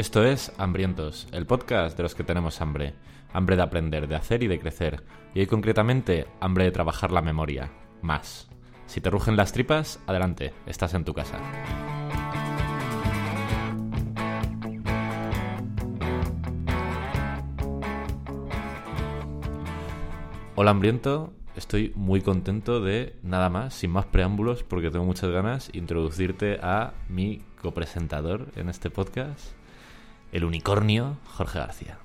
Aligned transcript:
Esto 0.00 0.24
es 0.24 0.50
Hambrientos, 0.56 1.28
el 1.30 1.44
podcast 1.44 1.94
de 1.94 2.02
los 2.02 2.14
que 2.14 2.24
tenemos 2.24 2.62
hambre. 2.62 2.94
Hambre 3.34 3.56
de 3.56 3.60
aprender, 3.60 4.08
de 4.08 4.16
hacer 4.16 4.42
y 4.42 4.46
de 4.46 4.58
crecer. 4.58 5.02
Y 5.34 5.40
hoy 5.40 5.46
concretamente, 5.46 6.26
hambre 6.40 6.64
de 6.64 6.70
trabajar 6.70 7.12
la 7.12 7.20
memoria. 7.20 7.70
Más. 8.00 8.48
Si 8.86 9.02
te 9.02 9.10
rugen 9.10 9.36
las 9.36 9.52
tripas, 9.52 10.00
adelante, 10.06 10.54
estás 10.64 10.94
en 10.94 11.04
tu 11.04 11.12
casa. 11.12 11.38
Hola 20.54 20.70
hambriento, 20.70 21.34
estoy 21.56 21.92
muy 21.94 22.22
contento 22.22 22.80
de, 22.80 23.16
nada 23.22 23.50
más, 23.50 23.74
sin 23.74 23.90
más 23.90 24.06
preámbulos, 24.06 24.62
porque 24.62 24.90
tengo 24.90 25.04
muchas 25.04 25.28
ganas, 25.28 25.68
introducirte 25.74 26.58
a 26.62 26.94
mi 27.10 27.42
copresentador 27.60 28.46
en 28.56 28.70
este 28.70 28.88
podcast, 28.88 29.59
el 30.32 30.44
unicornio 30.44 31.16
Jorge 31.26 31.58
García. 31.58 31.98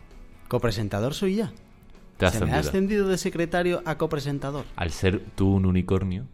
¿Copresentador 0.48 1.14
soy 1.14 1.36
ya? 1.36 1.52
Te 2.18 2.26
has 2.26 2.34
¿Se 2.34 2.46
me 2.46 2.54
ha 2.54 2.60
ascendido. 2.60 3.08
de 3.08 3.18
secretario 3.18 3.82
a 3.86 3.98
copresentador? 3.98 4.66
Al 4.76 4.92
ser 4.92 5.22
tú 5.36 5.54
un 5.54 5.66
unicornio, 5.66 6.26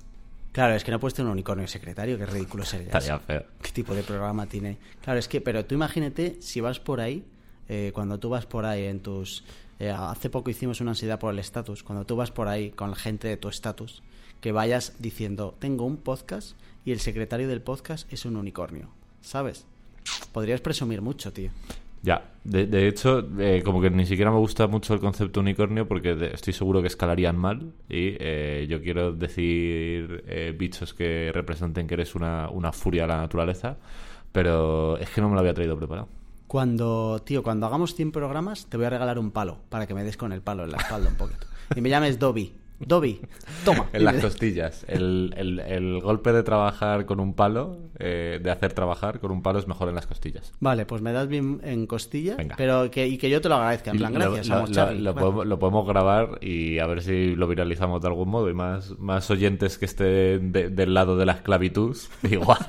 Claro, 0.52 0.76
es 0.76 0.84
que 0.84 0.92
no 0.92 0.98
he 0.98 1.00
puesto 1.00 1.22
un 1.24 1.30
unicornio 1.30 1.66
secretario, 1.66 2.18
qué 2.18 2.26
ridículo 2.26 2.66
sería. 2.66 2.88
estaría 2.88 3.18
feo. 3.20 3.46
¿Qué 3.62 3.72
tipo 3.72 3.96
de 3.96 4.04
programa 4.04 4.48
tiene? 4.48 4.78
Claro, 5.02 5.18
es 5.18 5.30
que, 5.30 5.40
pero 5.40 5.64
tú 5.64 5.76
imagínate 5.76 6.42
si 6.42 6.60
vas 6.60 6.78
por 6.82 7.00
ahí, 7.00 7.24
eh, 7.70 7.92
cuando 7.94 8.20
tú 8.20 8.28
vas 8.28 8.46
por 8.46 8.66
ahí 8.66 8.84
en 8.84 9.00
tus... 9.00 9.46
eh, 9.80 9.92
hace 9.92 10.30
poco 10.30 10.50
hicimos 10.50 10.82
una 10.82 10.92
ansiedad 10.92 11.20
por 11.20 11.32
el 11.34 11.40
estatus, 11.40 11.84
cuando 11.84 12.06
tú 12.06 12.18
vas 12.18 12.32
por 12.32 12.50
ahí 12.50 12.72
con 12.72 12.90
la 12.90 12.98
gente 12.98 13.30
de 13.30 13.38
tu 13.38 13.48
estatus, 13.48 14.04
que 14.42 14.52
vayas 14.52 14.96
diciendo, 15.00 15.56
tengo 15.58 15.86
un 15.86 15.96
podcast 15.96 16.58
y 16.84 16.92
el 16.92 17.00
secretario 17.00 17.48
del 17.48 17.62
podcast 17.62 18.12
es 18.12 18.26
un 18.26 18.36
unicornio, 18.36 18.90
¿sabes? 19.22 19.66
Podrías 20.32 20.62
presumir 20.62 21.02
mucho, 21.02 21.32
tío. 21.34 21.52
Ya, 22.04 22.32
de, 22.44 22.66
de 22.66 22.88
hecho, 22.88 23.28
eh, 23.40 23.62
como 23.64 23.80
que 23.80 23.92
ni 23.92 24.08
siquiera 24.08 24.32
me 24.32 24.38
gusta 24.38 24.66
mucho 24.66 24.96
el 24.96 25.00
concepto 25.00 25.40
unicornio 25.40 25.88
porque 25.88 26.16
de- 26.16 26.34
estoy 26.34 26.52
seguro 26.54 26.82
que 26.82 26.88
escalarían 26.88 27.38
mal 27.38 27.74
y 27.88 28.18
eh, 28.20 28.66
yo 28.68 28.82
quiero 28.82 29.12
decir 29.14 30.24
eh, 30.28 30.56
bichos 30.58 30.96
que 30.96 31.30
representen 31.32 31.86
que 31.86 31.94
eres 31.94 32.16
una, 32.16 32.50
una 32.50 32.72
furia 32.72 33.04
de 33.04 33.10
la 33.10 33.18
naturaleza, 33.18 33.78
pero 34.32 34.98
es 34.98 35.10
que 35.12 35.22
no 35.22 35.30
me 35.30 35.36
lo 35.36 35.42
había 35.42 35.54
traído 35.54 35.78
preparado. 35.78 36.08
Cuando, 36.48 37.22
tío, 37.24 37.44
cuando 37.44 37.68
hagamos 37.68 37.94
100 37.96 38.12
programas, 38.12 38.66
te 38.66 38.78
voy 38.78 38.88
a 38.88 38.90
regalar 38.90 39.20
un 39.20 39.32
palo 39.32 39.60
para 39.70 39.86
que 39.88 39.94
me 39.94 40.04
des 40.04 40.18
con 40.18 40.34
el 40.34 40.42
palo 40.42 40.64
en 40.64 40.72
la 40.72 40.78
espalda 40.78 41.08
un 41.10 41.16
poquito. 41.16 41.46
Y 41.76 41.82
me 41.82 41.90
llames 41.90 42.18
Dobby. 42.20 42.52
Dobby, 42.86 43.22
toma. 43.66 43.88
En 43.94 44.04
las 44.04 44.16
costillas. 44.22 44.86
El, 44.88 45.34
el- 45.38 45.60
el 45.60 46.02
golpe 46.02 46.32
de 46.34 46.44
trabajar 46.44 47.06
con 47.06 47.20
un 47.20 47.34
palo, 47.34 47.80
eh, 48.00 48.40
de 48.42 48.52
hacer 48.52 48.74
trabajar 48.74 49.20
con 49.20 49.32
un 49.32 49.42
palo 49.44 49.60
es 49.60 49.68
mejor 49.68 49.90
en 49.90 49.96
las 49.96 50.08
costillas. 50.08 50.52
Vale, 50.60 50.86
pues 50.86 51.02
me 51.02 51.12
das 51.14 51.28
bien 51.28 51.62
en 51.64 51.88
costillas, 51.88 52.38
Venga. 52.38 52.56
pero 52.58 52.90
que, 52.92 53.08
y 53.08 53.18
que 53.18 53.30
yo 53.30 53.42
te 53.42 53.50
lo 53.50 53.56
agradezca. 53.56 53.92
En 53.92 53.98
plan, 53.98 54.14
gracias, 54.14 54.48
lo, 54.48 54.56
vamos, 54.56 54.72
lo- 55.00 55.16
podemos, 55.16 55.46
lo 55.48 55.60
podemos 55.60 55.88
grabar 55.88 56.40
y 56.42 56.80
a 56.80 56.86
ver 56.88 57.02
si 57.04 57.36
lo 57.36 57.48
viralizamos 57.48 58.02
de 58.02 58.08
algún 58.08 58.30
modo 58.30 58.50
y 58.50 58.54
más, 58.54 58.98
más 59.00 59.30
oyentes 59.32 59.78
que 59.78 59.86
estén 59.86 60.52
de- 60.52 60.70
del 60.70 60.94
lado 60.94 61.18
de 61.18 61.26
la 61.26 61.34
esclavitud, 61.34 61.96
igual. 62.24 62.60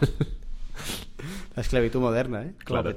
La 1.55 1.61
esclavitud 1.63 2.01
moderna, 2.01 2.43
¿eh? 2.45 2.53
Claro. 2.65 2.95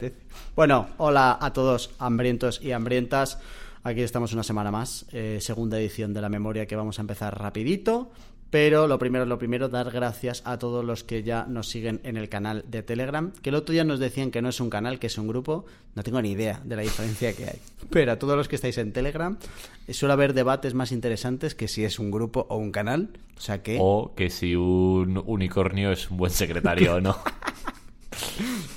Bueno, 0.55 0.87
hola 0.97 1.37
a 1.41 1.51
todos 1.51 1.91
hambrientos 1.99 2.61
y 2.61 2.71
hambrientas. 2.71 3.39
Aquí 3.85 4.01
estamos 4.01 4.33
una 4.33 4.41
semana 4.41 4.71
más, 4.71 5.05
eh, 5.11 5.37
segunda 5.41 5.79
edición 5.79 6.11
de 6.11 6.19
la 6.19 6.27
memoria 6.27 6.65
que 6.65 6.75
vamos 6.75 6.97
a 6.97 7.03
empezar 7.03 7.39
rapidito. 7.39 8.09
Pero 8.49 8.87
lo 8.87 8.97
primero, 8.97 9.27
lo 9.27 9.37
primero, 9.37 9.69
dar 9.69 9.91
gracias 9.91 10.41
a 10.43 10.57
todos 10.57 10.83
los 10.83 11.03
que 11.03 11.21
ya 11.21 11.45
nos 11.45 11.69
siguen 11.69 12.01
en 12.03 12.17
el 12.17 12.27
canal 12.27 12.65
de 12.67 12.81
Telegram. 12.81 13.31
Que 13.43 13.49
el 13.49 13.55
otro 13.55 13.73
día 13.73 13.83
nos 13.83 13.99
decían 13.99 14.31
que 14.31 14.41
no 14.41 14.49
es 14.49 14.59
un 14.59 14.71
canal, 14.71 14.97
que 14.97 15.05
es 15.05 15.19
un 15.19 15.27
grupo. 15.27 15.65
No 15.93 16.01
tengo 16.01 16.19
ni 16.19 16.31
idea 16.31 16.61
de 16.63 16.75
la 16.75 16.81
diferencia 16.81 17.33
que 17.33 17.43
hay. 17.45 17.59
Pero 17.91 18.13
a 18.13 18.17
todos 18.17 18.35
los 18.35 18.47
que 18.47 18.55
estáis 18.55 18.79
en 18.79 18.91
Telegram, 18.91 19.37
eh, 19.87 19.93
suele 19.93 20.13
haber 20.13 20.33
debates 20.33 20.73
más 20.73 20.91
interesantes 20.91 21.53
que 21.53 21.67
si 21.67 21.83
es 21.83 21.99
un 21.99 22.09
grupo 22.09 22.47
o 22.49 22.57
un 22.57 22.71
canal. 22.71 23.09
O 23.37 23.39
sea 23.39 23.61
que... 23.61 23.77
O 23.79 24.15
que 24.15 24.31
si 24.31 24.55
un 24.55 25.21
unicornio 25.27 25.91
es 25.91 26.09
un 26.09 26.17
buen 26.17 26.31
secretario 26.31 26.95
o 26.95 27.01
no. 27.01 27.15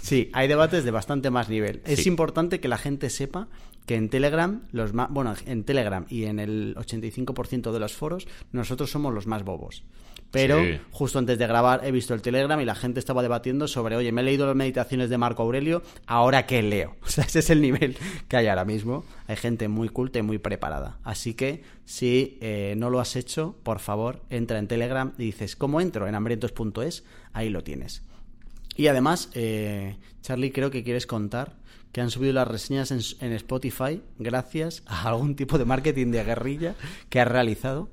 Sí, 0.02 0.30
hay 0.32 0.48
debates 0.48 0.84
de 0.84 0.90
bastante 0.90 1.30
más 1.30 1.48
nivel. 1.48 1.80
Es 1.84 2.06
importante 2.06 2.60
que 2.60 2.68
la 2.68 2.78
gente 2.78 3.10
sepa 3.10 3.48
que 3.86 3.94
en 3.96 4.10
Telegram, 4.10 4.62
los 4.72 4.92
más, 4.92 5.08
bueno, 5.10 5.34
en 5.46 5.64
Telegram 5.64 6.04
y 6.10 6.24
en 6.24 6.38
el 6.40 6.74
85% 6.76 7.72
de 7.72 7.80
los 7.80 7.94
foros, 7.94 8.26
nosotros 8.52 8.90
somos 8.90 9.14
los 9.14 9.26
más 9.26 9.44
bobos. 9.44 9.82
Pero 10.30 10.62
Sí. 10.62 10.78
justo 10.90 11.18
antes 11.18 11.38
de 11.38 11.46
grabar 11.46 11.80
he 11.86 11.90
visto 11.90 12.12
el 12.12 12.20
Telegram 12.20 12.60
y 12.60 12.66
la 12.66 12.74
gente 12.74 13.00
estaba 13.00 13.22
debatiendo 13.22 13.66
sobre, 13.66 13.96
oye, 13.96 14.12
me 14.12 14.20
he 14.20 14.24
leído 14.24 14.46
las 14.46 14.54
meditaciones 14.56 15.08
de 15.08 15.16
Marco 15.16 15.42
Aurelio, 15.42 15.82
¿ahora 16.06 16.44
qué 16.44 16.60
leo? 16.62 16.96
O 17.02 17.08
sea, 17.08 17.24
ese 17.24 17.38
es 17.38 17.48
el 17.48 17.62
nivel 17.62 17.96
que 18.28 18.36
hay 18.36 18.46
ahora 18.48 18.66
mismo. 18.66 19.06
Hay 19.26 19.36
gente 19.36 19.68
muy 19.68 19.88
culta 19.88 20.18
y 20.18 20.22
muy 20.22 20.36
preparada. 20.36 20.98
Así 21.02 21.32
que 21.32 21.62
si 21.86 22.36
eh, 22.42 22.74
no 22.76 22.90
lo 22.90 23.00
has 23.00 23.16
hecho, 23.16 23.56
por 23.62 23.78
favor, 23.78 24.20
entra 24.28 24.58
en 24.58 24.68
Telegram 24.68 25.14
y 25.16 25.24
dices, 25.24 25.56
¿cómo 25.56 25.80
entro? 25.80 26.06
En 26.06 26.14
hambrientos.es, 26.14 27.04
ahí 27.32 27.48
lo 27.48 27.64
tienes. 27.64 28.02
Y 28.78 28.86
además, 28.86 29.28
eh, 29.34 29.96
Charlie, 30.22 30.52
creo 30.52 30.70
que 30.70 30.84
quieres 30.84 31.04
contar 31.04 31.56
que 31.90 32.00
han 32.00 32.10
subido 32.10 32.32
las 32.32 32.46
reseñas 32.46 32.92
en, 32.92 33.00
en 33.20 33.32
Spotify 33.32 34.00
gracias 34.20 34.84
a 34.86 35.08
algún 35.08 35.34
tipo 35.34 35.58
de 35.58 35.64
marketing 35.64 36.12
de 36.12 36.22
guerrilla 36.22 36.76
que 37.08 37.20
has 37.20 37.26
realizado. 37.26 37.90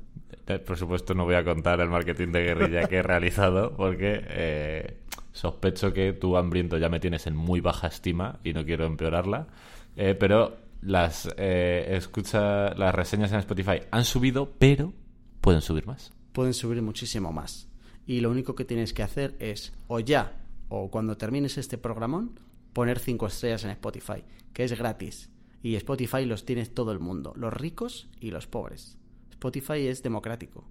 Por 0.63 0.77
supuesto, 0.77 1.15
no 1.15 1.25
voy 1.25 1.33
a 1.33 1.43
contar 1.43 1.81
el 1.81 1.89
marketing 1.89 2.27
de 2.27 2.43
guerrilla 2.43 2.87
que 2.87 2.97
he 2.97 3.01
realizado 3.01 3.75
porque 3.75 4.21
eh, 4.29 4.97
sospecho 5.31 5.91
que 5.91 6.13
tú, 6.13 6.37
hambriento, 6.37 6.77
ya 6.77 6.87
me 6.87 6.99
tienes 6.99 7.25
en 7.25 7.35
muy 7.35 7.61
baja 7.61 7.87
estima 7.87 8.39
y 8.43 8.53
no 8.53 8.63
quiero 8.63 8.85
empeorarla. 8.85 9.47
Eh, 9.95 10.13
pero 10.13 10.55
las, 10.83 11.27
eh, 11.37 11.95
escucha, 11.97 12.75
las 12.75 12.93
reseñas 12.93 13.31
en 13.31 13.39
Spotify 13.39 13.81
han 13.89 14.05
subido, 14.05 14.53
pero 14.59 14.93
pueden 15.41 15.61
subir 15.61 15.87
más. 15.87 16.11
Pueden 16.31 16.53
subir 16.53 16.79
muchísimo 16.83 17.31
más. 17.31 17.67
Y 18.05 18.19
lo 18.19 18.29
único 18.29 18.53
que 18.53 18.65
tienes 18.65 18.93
que 18.93 19.01
hacer 19.01 19.35
es, 19.39 19.73
o 19.87 19.99
ya, 19.99 20.44
o 20.75 20.91
cuando 20.91 21.17
termines 21.17 21.57
este 21.57 21.77
programón, 21.77 22.39
poner 22.73 22.99
cinco 22.99 23.27
estrellas 23.27 23.63
en 23.63 23.69
Spotify, 23.71 24.23
que 24.53 24.65
es 24.65 24.77
gratis. 24.77 25.29
Y 25.63 25.75
Spotify 25.75 26.25
los 26.25 26.45
tienes 26.45 26.73
todo 26.73 26.91
el 26.91 26.99
mundo, 26.99 27.33
los 27.37 27.53
ricos 27.53 28.09
y 28.19 28.31
los 28.31 28.45
pobres. 28.45 28.97
Spotify 29.31 29.87
es 29.87 30.03
democrático. 30.03 30.65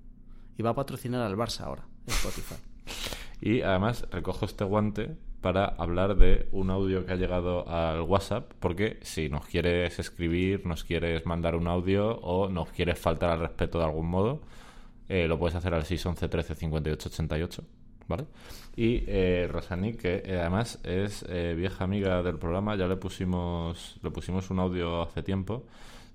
Y 0.59 0.62
va 0.62 0.70
a 0.70 0.75
patrocinar 0.75 1.22
al 1.22 1.37
Barça 1.37 1.62
ahora, 1.62 1.87
Spotify. 2.06 2.56
Y 3.41 3.60
además 3.60 4.06
recojo 4.10 4.47
este 4.47 4.65
guante 4.65 5.16
para 5.42 5.66
hablar 5.66 6.16
de 6.16 6.48
un 6.53 6.71
audio 6.71 7.04
que 7.04 7.12
ha 7.12 7.16
llegado 7.16 7.69
al 7.69 8.00
WhatsApp, 8.03 8.53
porque 8.59 8.98
si 9.03 9.28
nos 9.28 9.44
quieres 9.44 9.98
escribir, 9.98 10.65
nos 10.65 10.84
quieres 10.84 11.26
mandar 11.26 11.54
un 11.54 11.66
audio 11.66 12.19
o 12.21 12.48
nos 12.48 12.71
quieres 12.71 12.98
faltar 12.98 13.31
al 13.31 13.41
respeto 13.41 13.81
de 13.81 13.84
algún 13.84 14.06
modo, 14.06 14.41
eh, 15.10 15.28
lo 15.28 15.38
puedes 15.38 15.56
hacer 15.56 15.75
al 15.75 15.84
611 15.84 16.28
13 16.28 16.54
58 16.54 17.09
88, 17.09 17.65
¿vale? 18.09 18.26
Y 18.76 19.04
eh, 19.06 19.48
que 20.00 20.22
eh, 20.25 20.38
además 20.41 20.81
es 20.82 21.25
eh, 21.28 21.54
vieja 21.56 21.84
amiga 21.84 22.22
del 22.22 22.38
programa, 22.38 22.76
ya 22.76 22.87
le 22.88 22.97
pusimos, 22.97 23.98
le 24.03 24.10
pusimos 24.10 24.50
un 24.50 24.59
audio 24.59 25.03
hace 25.03 25.22
tiempo, 25.22 25.65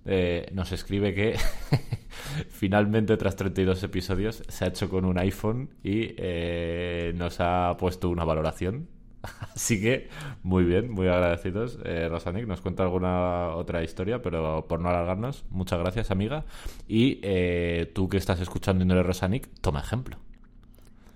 eh, 0.05 0.49
nos 0.53 0.71
escribe 0.71 1.13
que 1.13 1.37
finalmente 2.49 3.15
tras 3.17 3.35
32 3.35 3.83
episodios 3.83 4.43
se 4.47 4.65
ha 4.65 4.67
hecho 4.67 4.89
con 4.89 5.05
un 5.05 5.17
iPhone 5.19 5.69
y 5.83 6.15
nos 7.15 7.39
ha 7.39 7.75
puesto 7.77 8.09
una 8.09 8.25
valoración. 8.25 8.87
Así 9.53 9.81
que 9.81 10.07
muy 10.43 10.63
bien, 10.63 10.91
muy 10.91 11.07
agradecidos. 11.07 11.77
Rosanic 12.09 12.47
nos 12.47 12.61
cuenta 12.61 12.83
alguna 12.83 13.49
otra 13.55 13.83
historia, 13.83 14.21
pero 14.21 14.65
por 14.67 14.79
no 14.79 14.89
alargarnos, 14.89 15.45
muchas 15.49 15.79
gracias 15.79 16.11
amiga. 16.11 16.45
Y 16.87 17.21
tú 17.93 18.09
que 18.09 18.17
estás 18.17 18.39
escuchando 18.39 18.81
Indole 18.81 19.03
Rosanic, 19.03 19.49
toma 19.61 19.81
ejemplo. 19.81 20.17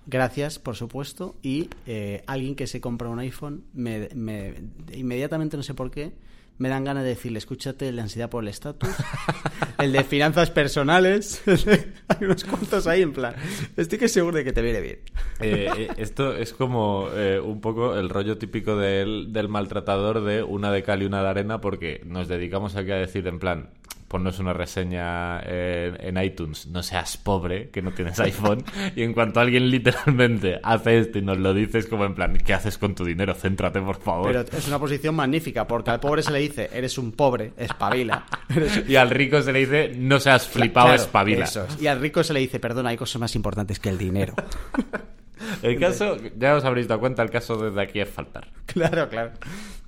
Gracias, 0.06 0.58
por 0.58 0.76
supuesto. 0.76 1.34
Y 1.42 1.70
eh, 1.86 2.22
alguien 2.26 2.54
que 2.56 2.66
se 2.66 2.80
compra 2.80 3.08
un 3.08 3.18
iPhone, 3.20 3.64
me, 3.72 4.08
me- 4.14 4.54
inmediatamente, 4.94 5.56
no 5.56 5.62
sé 5.62 5.74
por 5.74 5.90
qué, 5.90 6.12
me 6.58 6.68
dan 6.68 6.84
ganas 6.84 7.02
de 7.02 7.08
decirle, 7.10 7.38
escúchate 7.38 7.88
el 7.88 7.96
de 7.96 8.02
ansiedad 8.02 8.30
por 8.30 8.44
el 8.44 8.48
estatus, 8.48 8.88
el 9.78 9.92
de 9.92 10.04
finanzas 10.04 10.50
personales. 10.50 11.42
Hay 12.08 12.18
unos 12.26 12.44
cuantos 12.44 12.86
ahí 12.86 13.02
en 13.02 13.12
plan. 13.12 13.34
Estoy 13.76 13.98
que 13.98 14.08
seguro 14.08 14.36
de 14.36 14.44
que 14.44 14.52
te 14.52 14.62
viene 14.62 14.80
bien. 14.80 14.98
Eh, 15.40 15.68
eh, 15.76 15.88
esto 15.96 16.36
es 16.36 16.52
como 16.52 17.08
eh, 17.14 17.40
un 17.40 17.60
poco 17.60 17.96
el 17.96 18.08
rollo 18.08 18.38
típico 18.38 18.76
del, 18.76 19.32
del 19.32 19.48
maltratador 19.48 20.22
de 20.22 20.42
una 20.44 20.70
de 20.70 20.82
cal 20.84 21.02
y 21.02 21.06
una 21.06 21.22
de 21.22 21.28
arena, 21.28 21.60
porque 21.60 22.02
nos 22.04 22.28
dedicamos 22.28 22.76
aquí 22.76 22.92
a 22.92 22.96
decir 22.96 23.26
en 23.26 23.38
plan, 23.40 23.70
ponnos 24.14 24.38
una 24.38 24.52
reseña 24.52 25.40
en, 25.40 25.96
en 25.98 26.22
iTunes, 26.24 26.68
no 26.68 26.84
seas 26.84 27.16
pobre, 27.16 27.68
que 27.70 27.82
no 27.82 27.90
tienes 27.90 28.20
iPhone, 28.20 28.62
y 28.94 29.02
en 29.02 29.12
cuanto 29.12 29.40
alguien 29.40 29.68
literalmente 29.68 30.60
hace 30.62 31.00
esto 31.00 31.18
y 31.18 31.22
nos 31.22 31.36
lo 31.38 31.52
dices 31.52 31.86
como 31.88 32.04
en 32.04 32.14
plan, 32.14 32.36
¿qué 32.36 32.54
haces 32.54 32.78
con 32.78 32.94
tu 32.94 33.04
dinero? 33.04 33.34
Céntrate, 33.34 33.80
por 33.80 33.96
favor. 34.00 34.28
Pero 34.28 34.44
es 34.56 34.68
una 34.68 34.78
posición 34.78 35.16
magnífica, 35.16 35.66
porque 35.66 35.90
al 35.90 35.98
pobre 35.98 36.22
se 36.22 36.30
le 36.30 36.38
dice, 36.38 36.70
eres 36.72 36.96
un 36.96 37.10
pobre, 37.10 37.54
espabila. 37.56 38.24
Y 38.86 38.94
al 38.94 39.10
rico 39.10 39.42
se 39.42 39.52
le 39.52 39.58
dice, 39.58 39.92
no 39.98 40.20
seas 40.20 40.46
flipado, 40.46 40.86
Claro, 40.90 41.02
espabila. 41.02 41.44
eso 41.46 41.64
es. 41.64 41.82
Y 41.82 41.88
al 41.88 41.98
rico 41.98 42.22
se 42.22 42.32
le 42.34 42.38
dice, 42.38 42.60
perdona, 42.60 42.90
hay 42.90 42.96
cosas 42.96 43.20
más 43.20 43.34
importantes 43.34 43.80
que 43.80 43.88
el 43.88 43.98
dinero. 43.98 44.34
El 45.62 45.78
caso, 45.78 46.16
ya 46.38 46.54
os 46.54 46.64
habréis 46.64 46.88
dado 46.88 47.00
cuenta, 47.00 47.22
el 47.22 47.30
caso 47.30 47.56
desde 47.56 47.82
aquí 47.82 48.00
es 48.00 48.08
faltar. 48.08 48.48
Claro, 48.66 49.08
claro. 49.08 49.32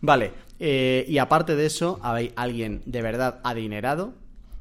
Vale, 0.00 0.32
eh, 0.58 1.04
y 1.08 1.18
aparte 1.18 1.56
de 1.56 1.66
eso, 1.66 1.98
hay 2.02 2.32
alguien 2.36 2.82
de 2.86 3.02
verdad 3.02 3.40
adinerado 3.44 4.14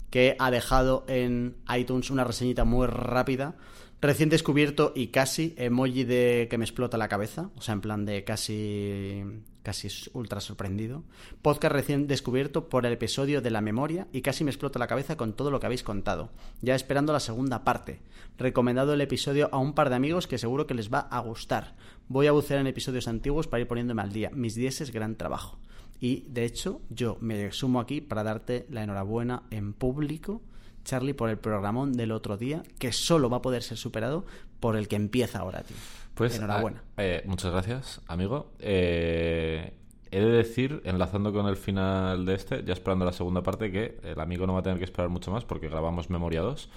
que 0.10 0.36
ha 0.40 0.52
dejado 0.52 1.04
en 1.08 1.58
iTunes 1.76 2.10
una 2.10 2.24
reseñita 2.24 2.64
muy 2.64 2.88
rápida. 2.88 3.56
Recién 4.02 4.30
descubierto 4.30 4.94
y 4.96 5.08
casi 5.08 5.56
emoji 5.58 6.04
de 6.04 6.48
que 6.50 6.58
me 6.58 6.66
explota 6.66 6.98
la 6.98 7.08
cabeza, 7.08 7.50
o 7.56 7.62
sea, 7.62 7.74
en 7.74 7.82
plan 7.82 8.06
de 8.06 8.24
casi 8.24 9.24
casi 9.66 9.90
ultra 10.14 10.40
sorprendido. 10.40 11.04
Podcast 11.42 11.74
recién 11.74 12.08
descubierto 12.08 12.70
por 12.70 12.86
el 12.86 12.94
episodio 12.94 13.42
de 13.42 13.50
la 13.50 13.62
memoria 13.62 14.08
y 14.14 14.22
casi 14.22 14.44
me 14.44 14.52
explota 14.52 14.80
la 14.80 14.88
cabeza 14.88 15.18
con 15.18 15.34
todo 15.34 15.50
lo 15.50 15.60
que 15.60 15.66
habéis 15.66 15.84
contado. 15.84 16.30
Ya 16.62 16.76
esperando 16.76 17.12
la 17.12 17.20
segunda 17.20 17.64
parte. 17.64 18.00
Recomendado 18.38 18.94
el 18.94 19.02
episodio 19.02 19.50
a 19.52 19.58
un 19.58 19.74
par 19.74 19.90
de 19.90 19.96
amigos 19.96 20.28
que 20.28 20.38
seguro 20.38 20.68
que 20.68 20.76
les 20.76 20.94
va 20.94 21.00
a 21.00 21.20
gustar. 21.20 21.76
Voy 22.08 22.28
a 22.28 22.32
bucear 22.32 22.60
en 22.60 22.68
episodios 22.68 23.08
antiguos 23.08 23.48
para 23.48 23.62
ir 23.62 23.68
poniéndome 23.68 24.04
al 24.04 24.14
día. 24.14 24.30
Mis 24.34 24.56
es 24.56 24.92
gran 24.92 25.16
trabajo. 25.16 25.58
Y 26.00 26.26
de 26.30 26.46
hecho, 26.46 26.82
yo 26.90 27.18
me 27.22 27.52
sumo 27.52 27.80
aquí 27.80 28.02
para 28.02 28.24
darte 28.24 28.66
la 28.70 28.84
enhorabuena 28.84 29.44
en 29.50 29.74
público, 29.74 30.42
Charlie, 30.84 31.14
por 31.14 31.30
el 31.30 31.38
programón 31.38 31.94
del 31.94 32.12
otro 32.12 32.38
día, 32.38 32.64
que 32.80 32.92
solo 32.92 33.30
va 33.30 33.38
a 33.38 33.42
poder 33.42 33.64
ser 33.64 33.78
superado 33.78 34.26
por 34.60 34.76
el 34.76 34.88
que 34.88 34.96
empieza 34.96 35.40
ahora, 35.40 35.64
tío. 35.64 35.78
Pues 36.14 36.38
enhorabuena. 36.38 36.84
Ah, 36.98 37.04
eh, 37.04 37.24
muchas 37.26 37.52
gracias, 37.52 38.02
amigo. 38.08 38.52
Eh, 38.60 39.74
he 40.16 40.22
de 40.22 40.32
decir, 40.32 40.82
enlazando 40.86 41.34
con 41.34 41.48
el 41.48 41.58
final 41.58 42.26
de 42.26 42.36
este, 42.36 42.64
ya 42.64 42.74
esperando 42.74 43.04
la 43.04 43.12
segunda 43.12 43.44
parte, 43.44 43.72
que 43.72 44.00
el 44.04 44.20
amigo 44.20 44.48
no 44.48 44.54
va 44.54 44.60
a 44.60 44.64
tener 44.64 44.78
que 44.78 44.86
esperar 44.86 45.10
mucho 45.10 45.32
más 45.32 45.44
porque 45.44 45.68
grabamos 45.68 46.10
Memoria 46.10 46.42
2. 46.42 46.70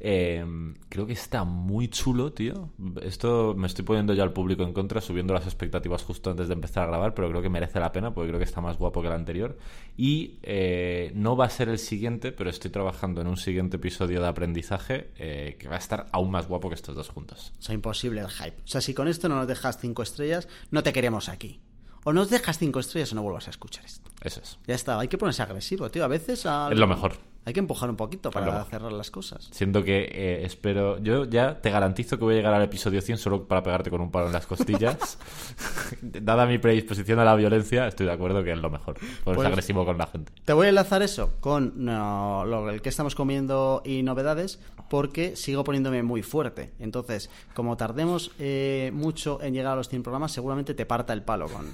Em, 0.00 0.74
creo 0.90 1.06
que 1.06 1.14
está 1.14 1.44
muy 1.44 1.88
chulo, 1.88 2.32
tío. 2.32 2.68
Esto 3.00 3.54
me 3.56 3.66
estoy 3.66 3.86
poniendo 3.86 4.12
ya 4.12 4.22
al 4.22 4.34
público 4.34 4.62
en 4.62 4.74
contra, 4.74 5.00
subiendo 5.00 5.32
las 5.32 5.44
expectativas 5.44 6.02
justo 6.02 6.30
antes 6.30 6.48
de 6.48 6.52
empezar 6.52 6.84
a 6.84 6.88
grabar, 6.88 7.14
pero 7.14 7.30
creo 7.30 7.40
que 7.40 7.48
merece 7.48 7.80
la 7.80 7.90
pena 7.90 8.12
porque 8.12 8.28
creo 8.28 8.38
que 8.38 8.44
está 8.44 8.60
más 8.60 8.76
guapo 8.76 9.00
que 9.00 9.08
el 9.08 9.14
anterior. 9.14 9.56
Y 9.96 10.38
eh, 10.42 11.10
no 11.14 11.36
va 11.36 11.46
a 11.46 11.50
ser 11.50 11.70
el 11.70 11.78
siguiente, 11.78 12.32
pero 12.32 12.50
estoy 12.50 12.70
trabajando 12.70 13.22
en 13.22 13.28
un 13.28 13.38
siguiente 13.38 13.76
episodio 13.76 14.20
de 14.20 14.26
aprendizaje 14.26 15.10
eh, 15.16 15.56
que 15.58 15.68
va 15.68 15.76
a 15.76 15.78
estar 15.78 16.06
aún 16.12 16.30
más 16.30 16.48
guapo 16.48 16.68
que 16.68 16.74
estos 16.74 16.94
dos 16.94 17.08
juntos. 17.08 17.54
Sea, 17.58 17.74
imposible 17.74 18.20
el 18.20 18.28
hype. 18.28 18.56
O 18.62 18.66
sea, 18.66 18.82
si 18.82 18.92
con 18.92 19.08
esto 19.08 19.30
no 19.30 19.36
nos 19.36 19.48
dejas 19.48 19.78
cinco 19.80 20.02
estrellas, 20.02 20.48
no 20.70 20.82
te 20.82 20.92
queremos 20.92 21.30
aquí. 21.30 21.60
O 22.04 22.12
nos 22.12 22.30
dejas 22.30 22.58
cinco 22.58 22.80
estrellas 22.80 23.12
o 23.12 23.14
no 23.16 23.22
vuelvas 23.22 23.46
a 23.48 23.50
escuchar 23.50 23.84
esto. 23.84 24.10
Eso 24.22 24.40
es. 24.42 24.58
Ya 24.66 24.74
está, 24.74 24.98
hay 24.98 25.08
que 25.08 25.18
ponerse 25.18 25.42
agresivo, 25.42 25.90
tío. 25.90 26.04
A 26.04 26.08
veces... 26.08 26.46
Es 26.46 26.78
lo 26.78 26.86
mejor. 26.86 27.16
Hay 27.46 27.52
que 27.52 27.60
empujar 27.60 27.90
un 27.90 27.96
poquito 27.96 28.30
para 28.30 28.64
cerrar 28.64 28.92
las 28.92 29.10
cosas. 29.10 29.48
Siento 29.50 29.82
que 29.84 30.08
eh, 30.10 30.44
espero. 30.44 30.98
Yo 30.98 31.24
ya 31.24 31.60
te 31.60 31.70
garantizo 31.70 32.18
que 32.18 32.24
voy 32.24 32.34
a 32.34 32.36
llegar 32.38 32.54
al 32.54 32.62
episodio 32.62 33.00
100 33.02 33.18
solo 33.18 33.46
para 33.46 33.62
pegarte 33.62 33.90
con 33.90 34.00
un 34.00 34.10
palo 34.10 34.26
en 34.26 34.32
las 34.32 34.46
costillas. 34.46 35.18
Dada 36.00 36.46
mi 36.46 36.58
predisposición 36.58 37.18
a 37.18 37.24
la 37.24 37.34
violencia, 37.34 37.86
estoy 37.86 38.06
de 38.06 38.12
acuerdo 38.12 38.42
que 38.42 38.52
es 38.52 38.58
lo 38.58 38.70
mejor. 38.70 38.94
Ponerse 38.94 39.22
pues, 39.24 39.46
agresivo 39.46 39.84
con 39.84 39.98
la 39.98 40.06
gente. 40.06 40.32
Te 40.44 40.52
voy 40.52 40.66
a 40.66 40.68
enlazar 40.70 41.02
eso 41.02 41.34
con 41.40 41.74
lo, 41.84 42.70
el 42.70 42.80
que 42.80 42.88
estamos 42.88 43.14
comiendo 43.14 43.82
y 43.84 44.02
novedades, 44.02 44.58
porque 44.88 45.36
sigo 45.36 45.64
poniéndome 45.64 46.02
muy 46.02 46.22
fuerte. 46.22 46.72
Entonces, 46.78 47.30
como 47.54 47.76
tardemos 47.76 48.32
eh, 48.38 48.90
mucho 48.94 49.42
en 49.42 49.54
llegar 49.54 49.74
a 49.74 49.76
los 49.76 49.88
100 49.88 50.02
programas, 50.02 50.32
seguramente 50.32 50.74
te 50.74 50.86
parta 50.86 51.12
el 51.12 51.22
palo 51.22 51.48
con, 51.48 51.66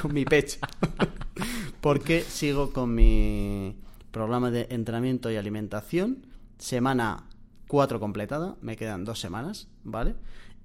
con 0.00 0.14
mi 0.14 0.24
pecho. 0.24 0.58
porque 1.80 2.22
sigo 2.22 2.72
con 2.72 2.94
mi 2.94 3.76
programa 4.10 4.50
de 4.50 4.66
entrenamiento 4.70 5.30
y 5.30 5.36
alimentación, 5.36 6.26
semana 6.58 7.28
4 7.68 8.00
completada, 8.00 8.56
me 8.60 8.76
quedan 8.76 9.04
dos 9.04 9.20
semanas, 9.20 9.68
¿vale? 9.84 10.14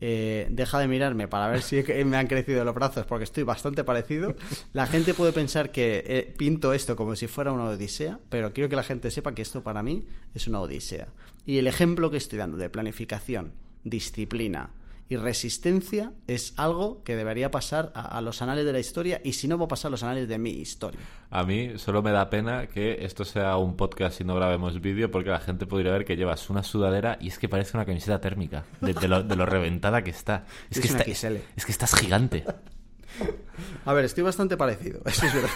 Eh, 0.05 0.47
deja 0.49 0.79
de 0.79 0.87
mirarme 0.89 1.29
para 1.29 1.47
ver 1.47 1.61
si 1.61 1.81
me 2.03 2.17
han 2.17 2.27
crecido 2.27 2.65
los 2.65 2.75
brazos 2.75 3.05
porque 3.05 3.23
estoy 3.23 3.43
bastante 3.43 3.83
parecido. 3.85 4.35
La 4.73 4.85
gente 4.85 5.13
puede 5.13 5.31
pensar 5.31 5.71
que 5.71 6.03
eh, 6.05 6.33
pinto 6.37 6.73
esto 6.73 6.95
como 6.95 7.15
si 7.15 7.27
fuera 7.27 7.53
una 7.53 7.65
odisea, 7.65 8.19
pero 8.29 8.51
quiero 8.51 8.69
que 8.69 8.75
la 8.75 8.83
gente 8.83 9.11
sepa 9.11 9.33
que 9.33 9.41
esto 9.41 9.63
para 9.63 9.81
mí 9.81 10.05
es 10.33 10.47
una 10.47 10.59
odisea. 10.59 11.07
Y 11.45 11.57
el 11.57 11.67
ejemplo 11.67 12.11
que 12.11 12.17
estoy 12.17 12.39
dando 12.39 12.57
de 12.57 12.69
planificación, 12.69 13.53
disciplina, 13.85 14.71
y 15.09 15.17
resistencia 15.17 16.11
es 16.27 16.53
algo 16.57 17.03
que 17.03 17.15
debería 17.15 17.51
pasar 17.51 17.91
a, 17.95 18.19
los 18.21 18.41
anales 18.41 18.65
de 18.65 18.73
la 18.73 18.79
historia 18.79 19.21
y 19.23 19.33
si 19.33 19.47
no 19.47 19.57
va 19.57 19.65
a 19.65 19.67
pasar 19.67 19.89
a 19.89 19.91
los 19.91 20.03
anales 20.03 20.27
de 20.27 20.37
mi 20.37 20.51
historia. 20.51 20.99
A 21.29 21.43
mí 21.43 21.77
solo 21.77 22.01
me 22.01 22.11
da 22.11 22.29
pena 22.29 22.67
que 22.67 23.05
esto 23.05 23.25
sea 23.25 23.57
un 23.57 23.75
podcast 23.75 24.21
y 24.21 24.23
no 24.23 24.35
grabemos 24.35 24.79
vídeo 24.81 25.11
porque 25.11 25.29
la 25.29 25.39
gente 25.39 25.65
podría 25.65 25.91
ver 25.91 26.05
que 26.05 26.15
llevas 26.15 26.49
una 26.49 26.63
sudadera 26.63 27.17
y 27.19 27.27
es 27.27 27.37
que 27.37 27.49
parece 27.49 27.77
una 27.77 27.85
camiseta 27.85 28.21
térmica 28.21 28.65
de, 28.81 29.07
lo, 29.07 29.45
reventada 29.45 30.03
que 30.03 30.11
está. 30.11 30.45
Es, 30.69 30.79
que 30.79 30.87
es 30.87 31.65
que 31.65 31.71
estás 31.71 31.95
gigante. 31.95 32.45
A 33.85 33.93
ver, 33.93 34.05
estoy 34.05 34.23
bastante 34.23 34.57
parecido, 34.57 35.01
eso 35.05 35.25
es 35.25 35.33
verdad. 35.33 35.49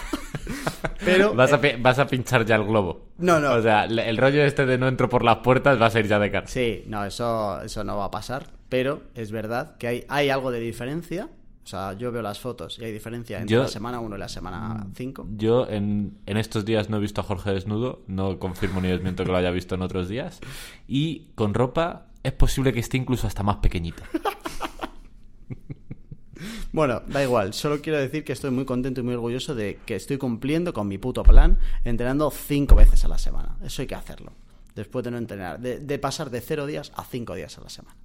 Pero, 1.04 1.34
vas, 1.34 1.52
a, 1.52 1.56
eh, 1.56 1.76
vas 1.80 1.98
a 1.98 2.06
pinchar 2.06 2.44
ya 2.44 2.56
el 2.56 2.64
globo. 2.64 3.08
No, 3.18 3.40
no. 3.40 3.54
O 3.54 3.62
sea, 3.62 3.84
el 3.84 4.16
rollo 4.16 4.44
este 4.44 4.66
de 4.66 4.78
no 4.78 4.88
entro 4.88 5.08
por 5.08 5.24
las 5.24 5.38
puertas 5.38 5.80
va 5.80 5.86
a 5.86 5.90
ser 5.90 6.06
ya 6.06 6.18
de 6.18 6.30
cara. 6.30 6.46
Sí, 6.46 6.84
no, 6.86 7.04
eso, 7.04 7.60
eso 7.62 7.82
no 7.84 7.96
va 7.96 8.06
a 8.06 8.10
pasar. 8.10 8.57
Pero 8.68 9.02
es 9.14 9.30
verdad 9.30 9.76
que 9.76 9.86
hay, 9.86 10.04
hay 10.08 10.30
algo 10.30 10.50
de 10.50 10.60
diferencia. 10.60 11.28
O 11.64 11.66
sea, 11.66 11.92
yo 11.92 12.10
veo 12.10 12.22
las 12.22 12.38
fotos 12.38 12.78
y 12.78 12.84
hay 12.84 12.92
diferencia 12.92 13.40
entre 13.40 13.58
la 13.58 13.68
semana 13.68 14.00
1 14.00 14.16
y 14.16 14.18
la 14.18 14.28
semana 14.28 14.86
5. 14.94 15.28
Yo 15.36 15.68
en, 15.68 16.16
en, 16.24 16.36
estos 16.38 16.64
días 16.64 16.88
no 16.88 16.96
he 16.96 17.00
visto 17.00 17.20
a 17.20 17.24
Jorge 17.24 17.52
desnudo, 17.52 18.02
no 18.06 18.38
confirmo 18.38 18.80
ni 18.80 18.88
desmiento 18.88 19.24
que 19.24 19.30
lo 19.30 19.36
haya 19.36 19.50
visto 19.50 19.74
en 19.74 19.82
otros 19.82 20.08
días. 20.08 20.40
Y 20.86 21.26
con 21.34 21.52
ropa 21.52 22.06
es 22.22 22.32
posible 22.32 22.72
que 22.72 22.80
esté 22.80 22.96
incluso 22.96 23.26
hasta 23.26 23.42
más 23.42 23.56
pequeñita. 23.56 24.02
Bueno, 26.72 27.02
da 27.06 27.22
igual, 27.22 27.54
solo 27.54 27.80
quiero 27.80 27.98
decir 27.98 28.24
que 28.24 28.32
estoy 28.32 28.50
muy 28.50 28.64
contento 28.64 29.00
y 29.00 29.02
muy 29.02 29.14
orgulloso 29.14 29.54
de 29.54 29.80
que 29.84 29.96
estoy 29.96 30.18
cumpliendo 30.18 30.72
con 30.72 30.86
mi 30.86 30.98
puto 30.98 31.22
plan, 31.22 31.58
entrenando 31.82 32.30
cinco 32.30 32.76
veces 32.76 33.04
a 33.04 33.08
la 33.08 33.18
semana. 33.18 33.56
Eso 33.64 33.82
hay 33.82 33.88
que 33.88 33.94
hacerlo. 33.94 34.32
Después 34.74 35.04
de 35.04 35.10
no 35.10 35.18
entrenar, 35.18 35.58
de, 35.58 35.98
pasar 35.98 36.30
de 36.30 36.40
cero 36.40 36.66
días 36.66 36.92
a 36.94 37.04
cinco 37.04 37.34
días 37.34 37.58
a 37.58 37.62
la 37.62 37.68
semana. 37.68 37.96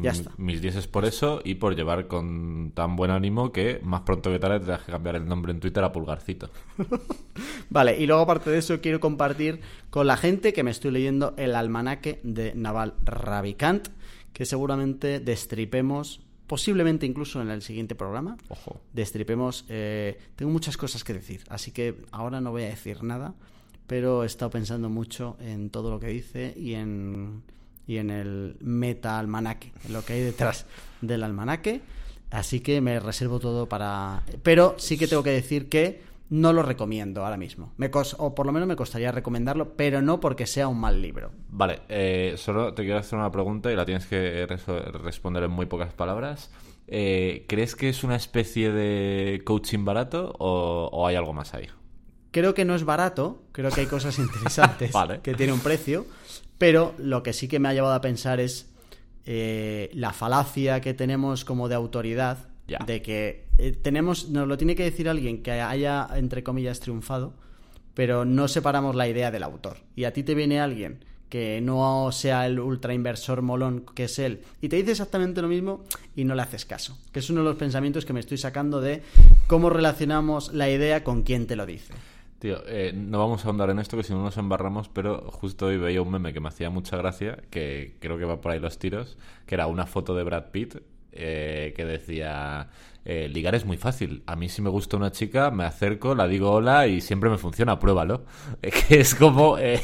Ya 0.00 0.10
está. 0.10 0.32
Mis 0.36 0.60
días 0.60 0.76
es 0.76 0.86
por 0.86 1.04
eso 1.04 1.40
y 1.44 1.54
por 1.54 1.74
llevar 1.74 2.06
con 2.06 2.72
tan 2.74 2.96
buen 2.96 3.10
ánimo 3.10 3.52
que 3.52 3.80
más 3.82 4.02
pronto 4.02 4.30
que 4.30 4.38
tarde 4.38 4.58
tendrás 4.58 4.82
que 4.82 4.92
cambiar 4.92 5.16
el 5.16 5.26
nombre 5.26 5.52
en 5.52 5.60
Twitter 5.60 5.82
a 5.82 5.92
Pulgarcito. 5.92 6.50
vale, 7.70 7.98
y 7.98 8.06
luego 8.06 8.22
aparte 8.22 8.50
de 8.50 8.58
eso 8.58 8.80
quiero 8.80 9.00
compartir 9.00 9.60
con 9.90 10.06
la 10.06 10.16
gente 10.16 10.52
que 10.52 10.62
me 10.62 10.70
estoy 10.70 10.90
leyendo 10.90 11.34
el 11.36 11.54
almanaque 11.54 12.20
de 12.22 12.54
Naval 12.54 12.94
Ravikant, 13.04 13.88
que 14.32 14.44
seguramente 14.44 15.20
destripemos 15.20 16.20
posiblemente 16.46 17.06
incluso 17.06 17.40
en 17.40 17.50
el 17.50 17.62
siguiente 17.62 17.94
programa, 17.94 18.36
Ojo. 18.48 18.80
destripemos. 18.92 19.64
Eh, 19.68 20.18
tengo 20.36 20.52
muchas 20.52 20.76
cosas 20.76 21.04
que 21.04 21.14
decir, 21.14 21.42
así 21.48 21.70
que 21.70 21.96
ahora 22.10 22.40
no 22.40 22.50
voy 22.50 22.64
a 22.64 22.68
decir 22.68 23.02
nada, 23.02 23.34
pero 23.86 24.22
he 24.22 24.26
estado 24.26 24.50
pensando 24.50 24.88
mucho 24.88 25.36
en 25.40 25.70
todo 25.70 25.90
lo 25.90 26.00
que 26.00 26.08
dice 26.08 26.54
y 26.56 26.74
en, 26.74 27.42
y 27.86 27.98
en 27.98 28.10
el 28.10 28.56
meta-almanaque, 28.60 29.72
en 29.86 29.92
lo 29.92 30.04
que 30.04 30.14
hay 30.14 30.20
detrás 30.22 30.66
del 31.00 31.22
almanaque. 31.22 31.80
Así 32.30 32.60
que 32.60 32.80
me 32.80 32.98
reservo 32.98 33.38
todo 33.38 33.68
para. 33.68 34.22
Pero 34.42 34.74
sí 34.78 34.98
que 34.98 35.06
tengo 35.06 35.22
que 35.22 35.30
decir 35.30 35.68
que 35.68 36.02
no 36.30 36.52
lo 36.52 36.62
recomiendo 36.62 37.24
ahora 37.24 37.36
mismo. 37.36 37.72
Me 37.76 37.90
o 38.18 38.34
por 38.34 38.46
lo 38.46 38.52
menos 38.52 38.66
me 38.66 38.76
costaría 38.76 39.12
recomendarlo, 39.12 39.76
pero 39.76 40.02
no 40.02 40.20
porque 40.20 40.46
sea 40.46 40.68
un 40.68 40.80
mal 40.80 41.00
libro. 41.00 41.30
Vale, 41.48 41.82
eh, 41.88 42.34
solo 42.36 42.74
te 42.74 42.82
quiero 42.82 42.98
hacer 42.98 43.18
una 43.18 43.30
pregunta 43.30 43.70
y 43.70 43.76
la 43.76 43.84
tienes 43.84 44.06
que 44.06 44.46
responder 44.46 45.44
en 45.44 45.50
muy 45.50 45.66
pocas 45.66 45.92
palabras. 45.92 46.50
Eh, 46.86 47.44
¿Crees 47.48 47.76
que 47.76 47.88
es 47.88 48.04
una 48.04 48.16
especie 48.16 48.70
de 48.72 49.42
coaching 49.44 49.84
barato 49.84 50.34
o, 50.38 51.06
hay 51.06 51.16
algo 51.16 51.32
más 51.32 51.54
ahí? 51.54 51.68
Creo 52.30 52.52
que 52.52 52.64
no 52.64 52.74
es 52.74 52.84
barato, 52.84 53.44
creo 53.52 53.70
que 53.70 53.82
hay 53.82 53.86
cosas 53.86 54.18
interesantes 54.18 54.92
que 55.22 55.34
tiene 55.34 55.52
un 55.52 55.60
precio, 55.60 56.04
pero 56.58 56.94
lo 56.98 57.22
que 57.22 57.32
sí 57.32 57.48
que 57.48 57.58
me 57.58 57.68
ha 57.68 57.74
llevado 57.74 57.94
a 57.94 58.00
pensar 58.00 58.40
es 58.40 58.70
eh, 59.26 59.90
la 59.94 60.12
falacia 60.12 60.80
que 60.80 60.94
tenemos 60.94 61.44
como 61.44 61.68
de 61.68 61.74
autoridad 61.74 62.48
de 62.86 63.02
que 63.02 63.46
eh, 63.58 63.72
tenemos, 63.72 64.28
nos 64.30 64.48
lo 64.48 64.56
tiene 64.56 64.74
que 64.74 64.84
decir 64.84 65.08
alguien 65.08 65.42
que 65.42 65.52
haya, 65.52 66.08
entre 66.14 66.42
comillas, 66.42 66.80
triunfado, 66.80 67.34
pero 67.94 68.24
no 68.24 68.48
separamos 68.48 68.96
la 68.96 69.08
idea 69.08 69.30
del 69.30 69.42
autor. 69.42 69.78
Y 69.94 70.04
a 70.04 70.12
ti 70.12 70.22
te 70.22 70.34
viene 70.34 70.60
alguien 70.60 71.04
que 71.28 71.60
no 71.60 72.10
sea 72.12 72.46
el 72.46 72.60
ultra 72.60 72.94
inversor 72.94 73.42
molón 73.42 73.84
que 73.94 74.04
es 74.04 74.18
él, 74.18 74.42
y 74.60 74.68
te 74.68 74.76
dice 74.76 74.92
exactamente 74.92 75.42
lo 75.42 75.48
mismo 75.48 75.84
y 76.14 76.24
no 76.24 76.34
le 76.34 76.42
haces 76.42 76.64
caso. 76.64 76.98
Que 77.12 77.18
es 77.18 77.30
uno 77.30 77.40
de 77.40 77.48
los 77.48 77.56
pensamientos 77.56 78.04
que 78.04 78.12
me 78.12 78.20
estoy 78.20 78.38
sacando 78.38 78.80
de 78.80 79.02
cómo 79.46 79.68
relacionamos 79.68 80.52
la 80.52 80.70
idea 80.70 81.02
con 81.02 81.22
quien 81.22 81.46
te 81.46 81.56
lo 81.56 81.66
dice. 81.66 81.92
Tío, 82.44 82.62
eh, 82.66 82.92
no 82.94 83.20
vamos 83.20 83.42
a 83.42 83.48
ahondar 83.48 83.70
en 83.70 83.78
esto 83.78 83.96
que 83.96 84.02
si 84.02 84.12
no 84.12 84.22
nos 84.22 84.36
embarramos, 84.36 84.90
pero 84.90 85.30
justo 85.30 85.64
hoy 85.64 85.78
veía 85.78 86.02
un 86.02 86.10
meme 86.10 86.34
que 86.34 86.40
me 86.40 86.48
hacía 86.48 86.68
mucha 86.68 86.98
gracia, 86.98 87.38
que 87.48 87.96
creo 88.00 88.18
que 88.18 88.26
va 88.26 88.42
por 88.42 88.52
ahí 88.52 88.60
los 88.60 88.78
tiros, 88.78 89.16
que 89.46 89.54
era 89.54 89.66
una 89.66 89.86
foto 89.86 90.14
de 90.14 90.24
Brad 90.24 90.50
Pitt 90.50 90.76
eh, 91.12 91.72
que 91.74 91.86
decía, 91.86 92.68
eh, 93.06 93.30
ligar 93.30 93.54
es 93.54 93.64
muy 93.64 93.78
fácil. 93.78 94.24
A 94.26 94.36
mí 94.36 94.50
si 94.50 94.60
me 94.60 94.68
gusta 94.68 94.98
una 94.98 95.10
chica, 95.10 95.50
me 95.50 95.64
acerco, 95.64 96.14
la 96.14 96.28
digo 96.28 96.50
hola 96.50 96.86
y 96.86 97.00
siempre 97.00 97.30
me 97.30 97.38
funciona, 97.38 97.78
pruébalo. 97.78 98.26
que 98.60 99.00
es 99.00 99.14
como 99.14 99.56
eh, 99.56 99.80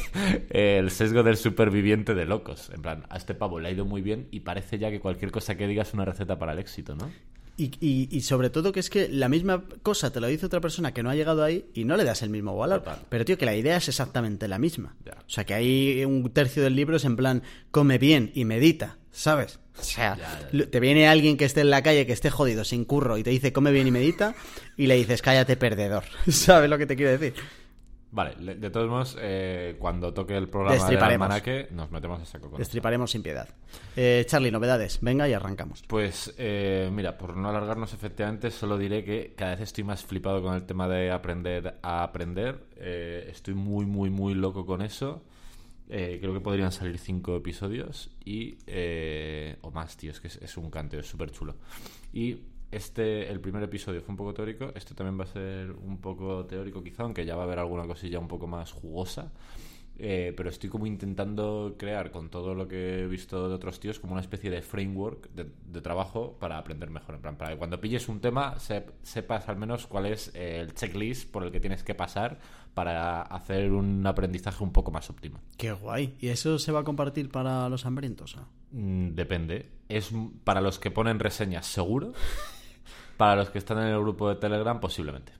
el 0.51 0.91
sesgo 0.91 1.23
del 1.23 1.37
superviviente 1.37 2.13
de 2.13 2.25
locos. 2.25 2.69
En 2.75 2.83
plan, 2.83 3.05
a 3.09 3.17
este 3.17 3.33
pavo 3.33 3.59
le 3.59 3.69
ha 3.69 3.71
ido 3.71 3.85
muy 3.85 4.03
bien 4.03 4.27
y 4.29 4.41
parece 4.41 4.77
ya 4.77 4.91
que 4.91 4.99
cualquier 4.99 5.31
cosa 5.31 5.57
que 5.57 5.65
diga 5.65 5.81
es 5.81 5.95
una 5.95 6.05
receta 6.05 6.37
para 6.37 6.53
el 6.53 6.59
éxito, 6.59 6.95
¿no? 6.95 7.09
Y, 7.57 8.07
y, 8.09 8.21
sobre 8.21 8.49
todo 8.49 8.71
que 8.71 8.79
es 8.79 8.89
que 8.89 9.07
la 9.07 9.29
misma 9.29 9.63
cosa 9.83 10.11
te 10.11 10.19
lo 10.19 10.25
dice 10.25 10.47
otra 10.47 10.61
persona 10.61 10.93
que 10.93 11.03
no 11.03 11.11
ha 11.11 11.15
llegado 11.15 11.43
ahí 11.43 11.65
y 11.75 11.83
no 11.83 11.95
le 11.95 12.03
das 12.03 12.23
el 12.23 12.31
mismo 12.31 12.57
valor. 12.57 12.83
Pero 13.07 13.23
tío, 13.23 13.37
que 13.37 13.45
la 13.45 13.55
idea 13.55 13.77
es 13.77 13.87
exactamente 13.87 14.47
la 14.47 14.57
misma. 14.57 14.95
O 15.05 15.29
sea, 15.29 15.45
que 15.45 15.53
hay 15.53 16.03
un 16.05 16.27
tercio 16.31 16.63
del 16.63 16.75
libro 16.75 16.97
es 16.97 17.05
en 17.05 17.15
plan, 17.15 17.43
come 17.69 17.99
bien 17.99 18.31
y 18.33 18.45
medita, 18.45 18.97
¿sabes? 19.11 19.59
O 19.79 19.83
sea, 19.83 20.17
te 20.69 20.79
viene 20.79 21.07
alguien 21.07 21.37
que 21.37 21.45
esté 21.45 21.61
en 21.61 21.69
la 21.69 21.83
calle, 21.83 22.05
que 22.05 22.13
esté 22.13 22.29
jodido, 22.29 22.63
sin 22.63 22.83
curro, 22.83 23.17
y 23.17 23.23
te 23.23 23.29
dice 23.29 23.53
come 23.53 23.71
bien 23.71 23.87
y 23.87 23.91
medita, 23.91 24.35
y 24.75 24.87
le 24.87 24.95
dices 24.95 25.21
cállate 25.21 25.55
perdedor. 25.55 26.03
¿Sabes 26.27 26.69
lo 26.69 26.77
que 26.77 26.85
te 26.85 26.95
quiero 26.95 27.11
decir? 27.11 27.33
Vale, 28.13 28.55
de 28.55 28.69
todos 28.69 28.89
modos, 28.89 29.17
eh, 29.21 29.77
cuando 29.79 30.13
toque 30.13 30.35
el 30.35 30.49
programa 30.49 30.85
del 30.89 31.01
almanaque, 31.01 31.69
nos 31.71 31.91
metemos 31.91 32.21
a 32.21 32.25
saco 32.25 32.49
con 32.49 32.59
Destriparemos 32.59 33.09
sin 33.09 33.23
piedad. 33.23 33.47
Eh, 33.95 34.25
Charlie, 34.27 34.51
novedades. 34.51 34.99
Venga 35.01 35.29
y 35.29 35.33
arrancamos. 35.33 35.81
Pues, 35.87 36.33
eh, 36.37 36.89
mira, 36.91 37.17
por 37.17 37.37
no 37.37 37.47
alargarnos, 37.47 37.93
efectivamente, 37.93 38.51
solo 38.51 38.77
diré 38.77 39.05
que 39.05 39.33
cada 39.37 39.51
vez 39.51 39.61
estoy 39.61 39.85
más 39.85 40.03
flipado 40.03 40.41
con 40.41 40.55
el 40.55 40.63
tema 40.63 40.89
de 40.89 41.09
aprender 41.09 41.79
a 41.81 42.03
aprender. 42.03 42.65
estoy 42.77 43.53
muy, 43.53 43.85
muy, 43.85 44.09
muy 44.09 44.33
loco 44.33 44.65
con 44.65 44.81
eso. 44.81 45.23
creo 45.87 46.33
que 46.33 46.41
podrían 46.41 46.73
salir 46.73 46.97
cinco 46.97 47.37
episodios 47.37 48.09
y... 48.25 48.57
o 49.61 49.71
más, 49.71 49.95
tío, 49.95 50.11
es 50.11 50.19
que 50.19 50.27
es, 50.27 50.35
es 50.35 50.57
un 50.57 50.69
canteo, 50.69 50.99
es 50.99 51.07
súper 51.07 51.31
chulo. 51.31 51.55
Y 52.11 52.39
este, 52.71 53.29
el 53.29 53.39
primer 53.39 53.63
episodio 53.63 54.01
fue 54.01 54.11
un 54.11 54.17
poco 54.17 54.33
teórico, 54.33 54.71
este 54.75 54.93
también 54.95 55.19
va 55.19 55.25
a 55.25 55.27
ser 55.27 55.71
un 55.71 55.99
poco 55.99 56.45
teórico 56.45 56.81
quizá, 56.81 57.03
aunque 57.03 57.25
ya 57.25 57.35
va 57.35 57.43
a 57.43 57.45
haber 57.45 57.59
alguna 57.59 57.85
cosilla 57.85 58.19
un 58.19 58.27
poco 58.27 58.47
más 58.47 58.71
jugosa. 58.71 59.31
Eh, 60.03 60.33
pero 60.35 60.49
estoy 60.49 60.67
como 60.67 60.87
intentando 60.87 61.75
crear 61.77 62.09
con 62.09 62.29
todo 62.29 62.55
lo 62.55 62.67
que 62.67 63.01
he 63.03 63.07
visto 63.07 63.47
de 63.47 63.53
otros 63.53 63.79
tíos 63.79 63.99
como 63.99 64.13
una 64.13 64.21
especie 64.21 64.49
de 64.49 64.63
framework 64.63 65.29
de, 65.29 65.81
trabajo 65.81 66.37
para 66.39 66.57
aprender 66.57 66.89
mejor. 66.89 67.15
En 67.15 67.21
plan, 67.21 67.35
para 67.35 67.51
que 67.51 67.57
cuando 67.57 67.79
pilles 67.79 68.07
un 68.07 68.19
tema 68.19 68.55
sepas 69.03 69.47
al 69.47 69.57
menos 69.57 69.85
cuál 69.85 70.07
es 70.07 70.33
el 70.33 70.73
checklist 70.73 71.29
por 71.29 71.43
el 71.43 71.51
que 71.51 71.59
tienes 71.59 71.83
que 71.83 71.93
pasar 71.93 72.39
para 72.73 73.21
hacer 73.21 73.71
un 73.71 74.05
aprendizaje 74.07 74.63
un 74.63 74.71
poco 74.71 74.89
más 74.89 75.07
óptimo. 75.11 75.39
Qué 75.55 75.71
guay. 75.71 76.15
¿Y 76.19 76.29
eso 76.29 76.57
se 76.57 76.71
va 76.71 76.79
a 76.79 76.83
compartir 76.83 77.29
para 77.29 77.69
los 77.69 77.85
hambrientos? 77.85 78.37
Mm, 78.71 79.09
depende. 79.09 79.69
Es 79.87 80.11
para 80.43 80.61
los 80.61 80.79
que 80.79 80.89
ponen 80.89 81.19
reseñas 81.19 81.67
seguro. 81.67 82.13
Para 83.21 83.35
los 83.35 83.51
que 83.51 83.59
están 83.59 83.77
en 83.77 83.89
el 83.89 83.99
grupo 83.99 84.29
de 84.29 84.35
Telegram, 84.37 84.79
posiblemente. 84.79 85.31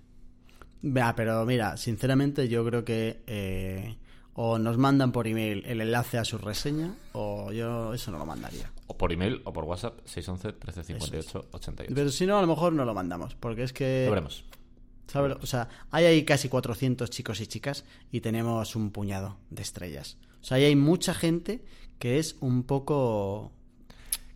Vea, 0.83 1.15
pero 1.15 1.43
mira, 1.47 1.77
sinceramente 1.77 2.47
yo 2.47 2.63
creo 2.63 2.85
que 2.85 3.23
eh, 3.25 3.97
o 4.35 4.59
nos 4.59 4.77
mandan 4.77 5.11
por 5.11 5.25
email 5.25 5.63
el 5.65 5.81
enlace 5.81 6.19
a 6.19 6.23
su 6.23 6.37
reseña 6.37 6.93
o 7.13 7.51
yo 7.51 7.91
eso 7.95 8.11
no 8.11 8.19
lo 8.19 8.25
mandaría. 8.27 8.71
O 8.85 8.95
por 8.95 9.11
email 9.11 9.41
o 9.45 9.51
por 9.51 9.63
WhatsApp 9.63 9.97
611 10.05 10.59
1358 10.59 11.47
88. 11.53 11.95
Pero 11.95 12.11
si 12.11 12.27
no, 12.27 12.37
a 12.37 12.41
lo 12.41 12.45
mejor 12.45 12.71
no 12.73 12.85
lo 12.85 12.93
mandamos, 12.93 13.33
porque 13.33 13.63
es 13.63 13.73
que... 13.73 14.03
Lo 14.05 14.11
veremos. 14.11 14.45
O 15.41 15.47
sea, 15.47 15.67
hay 15.89 16.05
ahí 16.05 16.23
casi 16.23 16.49
400 16.49 17.09
chicos 17.09 17.41
y 17.41 17.47
chicas 17.47 17.83
y 18.11 18.21
tenemos 18.21 18.75
un 18.75 18.91
puñado 18.91 19.37
de 19.49 19.63
estrellas. 19.63 20.19
O 20.39 20.43
sea, 20.43 20.57
ahí 20.57 20.65
hay 20.65 20.75
mucha 20.75 21.15
gente 21.15 21.65
que 21.97 22.19
es 22.19 22.37
un 22.41 22.61
poco 22.61 23.53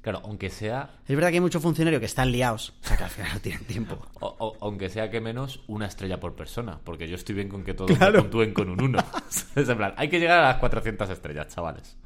Claro, 0.05 0.21
aunque 0.23 0.51
sea. 0.51 0.91
Es 1.07 1.15
verdad 1.15 1.29
que 1.29 1.37
hay 1.37 1.41
muchos 1.41 1.63
funcionarios 1.63 1.99
que 1.99 2.05
están 2.05 2.31
liados, 2.31 2.75
o 2.83 2.87
sea 2.87 2.95
que 2.95 3.05
al 3.05 3.09
final 3.09 3.31
no 3.33 3.39
tienen 3.39 3.63
tiempo. 3.63 4.05
O, 4.19 4.55
aunque 4.61 4.89
sea 4.89 5.09
que 5.09 5.19
menos 5.19 5.63
una 5.67 5.87
estrella 5.87 6.19
por 6.19 6.35
persona, 6.35 6.79
porque 6.83 7.07
yo 7.07 7.15
estoy 7.15 7.33
bien 7.33 7.49
con 7.49 7.63
que 7.63 7.73
todos 7.73 7.97
claro. 7.97 8.21
puntúen 8.21 8.53
con 8.53 8.69
un 8.69 8.81
1. 8.81 8.99
es 9.55 9.69
en 9.69 9.77
plan, 9.77 9.93
hay 9.97 10.09
que 10.09 10.19
llegar 10.19 10.39
a 10.39 10.49
las 10.49 10.57
400 10.57 11.09
estrellas, 11.09 11.47
chavales. 11.47 11.97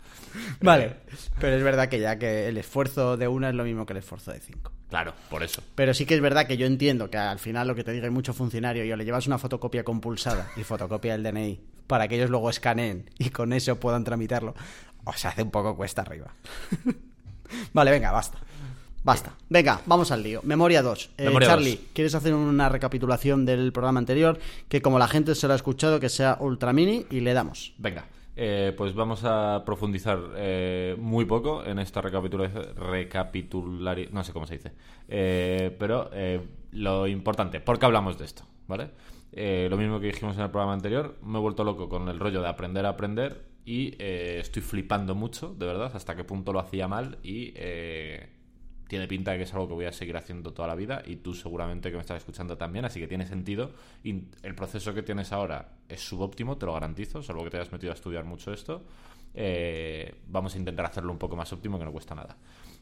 Vale, 0.61 0.95
pero 1.39 1.57
es 1.57 1.63
verdad 1.63 1.89
que 1.89 1.99
ya 1.99 2.17
que 2.17 2.47
el 2.47 2.57
esfuerzo 2.57 3.17
de 3.17 3.27
una 3.27 3.49
es 3.49 3.55
lo 3.55 3.65
mismo 3.65 3.85
que 3.85 3.93
el 3.93 3.97
esfuerzo 3.97 4.31
de 4.31 4.39
5. 4.39 4.71
Claro, 4.89 5.13
por 5.29 5.43
eso. 5.43 5.61
Pero 5.75 5.93
sí 5.93 6.05
que 6.05 6.15
es 6.15 6.21
verdad 6.21 6.47
que 6.47 6.55
yo 6.55 6.67
entiendo 6.67 7.09
que 7.09 7.17
al 7.17 7.39
final 7.39 7.67
lo 7.67 7.75
que 7.75 7.83
te 7.83 7.91
diga 7.91 8.09
mucho 8.09 8.33
funcionario 8.33 8.85
y 8.85 8.91
o 8.93 8.95
le 8.95 9.03
llevas 9.03 9.27
una 9.27 9.37
fotocopia 9.37 9.83
compulsada 9.83 10.49
y 10.55 10.63
fotocopia 10.63 11.17
del 11.17 11.23
DNI 11.23 11.59
para 11.87 12.07
que 12.07 12.15
ellos 12.15 12.29
luego 12.29 12.49
escaneen 12.49 13.09
y 13.17 13.29
con 13.29 13.51
eso 13.51 13.77
puedan 13.77 14.05
tramitarlo, 14.05 14.55
o 15.03 15.13
se 15.13 15.27
hace 15.27 15.43
un 15.43 15.51
poco 15.51 15.75
cuesta 15.75 16.01
arriba. 16.01 16.33
Vale, 17.73 17.91
venga, 17.91 18.11
basta. 18.11 18.39
Basta. 19.03 19.33
Venga, 19.49 19.81
vamos 19.85 20.11
al 20.11 20.21
lío. 20.21 20.41
Memoria 20.43 20.81
2. 20.81 21.11
Eh, 21.17 21.31
Charlie, 21.41 21.79
¿quieres 21.93 22.15
hacer 22.15 22.33
una 22.33 22.69
recapitulación 22.69 23.45
del 23.45 23.71
programa 23.71 23.99
anterior? 23.99 24.37
Que 24.67 24.81
como 24.81 24.99
la 24.99 25.07
gente 25.07 25.35
se 25.35 25.47
lo 25.47 25.53
ha 25.53 25.55
escuchado, 25.55 25.99
que 25.99 26.09
sea 26.09 26.37
ultra 26.39 26.73
mini 26.73 27.05
y 27.09 27.21
le 27.21 27.33
damos. 27.33 27.73
Venga. 27.77 28.05
Eh, 28.35 28.73
pues 28.77 28.93
vamos 28.93 29.21
a 29.23 29.63
profundizar 29.65 30.19
eh, 30.35 30.95
muy 30.99 31.25
poco 31.25 31.63
en 31.65 31.79
esta 31.79 32.01
recapitulación. 32.01 32.75
Recapitular... 32.75 33.97
No 34.11 34.23
sé 34.23 34.33
cómo 34.33 34.45
se 34.45 34.57
dice. 34.57 34.71
pero 35.07 36.09
lo 36.71 37.07
importante, 37.07 37.59
¿por 37.61 37.79
qué 37.79 37.85
hablamos 37.85 38.17
de 38.17 38.25
esto? 38.25 38.43
¿Vale? 38.67 38.91
lo 39.31 39.77
mismo 39.77 39.99
que 39.99 40.07
dijimos 40.07 40.35
en 40.37 40.43
el 40.43 40.49
programa 40.49 40.73
anterior, 40.73 41.15
me 41.23 41.37
he 41.37 41.41
vuelto 41.41 41.63
loco 41.63 41.87
con 41.87 42.09
el 42.09 42.19
rollo 42.19 42.41
de 42.41 42.47
aprender 42.47 42.85
a 42.85 42.89
aprender 42.89 43.48
y 43.69 43.93
eh, 43.99 44.39
estoy 44.39 44.63
flipando 44.63 45.13
mucho, 45.13 45.53
de 45.53 45.67
verdad, 45.67 45.91
hasta 45.93 46.15
qué 46.15 46.23
punto 46.23 46.51
lo 46.51 46.59
hacía 46.59 46.87
mal 46.87 47.19
y 47.21 47.53
eh, 47.55 48.27
tiene 48.87 49.07
pinta 49.07 49.29
de 49.29 49.37
que 49.37 49.43
es 49.43 49.53
algo 49.53 49.67
que 49.67 49.75
voy 49.75 49.85
a 49.85 49.91
seguir 49.91 50.17
haciendo 50.17 50.53
toda 50.53 50.67
la 50.67 50.73
vida 50.73 51.03
y 51.05 51.17
tú 51.17 51.35
seguramente 51.35 51.91
que 51.91 51.95
me 51.95 52.01
estás 52.01 52.17
escuchando 52.17 52.57
también, 52.57 52.85
así 52.85 52.99
que 52.99 53.07
tiene 53.07 53.27
sentido. 53.27 53.69
Y 54.03 54.23
el 54.41 54.55
proceso 54.55 54.95
que 54.95 55.03
tienes 55.03 55.31
ahora 55.31 55.73
es 55.87 56.01
subóptimo, 56.01 56.57
te 56.57 56.65
lo 56.65 56.73
garantizo, 56.73 57.21
salvo 57.21 57.43
que 57.43 57.51
te 57.51 57.57
hayas 57.57 57.71
metido 57.71 57.91
a 57.91 57.93
estudiar 57.93 58.25
mucho 58.25 58.51
esto. 58.51 58.87
Eh, 59.35 60.15
vamos 60.27 60.55
a 60.55 60.57
intentar 60.57 60.87
hacerlo 60.87 61.11
un 61.11 61.19
poco 61.19 61.35
más 61.35 61.53
óptimo, 61.53 61.77
que 61.77 61.85
no 61.85 61.91
cuesta 61.91 62.15
nada. 62.15 62.37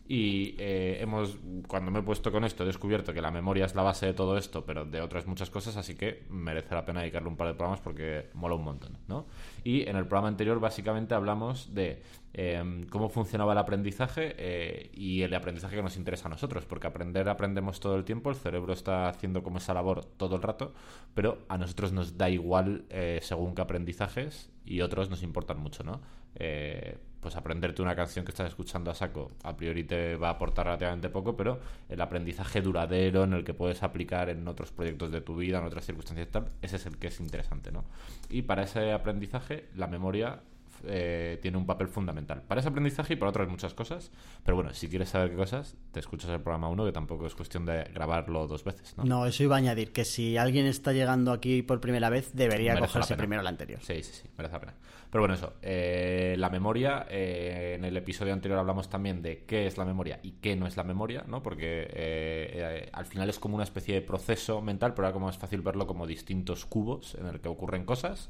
Y 0.09 0.55
eh, 0.57 0.99
hemos, 1.01 1.37
cuando 1.67 1.91
me 1.91 1.99
he 1.99 2.01
puesto 2.01 2.31
con 2.31 2.45
esto, 2.45 2.63
he 2.63 2.65
descubierto 2.65 3.13
que 3.13 3.21
la 3.21 3.29
memoria 3.29 3.65
es 3.65 3.75
la 3.75 3.81
base 3.81 4.05
de 4.05 4.13
todo 4.13 4.37
esto, 4.37 4.65
pero 4.65 4.85
de 4.85 5.01
otras 5.01 5.27
muchas 5.27 5.49
cosas, 5.49 5.75
así 5.75 5.95
que 5.95 6.23
merece 6.29 6.73
la 6.73 6.85
pena 6.85 7.01
dedicarle 7.01 7.27
un 7.27 7.35
par 7.35 7.47
de 7.47 7.55
programas 7.55 7.81
porque 7.81 8.29
mola 8.33 8.55
un 8.55 8.63
montón, 8.63 8.97
¿no? 9.09 9.25
Y 9.67 9.81
en 9.81 9.97
el 9.97 10.07
programa 10.07 10.29
anterior, 10.29 10.61
básicamente, 10.61 11.13
hablamos 11.13 11.73
de 11.73 12.01
em, 12.31 12.87
cómo 12.87 13.09
funcionaba 13.09 13.51
el 13.51 13.57
aprendizaje 13.57 14.33
eh, 14.37 14.89
y 14.93 15.23
el 15.23 15.33
aprendizaje 15.33 15.75
que 15.75 15.83
nos 15.83 15.97
interesa 15.97 16.29
a 16.29 16.31
nosotros, 16.31 16.63
porque 16.63 16.87
aprender 16.87 17.27
aprendemos 17.27 17.81
todo 17.81 17.97
el 17.97 18.05
tiempo, 18.05 18.29
el 18.29 18.37
cerebro 18.37 18.71
está 18.71 19.09
haciendo 19.09 19.43
como 19.43 19.57
esa 19.57 19.73
labor 19.73 20.05
todo 20.05 20.37
el 20.37 20.41
rato, 20.41 20.73
pero 21.13 21.39
a 21.49 21.57
nosotros 21.57 21.91
nos 21.91 22.17
da 22.17 22.29
igual 22.29 22.85
eh, 22.89 23.19
según 23.21 23.55
qué 23.55 23.61
aprendizajes 23.61 24.49
y 24.63 24.79
otros 24.79 25.09
nos 25.09 25.21
importan 25.21 25.59
mucho, 25.59 25.83
¿no? 25.83 25.99
Eh, 26.35 26.97
pues 27.19 27.35
aprenderte 27.35 27.81
una 27.81 27.95
canción 27.95 28.23
que 28.23 28.31
estás 28.31 28.47
escuchando 28.47 28.91
a 28.91 28.95
saco 28.95 29.31
a 29.43 29.57
priori 29.57 29.83
te 29.83 30.15
va 30.15 30.29
a 30.29 30.31
aportar 30.31 30.67
relativamente 30.67 31.09
poco, 31.09 31.35
pero 31.35 31.59
el 31.89 31.99
aprendizaje 31.99 32.61
duradero 32.61 33.23
en 33.23 33.33
el 33.33 33.43
que 33.43 33.53
puedes 33.53 33.83
aplicar 33.83 34.29
en 34.29 34.47
otros 34.47 34.71
proyectos 34.71 35.11
de 35.11 35.21
tu 35.21 35.35
vida, 35.35 35.57
en 35.57 35.65
otras 35.65 35.85
circunstancias, 35.85 36.29
tal, 36.31 36.51
ese 36.61 36.75
es 36.75 36.85
el 36.85 36.97
que 36.97 37.07
es 37.07 37.19
interesante, 37.19 37.71
¿no? 37.71 37.85
Y 38.29 38.43
para 38.43 38.63
ese 38.63 38.93
aprendizaje 38.93 39.56
la 39.75 39.87
memoria 39.87 40.41
eh, 40.85 41.39
tiene 41.41 41.57
un 41.57 41.65
papel 41.65 41.87
fundamental 41.87 42.43
para 42.43 42.59
ese 42.59 42.69
aprendizaje 42.69 43.13
y 43.13 43.15
para 43.15 43.29
otras 43.29 43.49
muchas 43.49 43.73
cosas. 43.73 44.11
Pero 44.43 44.55
bueno, 44.55 44.73
si 44.73 44.87
quieres 44.87 45.09
saber 45.09 45.31
qué 45.31 45.35
cosas, 45.35 45.75
te 45.91 45.99
escuchas 45.99 46.29
el 46.29 46.41
programa 46.41 46.69
1, 46.69 46.85
que 46.85 46.91
tampoco 46.91 47.25
es 47.25 47.35
cuestión 47.35 47.65
de 47.65 47.83
grabarlo 47.93 48.47
dos 48.47 48.63
veces. 48.63 48.95
¿no? 48.97 49.03
no, 49.03 49.25
eso 49.25 49.43
iba 49.43 49.55
a 49.55 49.59
añadir, 49.59 49.91
que 49.91 50.05
si 50.05 50.37
alguien 50.37 50.65
está 50.65 50.93
llegando 50.93 51.31
aquí 51.31 51.61
por 51.61 51.79
primera 51.79 52.09
vez, 52.09 52.31
debería 52.33 52.77
cogerse 52.79 53.15
primero 53.15 53.41
el 53.41 53.47
anterior. 53.47 53.79
Sí, 53.81 54.03
sí, 54.03 54.13
sí, 54.13 54.29
merece 54.37 54.53
la 54.53 54.59
pena. 54.59 54.73
Pero 55.09 55.21
bueno, 55.21 55.35
eso, 55.35 55.53
eh, 55.61 56.35
la 56.37 56.49
memoria, 56.49 57.07
eh, 57.09 57.75
en 57.77 57.85
el 57.85 57.95
episodio 57.95 58.33
anterior 58.33 58.59
hablamos 58.59 58.89
también 58.89 59.21
de 59.21 59.45
qué 59.45 59.65
es 59.65 59.77
la 59.77 59.85
memoria 59.85 60.19
y 60.21 60.31
qué 60.33 60.55
no 60.55 60.67
es 60.67 60.75
la 60.75 60.83
memoria, 60.83 61.23
¿no? 61.27 61.41
Porque 61.41 62.89
al 62.91 63.05
final 63.05 63.29
es 63.29 63.39
como 63.39 63.55
una 63.55 63.63
especie 63.63 63.95
de 63.95 64.01
proceso 64.01 64.61
mental, 64.61 64.93
pero 64.93 65.07
ahora 65.07 65.13
como 65.13 65.29
es 65.29 65.37
fácil 65.37 65.61
verlo 65.61 65.87
como 65.87 66.05
distintos 66.05 66.65
cubos 66.65 67.15
en 67.15 67.27
el 67.27 67.39
que 67.39 67.47
ocurren 67.47 67.85
cosas 67.85 68.29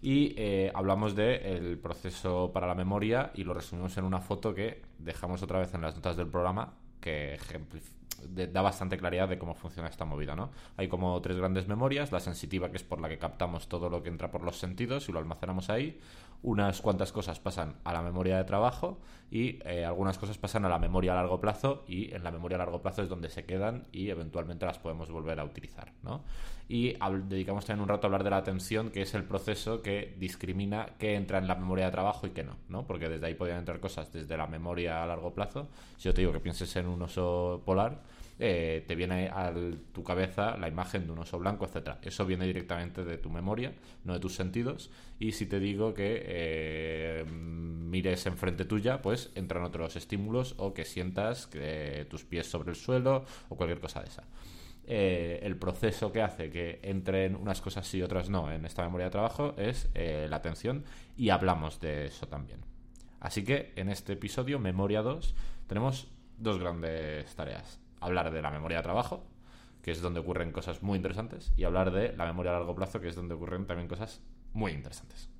y 0.00 0.34
eh, 0.36 0.70
hablamos 0.74 1.16
del 1.16 1.78
proceso 1.78 2.52
para 2.52 2.66
la 2.66 2.74
memoria 2.74 3.32
y 3.34 3.44
lo 3.44 3.54
resumimos 3.54 3.96
en 3.98 4.04
una 4.04 4.20
foto 4.20 4.54
que 4.54 4.82
dejamos 4.98 5.42
otra 5.42 5.58
vez 5.58 5.74
en 5.74 5.82
las 5.82 5.94
notas 5.96 6.16
del 6.16 6.28
programa 6.28 6.74
que 7.00 7.38
da 8.26 8.62
bastante 8.62 8.98
claridad 8.98 9.28
de 9.28 9.38
cómo 9.38 9.54
funciona 9.54 9.88
esta 9.88 10.04
movida, 10.04 10.34
¿no? 10.34 10.50
Hay 10.76 10.88
como 10.88 11.20
tres 11.20 11.36
grandes 11.36 11.68
memorias, 11.68 12.12
la 12.12 12.20
sensitiva, 12.20 12.70
que 12.70 12.76
es 12.76 12.82
por 12.82 13.00
la 13.00 13.08
que 13.08 13.18
captamos 13.18 13.68
todo 13.68 13.88
lo 13.88 14.02
que 14.02 14.08
entra 14.08 14.30
por 14.30 14.42
los 14.42 14.58
sentidos 14.58 15.08
y 15.08 15.12
lo 15.12 15.18
almacenamos 15.18 15.70
ahí, 15.70 16.00
unas 16.42 16.80
cuantas 16.80 17.12
cosas 17.12 17.40
pasan 17.40 17.76
a 17.84 17.92
la 17.92 18.02
memoria 18.02 18.36
de 18.36 18.44
trabajo 18.44 18.98
y 19.30 19.58
eh, 19.64 19.84
algunas 19.84 20.18
cosas 20.18 20.38
pasan 20.38 20.64
a 20.64 20.68
la 20.68 20.78
memoria 20.78 21.12
a 21.12 21.16
largo 21.16 21.40
plazo 21.40 21.84
y 21.86 22.14
en 22.14 22.22
la 22.22 22.30
memoria 22.30 22.56
a 22.56 22.58
largo 22.58 22.80
plazo 22.80 23.02
es 23.02 23.08
donde 23.08 23.28
se 23.28 23.44
quedan 23.44 23.86
y 23.92 24.08
eventualmente 24.10 24.64
las 24.64 24.78
podemos 24.78 25.10
volver 25.10 25.40
a 25.40 25.44
utilizar, 25.44 25.92
¿no? 26.02 26.22
Y 26.68 26.94
dedicamos 27.28 27.64
también 27.64 27.82
un 27.82 27.88
rato 27.88 28.06
a 28.06 28.08
hablar 28.08 28.24
de 28.24 28.30
la 28.30 28.36
atención, 28.36 28.90
que 28.90 29.02
es 29.02 29.14
el 29.14 29.24
proceso 29.24 29.80
que 29.82 30.14
discrimina 30.18 30.90
qué 30.98 31.14
entra 31.14 31.38
en 31.38 31.48
la 31.48 31.54
memoria 31.54 31.86
de 31.86 31.92
trabajo 31.92 32.26
y 32.26 32.30
qué 32.30 32.44
no, 32.44 32.56
¿no? 32.68 32.86
Porque 32.86 33.08
desde 33.08 33.26
ahí 33.26 33.34
podrían 33.34 33.60
entrar 33.60 33.80
cosas 33.80 34.12
desde 34.12 34.36
la 34.36 34.46
memoria 34.46 35.02
a 35.02 35.06
largo 35.06 35.32
plazo. 35.32 35.68
Si 35.96 36.04
yo 36.04 36.14
te 36.14 36.20
digo 36.20 36.32
que 36.32 36.40
pienses 36.40 36.74
en 36.76 36.86
un 36.86 37.00
oso 37.02 37.62
polar, 37.64 38.02
eh, 38.40 38.84
te 38.86 38.94
viene 38.94 39.28
a 39.28 39.52
tu 39.92 40.04
cabeza 40.04 40.56
la 40.56 40.68
imagen 40.68 41.06
de 41.06 41.12
un 41.12 41.18
oso 41.18 41.38
blanco, 41.38 41.64
etcétera. 41.64 41.98
Eso 42.02 42.24
viene 42.24 42.46
directamente 42.46 43.04
de 43.04 43.18
tu 43.18 43.30
memoria, 43.30 43.72
no 44.04 44.14
de 44.14 44.20
tus 44.20 44.34
sentidos. 44.34 44.90
Y 45.18 45.32
si 45.32 45.46
te 45.46 45.58
digo 45.58 45.92
que 45.92 46.22
eh, 46.24 47.24
mires 47.28 48.26
enfrente 48.26 48.64
tuya, 48.64 49.02
pues 49.02 49.32
entran 49.34 49.64
otros 49.64 49.96
estímulos 49.96 50.54
o 50.58 50.72
que 50.72 50.84
sientas 50.84 51.50
tus 52.08 52.24
pies 52.24 52.46
sobre 52.46 52.70
el 52.70 52.76
suelo 52.76 53.24
o 53.48 53.56
cualquier 53.56 53.80
cosa 53.80 54.00
de 54.00 54.06
esa. 54.06 54.24
Eh, 54.86 55.40
el 55.42 55.56
proceso 55.56 56.12
que 56.12 56.22
hace 56.22 56.50
que 56.50 56.78
entren 56.82 57.36
unas 57.36 57.60
cosas 57.60 57.86
sí 57.86 57.98
y 57.98 58.02
otras 58.02 58.30
no 58.30 58.50
en 58.50 58.64
esta 58.64 58.82
memoria 58.82 59.06
de 59.06 59.10
trabajo 59.10 59.54
es 59.58 59.90
la 59.94 60.36
atención 60.36 60.84
y 61.16 61.30
hablamos 61.30 61.80
de 61.80 62.06
eso 62.06 62.28
también. 62.28 62.60
Así 63.20 63.42
que 63.42 63.72
en 63.74 63.88
este 63.88 64.12
episodio, 64.12 64.60
Memoria 64.60 65.02
2, 65.02 65.34
tenemos 65.66 66.06
dos 66.38 66.60
grandes 66.60 67.34
tareas 67.34 67.80
hablar 68.00 68.30
de 68.30 68.42
la 68.42 68.50
memoria 68.50 68.78
de 68.78 68.82
trabajo, 68.82 69.24
que 69.82 69.90
es 69.90 70.00
donde 70.00 70.20
ocurren 70.20 70.52
cosas 70.52 70.82
muy 70.82 70.96
interesantes, 70.96 71.52
y 71.56 71.64
hablar 71.64 71.90
de 71.90 72.14
la 72.16 72.26
memoria 72.26 72.52
a 72.52 72.54
largo 72.54 72.74
plazo, 72.74 73.00
que 73.00 73.08
es 73.08 73.16
donde 73.16 73.34
ocurren 73.34 73.66
también 73.66 73.88
cosas 73.88 74.20
muy 74.52 74.72
interesantes. 74.72 75.30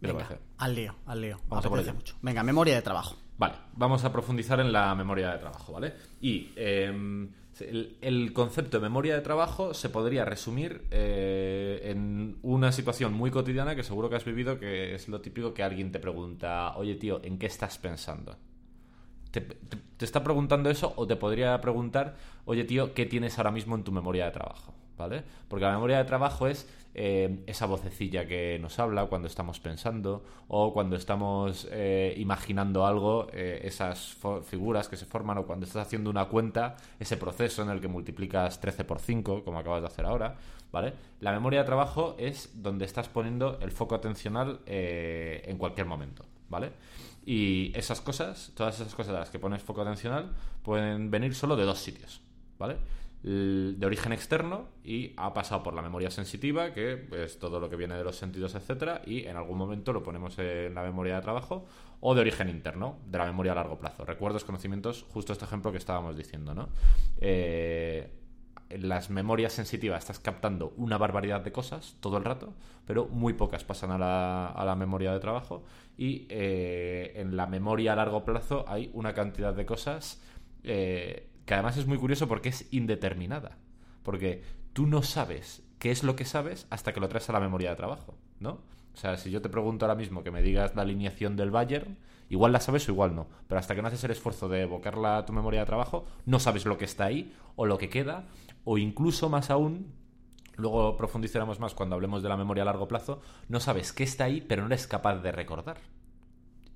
Venga, 0.00 0.38
al 0.58 0.74
lío, 0.74 0.96
al 1.06 1.20
lío. 1.20 1.38
Vamos 1.48 1.88
a 1.88 1.92
mucho. 1.92 2.16
Venga, 2.22 2.42
memoria 2.42 2.74
de 2.74 2.82
trabajo. 2.82 3.16
Vale, 3.36 3.54
vamos 3.74 4.04
a 4.04 4.12
profundizar 4.12 4.60
en 4.60 4.72
la 4.72 4.94
memoria 4.94 5.30
de 5.30 5.38
trabajo, 5.38 5.72
¿vale? 5.72 5.94
Y 6.20 6.52
em, 6.56 7.30
el, 7.60 8.32
concepto 8.32 8.78
de 8.78 8.82
memoria 8.82 9.14
de 9.14 9.20
trabajo 9.20 9.74
se 9.74 9.88
podría 9.88 10.24
resumir 10.24 10.86
eh, 10.90 11.80
en 11.84 12.38
una 12.42 12.72
situación 12.72 13.12
muy 13.12 13.30
cotidiana 13.30 13.74
que 13.74 13.82
seguro 13.82 14.08
que 14.08 14.16
has 14.16 14.24
vivido, 14.24 14.58
que 14.58 14.94
es 14.94 15.08
lo 15.08 15.20
típico 15.20 15.52
que 15.54 15.62
alguien 15.62 15.92
te 15.92 15.98
pregunta, 15.98 16.76
oye 16.76 16.94
tío, 16.94 17.20
¿en 17.22 17.38
qué 17.38 17.46
estás 17.46 17.78
pensando? 17.78 18.36
Te, 19.30 19.46
está 20.00 20.22
preguntando 20.24 20.70
eso 20.70 20.92
o 20.96 21.06
te 21.06 21.16
podría 21.16 21.60
preguntar, 21.60 22.16
oye 22.44 22.64
tío, 22.64 22.94
¿qué 22.94 23.06
tienes 23.06 23.38
ahora 23.38 23.50
mismo 23.50 23.76
en 23.76 23.84
tu 23.84 23.92
memoria 23.92 24.26
de 24.26 24.30
trabajo? 24.32 24.74
¿Vale? 24.96 25.24
Porque 25.48 25.64
la 25.64 25.72
memoria 25.72 25.96
de 25.96 26.04
trabajo 26.04 26.46
es 26.46 26.68
eh, 26.92 27.44
esa 27.46 27.66
vocecilla 27.66 28.26
que 28.26 28.58
nos 28.60 28.80
habla 28.80 29.06
cuando 29.06 29.28
estamos 29.28 29.60
pensando 29.60 30.24
o 30.48 30.72
cuando 30.72 30.96
estamos 30.96 31.68
eh, 31.70 32.14
imaginando 32.16 32.84
algo, 32.84 33.28
eh, 33.32 33.60
esas 33.62 34.16
figuras 34.44 34.88
que 34.88 34.96
se 34.96 35.06
forman 35.06 35.38
o 35.38 35.46
cuando 35.46 35.66
estás 35.66 35.86
haciendo 35.86 36.10
una 36.10 36.24
cuenta, 36.24 36.76
ese 36.98 37.16
proceso 37.16 37.62
en 37.62 37.70
el 37.70 37.80
que 37.80 37.86
multiplicas 37.86 38.60
13 38.60 38.84
por 38.84 38.98
5, 38.98 39.44
como 39.44 39.58
acabas 39.58 39.82
de 39.82 39.86
hacer 39.86 40.04
ahora, 40.04 40.36
¿vale? 40.72 40.92
La 41.20 41.30
memoria 41.30 41.60
de 41.60 41.66
trabajo 41.66 42.16
es 42.18 42.60
donde 42.60 42.86
estás 42.86 43.08
poniendo 43.08 43.58
el 43.60 43.70
foco 43.70 43.94
atencional 43.94 44.60
en 44.66 45.56
cualquier 45.58 45.86
momento, 45.86 46.24
¿vale? 46.48 46.72
Y 47.30 47.70
esas 47.76 48.00
cosas, 48.00 48.50
todas 48.56 48.80
esas 48.80 48.92
cosas 48.92 49.12
de 49.12 49.20
las 49.20 49.30
que 49.30 49.38
pones 49.38 49.62
foco 49.62 49.82
atencional, 49.82 50.32
pueden 50.64 51.12
venir 51.12 51.32
solo 51.32 51.54
de 51.54 51.62
dos 51.62 51.78
sitios, 51.78 52.20
¿vale? 52.58 52.76
de 53.22 53.86
origen 53.86 54.12
externo 54.12 54.66
y 54.82 55.12
ha 55.16 55.32
pasado 55.32 55.62
por 55.62 55.74
la 55.74 55.82
memoria 55.82 56.10
sensitiva, 56.10 56.72
que 56.72 57.06
es 57.12 57.38
todo 57.38 57.60
lo 57.60 57.70
que 57.70 57.76
viene 57.76 57.94
de 57.94 58.02
los 58.02 58.16
sentidos, 58.16 58.56
etcétera, 58.56 59.02
y 59.06 59.26
en 59.26 59.36
algún 59.36 59.58
momento 59.58 59.92
lo 59.92 60.02
ponemos 60.02 60.40
en 60.40 60.74
la 60.74 60.82
memoria 60.82 61.14
de 61.14 61.22
trabajo, 61.22 61.66
o 62.00 62.16
de 62.16 62.22
origen 62.22 62.48
interno, 62.48 62.98
de 63.06 63.18
la 63.18 63.26
memoria 63.26 63.52
a 63.52 63.54
largo 63.54 63.78
plazo. 63.78 64.04
Recuerdos, 64.04 64.42
conocimientos, 64.42 65.06
justo 65.12 65.32
este 65.32 65.44
ejemplo 65.44 65.70
que 65.70 65.78
estábamos 65.78 66.16
diciendo, 66.16 66.52
¿no? 66.52 66.70
Eh, 67.20 68.10
las 68.78 69.10
memorias 69.10 69.52
sensitivas 69.52 70.00
estás 70.00 70.18
captando 70.18 70.72
una 70.76 70.98
barbaridad 70.98 71.40
de 71.40 71.52
cosas 71.52 71.96
todo 72.00 72.16
el 72.16 72.24
rato, 72.24 72.54
pero 72.86 73.06
muy 73.06 73.32
pocas 73.32 73.64
pasan 73.64 73.90
a 73.90 73.98
la, 73.98 74.46
a 74.48 74.64
la 74.64 74.76
memoria 74.76 75.12
de 75.12 75.20
trabajo 75.20 75.64
y 75.96 76.26
eh, 76.28 77.12
en 77.16 77.36
la 77.36 77.46
memoria 77.46 77.92
a 77.92 77.96
largo 77.96 78.24
plazo 78.24 78.64
hay 78.68 78.90
una 78.94 79.12
cantidad 79.12 79.52
de 79.52 79.66
cosas 79.66 80.22
eh, 80.62 81.28
que 81.44 81.54
además 81.54 81.76
es 81.76 81.86
muy 81.86 81.98
curioso 81.98 82.28
porque 82.28 82.50
es 82.50 82.72
indeterminada, 82.72 83.58
porque 84.02 84.42
tú 84.72 84.86
no 84.86 85.02
sabes 85.02 85.62
qué 85.78 85.90
es 85.90 86.04
lo 86.04 86.14
que 86.14 86.24
sabes 86.24 86.66
hasta 86.70 86.92
que 86.92 87.00
lo 87.00 87.08
traes 87.08 87.28
a 87.28 87.32
la 87.32 87.40
memoria 87.40 87.70
de 87.70 87.76
trabajo, 87.76 88.16
¿no? 88.38 88.60
O 88.92 88.96
sea, 88.96 89.16
si 89.16 89.30
yo 89.30 89.40
te 89.40 89.48
pregunto 89.48 89.84
ahora 89.84 89.94
mismo 89.94 90.22
que 90.22 90.30
me 90.30 90.42
digas 90.42 90.74
la 90.74 90.82
alineación 90.82 91.36
del 91.36 91.50
Bayern, 91.50 91.96
igual 92.28 92.52
la 92.52 92.60
sabes 92.60 92.88
o 92.88 92.92
igual 92.92 93.14
no. 93.14 93.28
Pero 93.48 93.58
hasta 93.58 93.74
que 93.74 93.82
no 93.82 93.88
haces 93.88 94.02
el 94.04 94.10
esfuerzo 94.10 94.48
de 94.48 94.62
evocarla 94.62 95.18
a 95.18 95.26
tu 95.26 95.32
memoria 95.32 95.60
de 95.60 95.66
trabajo, 95.66 96.06
no 96.26 96.38
sabes 96.38 96.66
lo 96.66 96.76
que 96.76 96.84
está 96.84 97.04
ahí 97.04 97.32
o 97.56 97.66
lo 97.66 97.78
que 97.78 97.88
queda 97.88 98.26
o 98.64 98.78
incluso 98.78 99.28
más 99.28 99.50
aún, 99.50 99.92
luego 100.56 100.96
profundizaremos 100.96 101.60
más 101.60 101.74
cuando 101.74 101.94
hablemos 101.94 102.22
de 102.22 102.28
la 102.28 102.36
memoria 102.36 102.62
a 102.62 102.66
largo 102.66 102.88
plazo, 102.88 103.20
no 103.48 103.60
sabes 103.60 103.92
qué 103.92 104.04
está 104.04 104.24
ahí, 104.24 104.40
pero 104.40 104.62
no 104.62 104.68
eres 104.68 104.86
capaz 104.86 105.16
de 105.16 105.32
recordar. 105.32 105.78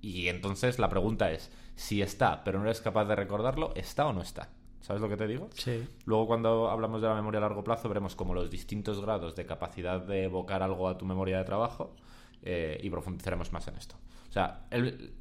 Y 0.00 0.28
entonces 0.28 0.78
la 0.78 0.88
pregunta 0.88 1.30
es, 1.30 1.50
si 1.76 2.02
está, 2.02 2.44
pero 2.44 2.58
no 2.58 2.66
eres 2.66 2.80
capaz 2.80 3.04
de 3.06 3.16
recordarlo, 3.16 3.72
¿está 3.74 4.06
o 4.06 4.12
no 4.12 4.22
está? 4.22 4.50
¿Sabes 4.80 5.00
lo 5.00 5.08
que 5.08 5.16
te 5.16 5.26
digo? 5.26 5.48
Sí. 5.54 5.86
Luego 6.04 6.26
cuando 6.26 6.68
hablamos 6.68 7.00
de 7.00 7.08
la 7.08 7.14
memoria 7.14 7.38
a 7.38 7.42
largo 7.42 7.64
plazo 7.64 7.88
veremos 7.88 8.14
como 8.14 8.34
los 8.34 8.50
distintos 8.50 9.00
grados 9.00 9.34
de 9.34 9.46
capacidad 9.46 10.00
de 10.00 10.24
evocar 10.24 10.62
algo 10.62 10.88
a 10.88 10.98
tu 10.98 11.06
memoria 11.06 11.38
de 11.38 11.44
trabajo 11.44 11.96
eh, 12.42 12.78
y 12.82 12.90
profundizaremos 12.90 13.50
más 13.50 13.66
en 13.68 13.76
esto. 13.76 13.96
O 14.28 14.32
sea, 14.34 14.66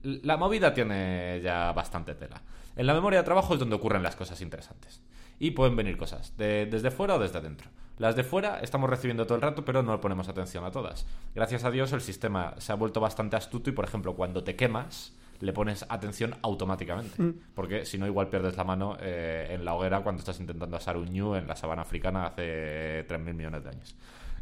la 0.01 0.37
movida 0.37 0.73
tiene 0.73 1.39
ya 1.41 1.71
bastante 1.71 2.15
tela. 2.15 2.41
En 2.75 2.87
la 2.87 2.93
memoria 2.93 3.19
de 3.19 3.25
trabajo 3.25 3.53
es 3.53 3.59
donde 3.59 3.75
ocurren 3.75 4.03
las 4.03 4.17
cosas 4.17 4.41
interesantes 4.41 5.01
y 5.43 5.51
pueden 5.51 5.75
venir 5.75 5.97
cosas, 5.97 6.33
desde 6.37 6.89
fuera 6.89 7.15
o 7.15 7.19
desde 7.19 7.37
adentro. 7.37 7.69
Las 7.97 8.15
de 8.15 8.23
fuera 8.23 8.61
estamos 8.61 8.89
recibiendo 8.89 9.25
todo 9.25 9.35
el 9.35 9.41
rato, 9.41 9.65
pero 9.65 9.83
no 9.83 9.91
le 9.91 9.97
ponemos 9.97 10.29
atención 10.29 10.63
a 10.63 10.71
todas. 10.71 11.05
Gracias 11.35 11.65
a 11.65 11.69
Dios 11.69 11.91
el 11.91 11.99
sistema 11.99 12.55
se 12.59 12.71
ha 12.71 12.75
vuelto 12.75 13.01
bastante 13.01 13.35
astuto 13.35 13.69
y, 13.69 13.73
por 13.73 13.83
ejemplo, 13.83 14.15
cuando 14.15 14.45
te 14.45 14.55
quemas, 14.55 15.13
le 15.41 15.51
pones 15.51 15.85
atención 15.89 16.37
automáticamente. 16.43 17.21
Mm. 17.21 17.33
Porque 17.55 17.83
si 17.85 17.97
no, 17.97 18.07
igual 18.07 18.29
pierdes 18.29 18.55
la 18.55 18.63
mano 18.63 18.95
eh, 19.01 19.49
en 19.49 19.65
la 19.65 19.73
hoguera 19.73 19.99
cuando 19.99 20.21
estás 20.21 20.39
intentando 20.39 20.77
asar 20.77 20.95
un 20.95 21.11
ñu 21.11 21.35
en 21.35 21.45
la 21.45 21.57
sabana 21.57 21.81
africana 21.81 22.27
hace 22.27 23.05
3.000 23.05 23.33
millones 23.33 23.65
de 23.65 23.69
años. 23.69 23.97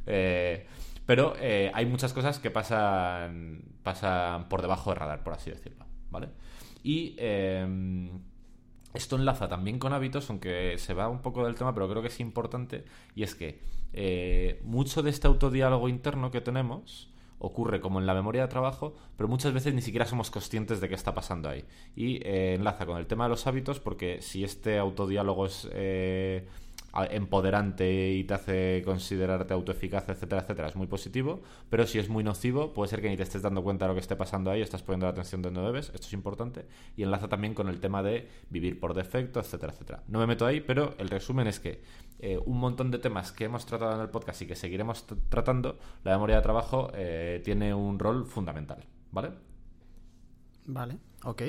Eh, 0.05 0.67
pero 1.07 1.33
eh, 1.39 1.71
hay 1.73 1.87
muchas 1.87 2.13
cosas 2.13 2.37
que 2.37 2.51
pasan, 2.51 3.63
pasan 3.81 4.47
por 4.49 4.61
debajo 4.61 4.91
de 4.91 4.99
radar, 4.99 5.23
por 5.23 5.33
así 5.33 5.49
decirlo. 5.49 5.83
¿Vale? 6.11 6.27
Y 6.83 7.15
esto 8.93 9.15
enlaza 9.15 9.47
también 9.47 9.80
con 9.80 9.93
hábitos, 9.93 10.30
aunque 10.30 10.75
se 10.77 10.93
va 10.93 11.10
un 11.10 11.21
poco 11.21 11.45
del 11.45 11.56
tema, 11.56 11.73
pero 11.73 11.89
creo 11.89 12.01
que 12.01 12.10
es 12.10 12.19
importante, 12.19 12.84
y 13.15 13.23
es 13.23 13.36
que 13.36 13.60
eh, 13.93 14.62
mucho 14.63 15.01
de 15.01 15.10
este 15.10 15.27
autodiálogo 15.27 15.89
interno 15.89 16.32
que 16.32 16.41
tenemos 16.41 17.10
ocurre 17.39 17.82
como 17.82 17.99
en 17.99 18.06
la 18.06 18.13
memoria 18.13 18.43
de 18.43 18.47
trabajo, 18.47 18.95
pero 19.17 19.27
muchas 19.27 19.51
veces 19.51 19.73
ni 19.73 19.82
siquiera 19.82 20.06
somos 20.06 20.30
conscientes 20.30 20.80
de 20.80 20.88
qué 20.88 20.95
está 20.95 21.15
pasando 21.15 21.49
ahí. 21.49 21.65
Y 21.95 22.17
eh, 22.17 22.54
enlaza 22.54 22.86
con 22.86 22.97
el 22.97 23.08
tema 23.08 23.25
de 23.25 23.32
los 23.32 23.47
hábitos, 23.47 23.80
porque 23.80 24.21
si 24.21 24.43
este 24.43 24.77
autodiálogo 24.77 25.47
es... 25.47 25.67
Eh, 25.73 26.47
empoderante 27.10 28.12
y 28.12 28.23
te 28.23 28.34
hace 28.34 28.82
considerarte 28.84 29.54
autoeficaz, 29.54 30.10
etcétera, 30.10 30.41
etcétera, 30.41 30.67
es 30.67 30.75
muy 30.75 30.88
positivo, 30.88 31.41
pero 31.69 31.88
si 31.88 31.99
es 31.99 32.10
muy 32.10 32.23
nocivo, 32.23 32.73
puede 32.73 32.89
ser 32.89 33.01
que 33.01 33.10
ni 33.10 33.17
te 33.17 33.23
estés 33.23 33.41
dando 33.41 33.63
cuenta 33.63 33.86
de 33.86 33.89
lo 33.89 33.95
que 33.95 34.01
esté 34.01 34.15
pasando 34.15 34.51
ahí, 34.51 34.62
estás 34.62 34.84
poniendo 34.84 35.06
la 35.06 35.12
atención 35.12 35.41
donde 35.41 35.62
no 35.62 35.65
debes, 35.65 35.89
esto 35.93 36.08
es 36.08 36.13
importante, 36.13 36.65
y 36.97 37.04
enlaza 37.04 37.30
también 37.30 37.54
con 37.54 37.69
el 37.69 37.80
tema 37.80 38.04
de 38.04 38.27
vivir 38.49 38.80
por 38.80 38.93
defecto, 38.93 39.39
etcétera, 39.39 39.73
etcétera. 39.73 40.04
No 40.08 40.19
me 40.19 40.27
meto 40.27 40.45
ahí, 40.45 40.62
pero 40.62 40.95
el 40.97 41.10
resumen 41.10 41.47
es 41.47 41.60
que 41.60 41.82
eh, 42.19 42.39
un 42.45 42.60
montón 42.60 42.91
de 42.91 42.99
temas 42.99 43.32
que 43.32 43.45
hemos 43.45 43.65
tratado 43.65 43.95
en 43.95 44.01
el 44.01 44.10
podcast 44.10 44.41
y 44.41 44.47
que 44.47 44.56
seguiremos 44.56 45.06
tratando, 45.30 45.80
la 46.04 46.12
memoria 46.12 46.36
de 46.38 46.41
trabajo 46.41 46.91
eh, 46.93 47.41
tiene 47.43 47.73
un 47.73 47.99
rol 47.99 48.25
fundamental, 48.25 48.86
¿vale? 49.12 49.32
Vale, 50.65 50.97
ok. 51.23 51.41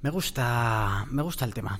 Me 0.00 0.10
gusta, 0.10 1.06
me 1.10 1.22
gusta 1.22 1.44
el 1.44 1.54
tema. 1.54 1.78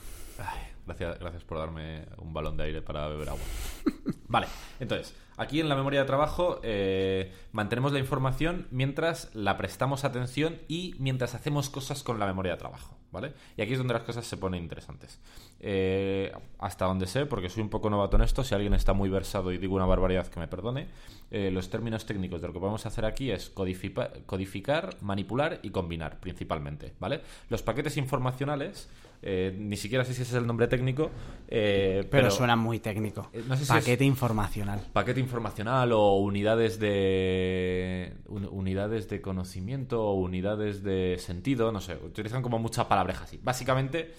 Gracias, 0.92 1.18
gracias 1.20 1.44
por 1.44 1.56
darme 1.56 2.04
un 2.18 2.34
balón 2.34 2.58
de 2.58 2.64
aire 2.64 2.82
para 2.82 3.08
beber 3.08 3.30
agua. 3.30 3.40
Vale, 4.28 4.46
entonces, 4.78 5.14
aquí 5.38 5.58
en 5.58 5.70
la 5.70 5.74
memoria 5.74 6.00
de 6.00 6.06
trabajo 6.06 6.60
eh, 6.62 7.32
mantenemos 7.52 7.92
la 7.92 7.98
información 7.98 8.66
mientras 8.70 9.34
la 9.34 9.56
prestamos 9.56 10.04
atención 10.04 10.58
y 10.68 10.94
mientras 10.98 11.34
hacemos 11.34 11.70
cosas 11.70 12.02
con 12.02 12.18
la 12.18 12.26
memoria 12.26 12.52
de 12.52 12.58
trabajo, 12.58 12.98
¿vale? 13.10 13.32
Y 13.56 13.62
aquí 13.62 13.72
es 13.72 13.78
donde 13.78 13.94
las 13.94 14.02
cosas 14.02 14.26
se 14.26 14.36
ponen 14.36 14.62
interesantes. 14.62 15.18
Eh, 15.64 16.32
hasta 16.58 16.86
donde 16.86 17.06
sé, 17.06 17.24
porque 17.24 17.48
soy 17.48 17.62
un 17.62 17.68
poco 17.68 17.88
novato 17.88 18.16
en 18.16 18.22
esto, 18.22 18.42
si 18.42 18.52
alguien 18.52 18.74
está 18.74 18.94
muy 18.94 19.08
versado 19.08 19.52
y 19.52 19.58
digo 19.58 19.76
una 19.76 19.86
barbaridad 19.86 20.26
que 20.26 20.40
me 20.40 20.48
perdone, 20.48 20.88
eh, 21.30 21.52
los 21.52 21.70
términos 21.70 22.04
técnicos 22.04 22.40
de 22.40 22.48
lo 22.48 22.52
que 22.52 22.58
podemos 22.58 22.84
hacer 22.84 23.04
aquí 23.04 23.30
es 23.30 23.48
codificar, 23.48 24.96
manipular 25.00 25.60
y 25.62 25.70
combinar, 25.70 26.18
principalmente, 26.18 26.94
¿vale? 26.98 27.20
Los 27.48 27.62
paquetes 27.62 27.96
informacionales 27.96 28.88
eh, 29.24 29.54
ni 29.56 29.76
siquiera 29.76 30.04
sé 30.04 30.14
si 30.14 30.22
ese 30.22 30.32
es 30.32 30.38
el 30.38 30.46
nombre 30.46 30.66
técnico. 30.66 31.10
Eh, 31.48 32.06
pero, 32.10 32.30
suena 32.30 32.56
muy 32.56 32.80
técnico. 32.80 33.30
Eh, 33.32 33.44
paquete 33.68 34.04
informacional. 34.04 34.80
Paquete 34.92 35.20
informacional 35.20 35.92
o 35.92 36.16
unidades 36.16 36.80
de. 36.80 38.14
unidades 38.26 39.08
de 39.08 39.20
conocimiento 39.20 40.02
o 40.02 40.14
unidades 40.14 40.82
de 40.82 41.18
sentido, 41.18 41.70
no 41.70 41.80
sé. 41.80 41.96
Utilizan 42.04 42.42
como 42.42 42.58
muchas 42.58 42.86
palabras 42.86 43.22
así. 43.22 43.38
Básicamente, 43.40 44.12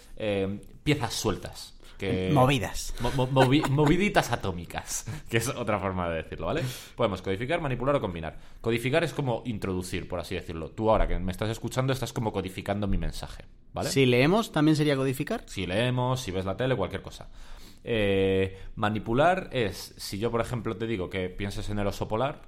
piezas 0.83 1.13
sueltas. 1.13 1.73
Movidas. 2.31 2.93
moviditas 3.69 4.31
atómicas, 4.31 5.05
que 5.29 5.37
es 5.37 5.47
otra 5.47 5.79
forma 5.79 6.09
de 6.09 6.17
decirlo, 6.17 6.47
¿vale? 6.47 6.63
Podemos 6.95 7.21
codificar, 7.21 7.61
manipular 7.61 7.95
o 7.95 8.01
combinar. 8.01 8.37
Codificar 8.61 9.03
es 9.03 9.13
como 9.13 9.41
introducir, 9.45 10.07
por 10.07 10.19
así 10.19 10.35
decirlo. 10.35 10.71
Tú 10.71 10.89
ahora 10.89 11.07
que 11.07 11.17
me 11.19 11.31
estás 11.31 11.49
escuchando 11.49 11.93
estás 11.93 12.13
como 12.13 12.31
codificando 12.31 12.87
mi 12.87 12.97
mensaje, 12.97 13.45
¿vale? 13.73 13.89
Si 13.89 14.05
leemos, 14.05 14.51
¿también 14.51 14.75
sería 14.75 14.95
codificar? 14.95 15.43
Si 15.47 15.65
leemos, 15.65 16.21
si 16.21 16.31
ves 16.31 16.45
la 16.45 16.57
tele, 16.57 16.75
cualquier 16.75 17.01
cosa. 17.01 17.29
Eh, 17.85 18.57
manipular 18.75 19.49
es, 19.51 19.93
si 19.97 20.17
yo 20.17 20.31
por 20.31 20.41
ejemplo 20.41 20.77
te 20.77 20.87
digo 20.87 21.09
que 21.09 21.29
pienses 21.29 21.69
en 21.69 21.79
el 21.79 21.87
oso 21.87 22.07
polar, 22.07 22.41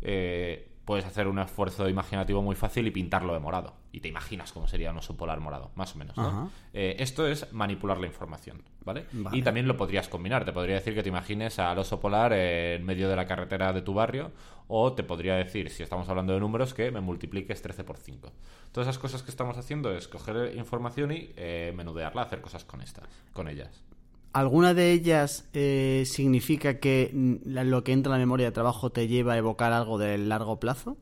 eh, 0.00 0.68
puedes 0.86 1.04
hacer 1.04 1.26
un 1.26 1.40
esfuerzo 1.40 1.88
imaginativo 1.88 2.40
muy 2.40 2.54
fácil 2.54 2.86
y 2.86 2.92
pintarlo 2.92 3.34
de 3.34 3.40
morado. 3.40 3.74
Y 3.90 4.00
te 4.00 4.08
imaginas 4.08 4.52
cómo 4.52 4.68
sería 4.68 4.92
un 4.92 4.98
oso 4.98 5.16
polar 5.16 5.40
morado, 5.40 5.72
más 5.74 5.94
o 5.94 5.98
menos. 5.98 6.16
¿no? 6.16 6.50
Eh, 6.72 6.96
esto 7.00 7.26
es 7.26 7.52
manipular 7.52 7.98
la 7.98 8.06
información, 8.06 8.62
¿vale? 8.84 9.06
Y 9.32 9.42
también 9.42 9.66
lo 9.66 9.76
podrías 9.76 10.08
combinar. 10.08 10.44
Te 10.44 10.52
podría 10.52 10.76
decir 10.76 10.94
que 10.94 11.02
te 11.02 11.08
imagines 11.08 11.58
al 11.58 11.76
oso 11.78 11.98
polar 11.98 12.32
en 12.32 12.84
medio 12.84 13.08
de 13.08 13.16
la 13.16 13.26
carretera 13.26 13.72
de 13.72 13.82
tu 13.82 13.94
barrio. 13.94 14.30
O 14.68 14.92
te 14.92 15.02
podría 15.02 15.34
decir, 15.34 15.70
si 15.70 15.82
estamos 15.82 16.08
hablando 16.08 16.32
de 16.34 16.40
números, 16.40 16.72
que 16.72 16.90
me 16.92 17.00
multipliques 17.00 17.60
13 17.62 17.82
por 17.82 17.96
5. 17.96 18.32
Todas 18.70 18.88
esas 18.88 18.98
cosas 18.98 19.22
que 19.24 19.30
estamos 19.32 19.58
haciendo 19.58 19.92
es 19.92 20.06
coger 20.06 20.54
información 20.56 21.10
y 21.10 21.32
eh, 21.36 21.72
menudearla, 21.76 22.22
hacer 22.22 22.40
cosas 22.40 22.64
con 22.64 22.80
estas, 22.80 23.08
con 23.32 23.48
ellas. 23.48 23.84
¿Alguna 24.32 24.74
de 24.74 24.92
ellas 24.92 25.48
eh, 25.54 26.04
significa 26.06 26.78
que 26.78 27.10
lo 27.44 27.84
que 27.84 27.92
entra 27.92 28.10
en 28.10 28.20
la 28.20 28.26
memoria 28.26 28.46
de 28.46 28.52
trabajo 28.52 28.90
te 28.90 29.08
lleva 29.08 29.32
a 29.32 29.38
evocar 29.38 29.72
algo 29.72 29.98
del 29.98 30.28
largo 30.28 30.60
plazo? 30.60 30.98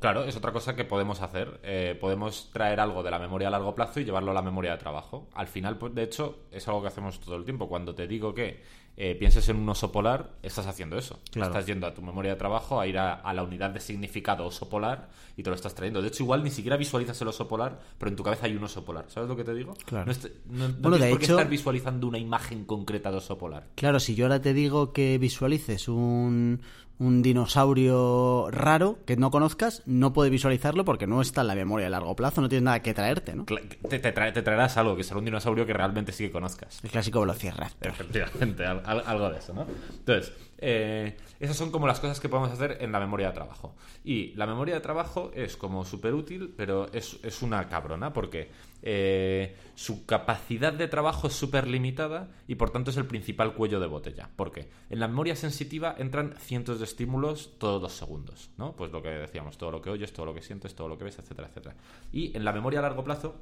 Claro, 0.00 0.24
es 0.24 0.36
otra 0.36 0.52
cosa 0.52 0.74
que 0.74 0.84
podemos 0.84 1.22
hacer. 1.22 1.60
Eh, 1.62 1.96
podemos 2.00 2.50
traer 2.52 2.80
algo 2.80 3.02
de 3.02 3.10
la 3.12 3.18
memoria 3.18 3.48
a 3.48 3.50
largo 3.50 3.74
plazo 3.74 4.00
y 4.00 4.04
llevarlo 4.04 4.32
a 4.32 4.34
la 4.34 4.42
memoria 4.42 4.72
de 4.72 4.78
trabajo. 4.78 5.28
Al 5.34 5.46
final, 5.46 5.78
pues, 5.78 5.94
de 5.94 6.02
hecho, 6.02 6.46
es 6.50 6.66
algo 6.66 6.82
que 6.82 6.88
hacemos 6.88 7.20
todo 7.20 7.36
el 7.36 7.44
tiempo. 7.44 7.68
Cuando 7.68 7.94
te 7.94 8.08
digo 8.08 8.34
que 8.34 8.60
eh, 9.00 9.14
pienses 9.14 9.48
en 9.48 9.58
un 9.58 9.68
oso 9.68 9.92
polar, 9.92 10.32
estás 10.42 10.66
haciendo 10.66 10.98
eso. 10.98 11.20
Estás 11.32 11.66
yendo 11.66 11.86
a 11.86 11.94
tu 11.94 12.02
memoria 12.02 12.32
de 12.32 12.36
trabajo 12.36 12.80
a 12.80 12.86
ir 12.88 12.98
a, 12.98 13.32
la 13.32 13.44
unidad 13.44 13.70
de 13.70 13.78
significado 13.78 14.44
oso 14.44 14.68
polar 14.68 15.08
y 15.36 15.44
te 15.44 15.50
lo 15.50 15.54
estás 15.54 15.72
trayendo. 15.72 16.02
De 16.02 16.08
hecho, 16.08 16.24
igual 16.24 16.42
ni 16.42 16.50
siquiera 16.50 16.76
visualizas 16.76 17.22
el 17.22 17.28
oso 17.28 17.46
polar, 17.46 17.78
pero 17.96 18.10
en 18.10 18.16
tu 18.16 18.24
cabeza 18.24 18.46
hay 18.46 18.56
un 18.56 18.64
oso 18.64 18.84
polar. 18.84 19.04
¿Sabes 19.06 19.28
lo 19.28 19.36
que 19.36 19.44
te 19.44 19.54
digo? 19.54 19.74
Claro. 19.86 20.12
No, 20.46 20.66
no, 20.66 20.96
tienes 20.96 21.10
por 21.10 21.18
qué 21.20 21.26
estar 21.26 21.48
visualizando 21.48 22.08
una 22.08 22.18
imagen 22.18 22.64
concreta 22.64 23.12
de 23.12 23.18
oso 23.18 23.38
polar. 23.38 23.68
Claro, 23.76 24.00
si 24.00 24.16
yo 24.16 24.24
ahora 24.24 24.42
te 24.42 24.52
digo 24.52 24.92
que 24.92 25.16
visualices 25.18 25.86
un, 25.86 26.60
un 26.98 27.22
dinosaurio 27.22 28.50
raro 28.50 28.98
que 29.06 29.16
no 29.16 29.30
conozcas, 29.30 29.82
no 29.86 30.12
puede 30.12 30.30
visualizarlo 30.30 30.84
porque 30.84 31.06
no 31.06 31.20
está 31.20 31.42
en 31.42 31.46
la 31.48 31.54
memoria 31.54 31.86
a 31.86 31.90
largo 31.90 32.14
plazo, 32.16 32.40
no 32.40 32.48
tienes 32.48 32.64
nada 32.64 32.82
que 32.82 32.94
traerte, 32.94 33.34
¿no? 33.34 33.44
Te, 33.44 33.98
te, 33.98 34.12
traerás 34.12 34.76
algo, 34.76 34.96
que 34.96 35.04
será 35.04 35.18
un 35.18 35.24
dinosaurio 35.24 35.66
que 35.66 35.72
realmente 35.72 36.12
sí 36.12 36.24
que 36.24 36.30
conozcas. 36.30 36.80
El 36.82 36.90
clásico 36.90 37.20
Velociraptor. 37.20 37.88
Efectivamente, 37.88 38.64
algo 38.66 39.30
de 39.30 39.38
eso, 39.38 39.54
¿no? 39.54 39.66
Entonces, 39.98 40.32
eh, 40.60 41.16
esas 41.38 41.56
son 41.56 41.70
como 41.70 41.86
las 41.86 42.00
cosas 42.00 42.18
que 42.18 42.28
podemos 42.28 42.50
hacer 42.50 42.78
en 42.80 42.90
la 42.90 42.98
memoria 42.98 43.28
de 43.28 43.32
trabajo. 43.34 43.76
Y 44.04 44.34
la 44.34 44.46
memoria 44.46 44.74
de 44.74 44.80
trabajo 44.80 45.30
es 45.34 45.56
como 45.56 45.84
súper 45.84 46.14
útil, 46.14 46.52
pero 46.56 46.92
es, 46.92 47.18
es, 47.22 47.42
una 47.42 47.68
cabrona 47.68 48.12
porque 48.12 48.50
eh, 48.82 49.56
su 49.76 50.04
capacidad 50.04 50.72
de 50.72 50.88
trabajo 50.88 51.28
es 51.28 51.34
súper 51.34 51.68
limitada 51.68 52.28
y 52.48 52.56
por 52.56 52.70
tanto 52.70 52.90
es 52.90 52.96
el 52.96 53.06
principal 53.06 53.54
cuello 53.54 53.78
de 53.78 53.86
botella. 53.86 54.30
porque 54.34 54.68
En 54.90 54.98
la 54.98 55.06
memoria 55.06 55.36
sensitiva 55.36 55.94
entran 55.96 56.34
cientos 56.38 56.80
de 56.80 56.84
estímulos 56.86 57.54
todos 57.58 57.80
los 57.80 57.92
segundos, 57.92 58.50
¿no? 58.58 58.72
Pues 58.74 58.90
lo 58.90 59.00
que 59.00 59.10
decíamos, 59.10 59.58
todo 59.58 59.70
lo 59.70 59.80
que 59.80 59.90
oyes, 59.90 60.12
todo 60.12 60.26
lo 60.26 60.34
que 60.34 60.42
sientes, 60.42 60.74
todo 60.74 60.88
lo 60.88 60.98
que 60.98 61.04
ves, 61.04 61.18
etcétera, 61.20 61.48
etcétera. 61.48 61.76
Y 62.12 62.36
en 62.36 62.44
la 62.44 62.52
memoria 62.52 62.80
a 62.80 62.82
largo 62.82 63.04
plazo, 63.04 63.36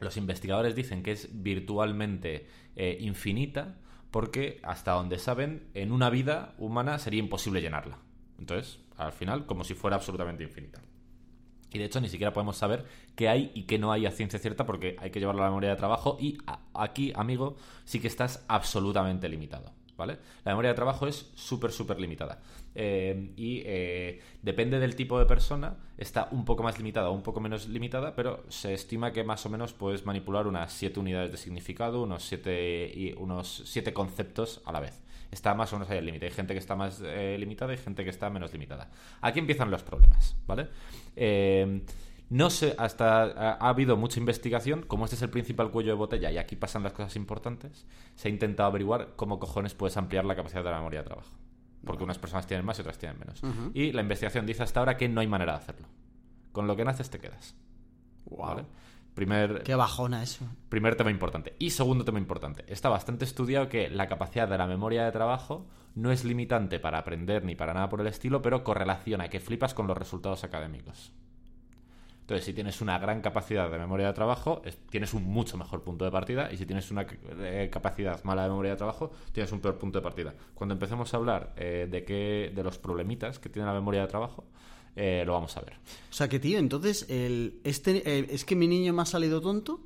los 0.00 0.16
investigadores 0.16 0.74
dicen 0.74 1.04
que 1.04 1.12
es 1.12 1.28
virtualmente 1.32 2.48
eh, 2.74 2.98
infinita 3.00 3.76
porque 4.12 4.60
hasta 4.62 4.92
donde 4.92 5.18
saben, 5.18 5.66
en 5.74 5.90
una 5.90 6.10
vida 6.10 6.54
humana 6.58 7.00
sería 7.00 7.18
imposible 7.18 7.60
llenarla. 7.60 7.98
Entonces, 8.38 8.78
al 8.96 9.12
final, 9.12 9.46
como 9.46 9.64
si 9.64 9.74
fuera 9.74 9.96
absolutamente 9.96 10.44
infinita. 10.44 10.80
Y 11.72 11.78
de 11.78 11.86
hecho, 11.86 12.00
ni 12.00 12.10
siquiera 12.10 12.34
podemos 12.34 12.58
saber 12.58 12.84
qué 13.16 13.30
hay 13.30 13.50
y 13.54 13.62
qué 13.62 13.78
no 13.78 13.90
hay 13.90 14.04
a 14.04 14.10
ciencia 14.10 14.38
cierta 14.38 14.66
porque 14.66 14.96
hay 15.00 15.10
que 15.10 15.18
llevarlo 15.18 15.40
a 15.40 15.46
la 15.46 15.50
memoria 15.50 15.70
de 15.70 15.76
trabajo 15.76 16.18
y 16.20 16.36
aquí, 16.74 17.12
amigo, 17.16 17.56
sí 17.86 18.00
que 18.00 18.08
estás 18.08 18.44
absolutamente 18.48 19.28
limitado. 19.30 19.72
¿vale? 19.96 20.18
La 20.44 20.52
memoria 20.52 20.70
de 20.70 20.76
trabajo 20.76 21.06
es 21.06 21.30
súper, 21.34 21.72
súper 21.72 21.98
limitada. 21.98 22.38
Eh, 22.74 23.32
y 23.36 23.62
eh, 23.66 24.20
depende 24.42 24.78
del 24.78 24.96
tipo 24.96 25.18
de 25.18 25.26
persona, 25.26 25.76
está 25.98 26.28
un 26.30 26.44
poco 26.44 26.62
más 26.62 26.78
limitada 26.78 27.10
o 27.10 27.12
un 27.12 27.22
poco 27.22 27.40
menos 27.40 27.68
limitada, 27.68 28.14
pero 28.14 28.44
se 28.48 28.72
estima 28.74 29.12
que 29.12 29.24
más 29.24 29.44
o 29.46 29.50
menos 29.50 29.72
puedes 29.72 30.06
manipular 30.06 30.46
unas 30.46 30.72
7 30.72 30.98
unidades 31.00 31.32
de 31.32 31.36
significado, 31.36 32.02
unos 32.02 32.24
7 32.24 32.92
y 32.94 33.14
unos 33.18 33.62
siete 33.66 33.92
conceptos 33.92 34.62
a 34.64 34.72
la 34.72 34.80
vez. 34.80 35.02
Está 35.30 35.54
más 35.54 35.72
o 35.72 35.76
menos 35.76 35.90
ahí 35.90 35.98
el 35.98 36.06
límite. 36.06 36.26
Hay 36.26 36.32
gente 36.32 36.52
que 36.52 36.58
está 36.58 36.76
más 36.76 37.02
eh, 37.04 37.36
limitada 37.38 37.72
y 37.72 37.78
gente 37.78 38.04
que 38.04 38.10
está 38.10 38.28
menos 38.28 38.52
limitada. 38.52 38.90
Aquí 39.22 39.38
empiezan 39.38 39.70
los 39.70 39.82
problemas, 39.82 40.36
¿vale? 40.46 40.68
No 42.32 42.48
sé, 42.48 42.74
hasta 42.78 43.24
ha, 43.24 43.68
habido 43.68 43.98
mucha 43.98 44.18
investigación, 44.18 44.82
como 44.82 45.04
este 45.04 45.16
es 45.16 45.22
el 45.22 45.28
principal 45.28 45.70
cuello 45.70 45.90
de 45.90 45.98
botella 45.98 46.30
y 46.30 46.38
aquí 46.38 46.56
pasan 46.56 46.82
las 46.82 46.94
cosas 46.94 47.14
importantes, 47.16 47.86
se 48.14 48.28
ha 48.28 48.30
intentado 48.30 48.68
averiguar 48.68 49.10
cómo 49.16 49.38
cojones 49.38 49.74
puedes 49.74 49.98
ampliar 49.98 50.24
la 50.24 50.34
capacidad 50.34 50.64
de 50.64 50.70
la 50.70 50.78
memoria 50.78 51.00
de 51.00 51.06
trabajo. 51.06 51.30
Porque 51.84 52.04
unas 52.04 52.18
personas 52.18 52.46
tienen 52.46 52.64
más 52.64 52.78
y 52.78 52.82
otras 52.82 52.98
tienen 52.98 53.18
menos. 53.18 53.42
Y 53.74 53.92
la 53.92 54.02
investigación 54.02 54.46
dice 54.46 54.62
hasta 54.62 54.80
ahora 54.80 54.96
que 54.96 55.08
no 55.08 55.20
hay 55.20 55.26
manera 55.26 55.52
de 55.52 55.58
hacerlo. 55.58 55.88
Con 56.52 56.66
lo 56.66 56.76
que 56.76 56.84
naces 56.84 57.10
te 57.10 57.18
quedas. 57.18 57.56
Wow. 58.26 58.66
Primer, 59.14 59.62
Qué 59.62 59.74
bajona 59.74 60.22
eso. 60.22 60.46
Primer 60.68 60.96
tema 60.96 61.10
importante. 61.10 61.54
Y 61.58 61.70
segundo 61.70 62.04
tema 62.04 62.18
importante. 62.18 62.64
Está 62.66 62.88
bastante 62.88 63.24
estudiado 63.24 63.68
que 63.68 63.90
la 63.90 64.06
capacidad 64.06 64.48
de 64.48 64.56
la 64.56 64.66
memoria 64.66 65.04
de 65.04 65.12
trabajo 65.12 65.66
no 65.94 66.10
es 66.10 66.24
limitante 66.24 66.80
para 66.80 66.98
aprender 66.98 67.44
ni 67.44 67.54
para 67.54 67.74
nada 67.74 67.88
por 67.88 68.00
el 68.00 68.06
estilo, 68.06 68.40
pero 68.40 68.64
correlaciona 68.64 69.28
que 69.28 69.40
flipas 69.40 69.74
con 69.74 69.86
los 69.86 69.98
resultados 69.98 70.44
académicos. 70.44 71.12
Entonces, 72.22 72.46
si 72.46 72.54
tienes 72.54 72.80
una 72.80 72.98
gran 72.98 73.20
capacidad 73.20 73.68
de 73.68 73.78
memoria 73.78 74.06
de 74.06 74.12
trabajo, 74.12 74.62
tienes 74.90 75.12
un 75.12 75.24
mucho 75.24 75.56
mejor 75.56 75.82
punto 75.82 76.04
de 76.04 76.12
partida. 76.12 76.52
Y 76.52 76.56
si 76.56 76.66
tienes 76.66 76.90
una 76.92 77.04
eh, 77.40 77.68
capacidad 77.70 78.22
mala 78.22 78.44
de 78.44 78.48
memoria 78.48 78.70
de 78.70 78.76
trabajo, 78.76 79.10
tienes 79.32 79.50
un 79.50 79.60
peor 79.60 79.76
punto 79.76 79.98
de 79.98 80.02
partida. 80.02 80.32
Cuando 80.54 80.72
empecemos 80.74 81.12
a 81.12 81.16
hablar 81.16 81.52
eh, 81.56 81.88
de, 81.90 82.04
qué, 82.04 82.52
de 82.54 82.62
los 82.62 82.78
problemitas 82.78 83.40
que 83.40 83.48
tiene 83.48 83.66
la 83.66 83.74
memoria 83.74 84.02
de 84.02 84.06
trabajo, 84.06 84.44
eh, 84.94 85.24
lo 85.26 85.32
vamos 85.32 85.56
a 85.56 85.62
ver. 85.62 85.74
O 86.10 86.12
sea 86.12 86.28
que, 86.28 86.38
tío, 86.38 86.58
entonces, 86.60 87.06
el, 87.10 87.60
este, 87.64 88.32
¿es 88.32 88.44
que 88.44 88.54
mi 88.54 88.68
niño 88.68 88.92
me 88.92 89.02
ha 89.02 89.06
salido 89.06 89.40
tonto? 89.40 89.80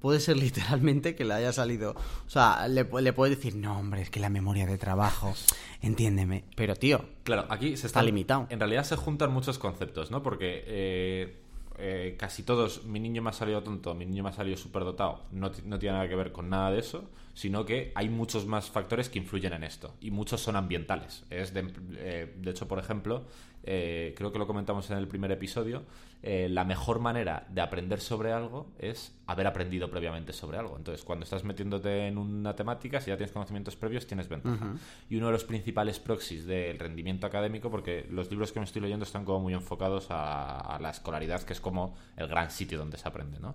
Puede 0.00 0.18
ser 0.18 0.36
literalmente 0.38 1.14
que 1.14 1.24
le 1.24 1.34
haya 1.34 1.52
salido. 1.52 1.92
O 2.26 2.30
sea, 2.30 2.66
le, 2.66 2.84
le 3.00 3.12
puede 3.12 3.36
decir, 3.36 3.54
no, 3.54 3.78
hombre, 3.78 4.02
es 4.02 4.10
que 4.10 4.18
la 4.18 4.28
memoria 4.28 4.66
de 4.66 4.76
trabajo, 4.76 5.34
entiéndeme. 5.82 6.46
Pero, 6.56 6.74
tío. 6.74 7.04
Claro, 7.22 7.46
aquí 7.48 7.76
se 7.76 7.86
está. 7.86 8.02
limitado. 8.02 8.48
En 8.50 8.58
realidad 8.58 8.82
se 8.82 8.96
juntan 8.96 9.32
muchos 9.32 9.60
conceptos, 9.60 10.10
¿no? 10.10 10.24
Porque 10.24 11.45
eh, 11.78 12.16
casi 12.18 12.42
todos, 12.42 12.84
mi 12.84 13.00
niño 13.00 13.22
me 13.22 13.30
ha 13.30 13.32
salido 13.32 13.62
tonto, 13.62 13.94
mi 13.94 14.06
niño 14.06 14.22
me 14.22 14.30
ha 14.30 14.32
salido 14.32 14.56
superdotado, 14.56 15.22
no, 15.32 15.50
no 15.64 15.78
tiene 15.78 15.94
nada 15.94 16.08
que 16.08 16.16
ver 16.16 16.32
con 16.32 16.48
nada 16.48 16.70
de 16.70 16.80
eso, 16.80 17.10
sino 17.34 17.66
que 17.66 17.92
hay 17.94 18.08
muchos 18.08 18.46
más 18.46 18.70
factores 18.70 19.10
que 19.10 19.18
influyen 19.18 19.52
en 19.52 19.62
esto 19.62 19.94
y 20.00 20.10
muchos 20.10 20.40
son 20.40 20.56
ambientales. 20.56 21.24
Es 21.28 21.52
de, 21.52 21.70
eh, 21.96 22.34
de 22.38 22.50
hecho, 22.50 22.66
por 22.66 22.78
ejemplo, 22.78 23.24
eh, 23.66 24.14
creo 24.16 24.32
que 24.32 24.38
lo 24.38 24.46
comentamos 24.46 24.88
en 24.90 24.98
el 24.98 25.08
primer 25.08 25.32
episodio, 25.32 25.82
eh, 26.22 26.48
la 26.48 26.64
mejor 26.64 27.00
manera 27.00 27.46
de 27.50 27.60
aprender 27.60 28.00
sobre 28.00 28.32
algo 28.32 28.68
es 28.78 29.12
haber 29.26 29.46
aprendido 29.46 29.90
previamente 29.90 30.32
sobre 30.32 30.56
algo. 30.56 30.76
Entonces, 30.76 31.04
cuando 31.04 31.24
estás 31.24 31.44
metiéndote 31.44 32.06
en 32.06 32.16
una 32.16 32.54
temática, 32.56 33.00
si 33.00 33.10
ya 33.10 33.16
tienes 33.16 33.32
conocimientos 33.32 33.76
previos, 33.76 34.06
tienes 34.06 34.28
ventaja. 34.28 34.74
Y 35.10 35.16
uno 35.16 35.26
de 35.26 35.32
los 35.32 35.44
principales 35.44 35.98
proxies 35.98 36.46
del 36.46 36.78
rendimiento 36.78 37.26
académico, 37.26 37.70
porque 37.70 38.06
los 38.10 38.30
libros 38.30 38.52
que 38.52 38.60
me 38.60 38.64
estoy 38.64 38.82
leyendo 38.82 39.04
están 39.04 39.24
como 39.24 39.40
muy 39.40 39.54
enfocados 39.54 40.06
a, 40.10 40.78
la 40.80 40.90
escolaridad, 40.90 41.42
que 41.42 41.52
es 41.52 41.60
como 41.60 41.96
el 42.16 42.28
gran 42.28 42.50
sitio 42.50 42.78
donde 42.78 42.98
se 42.98 43.08
aprende, 43.08 43.38
¿no? 43.40 43.54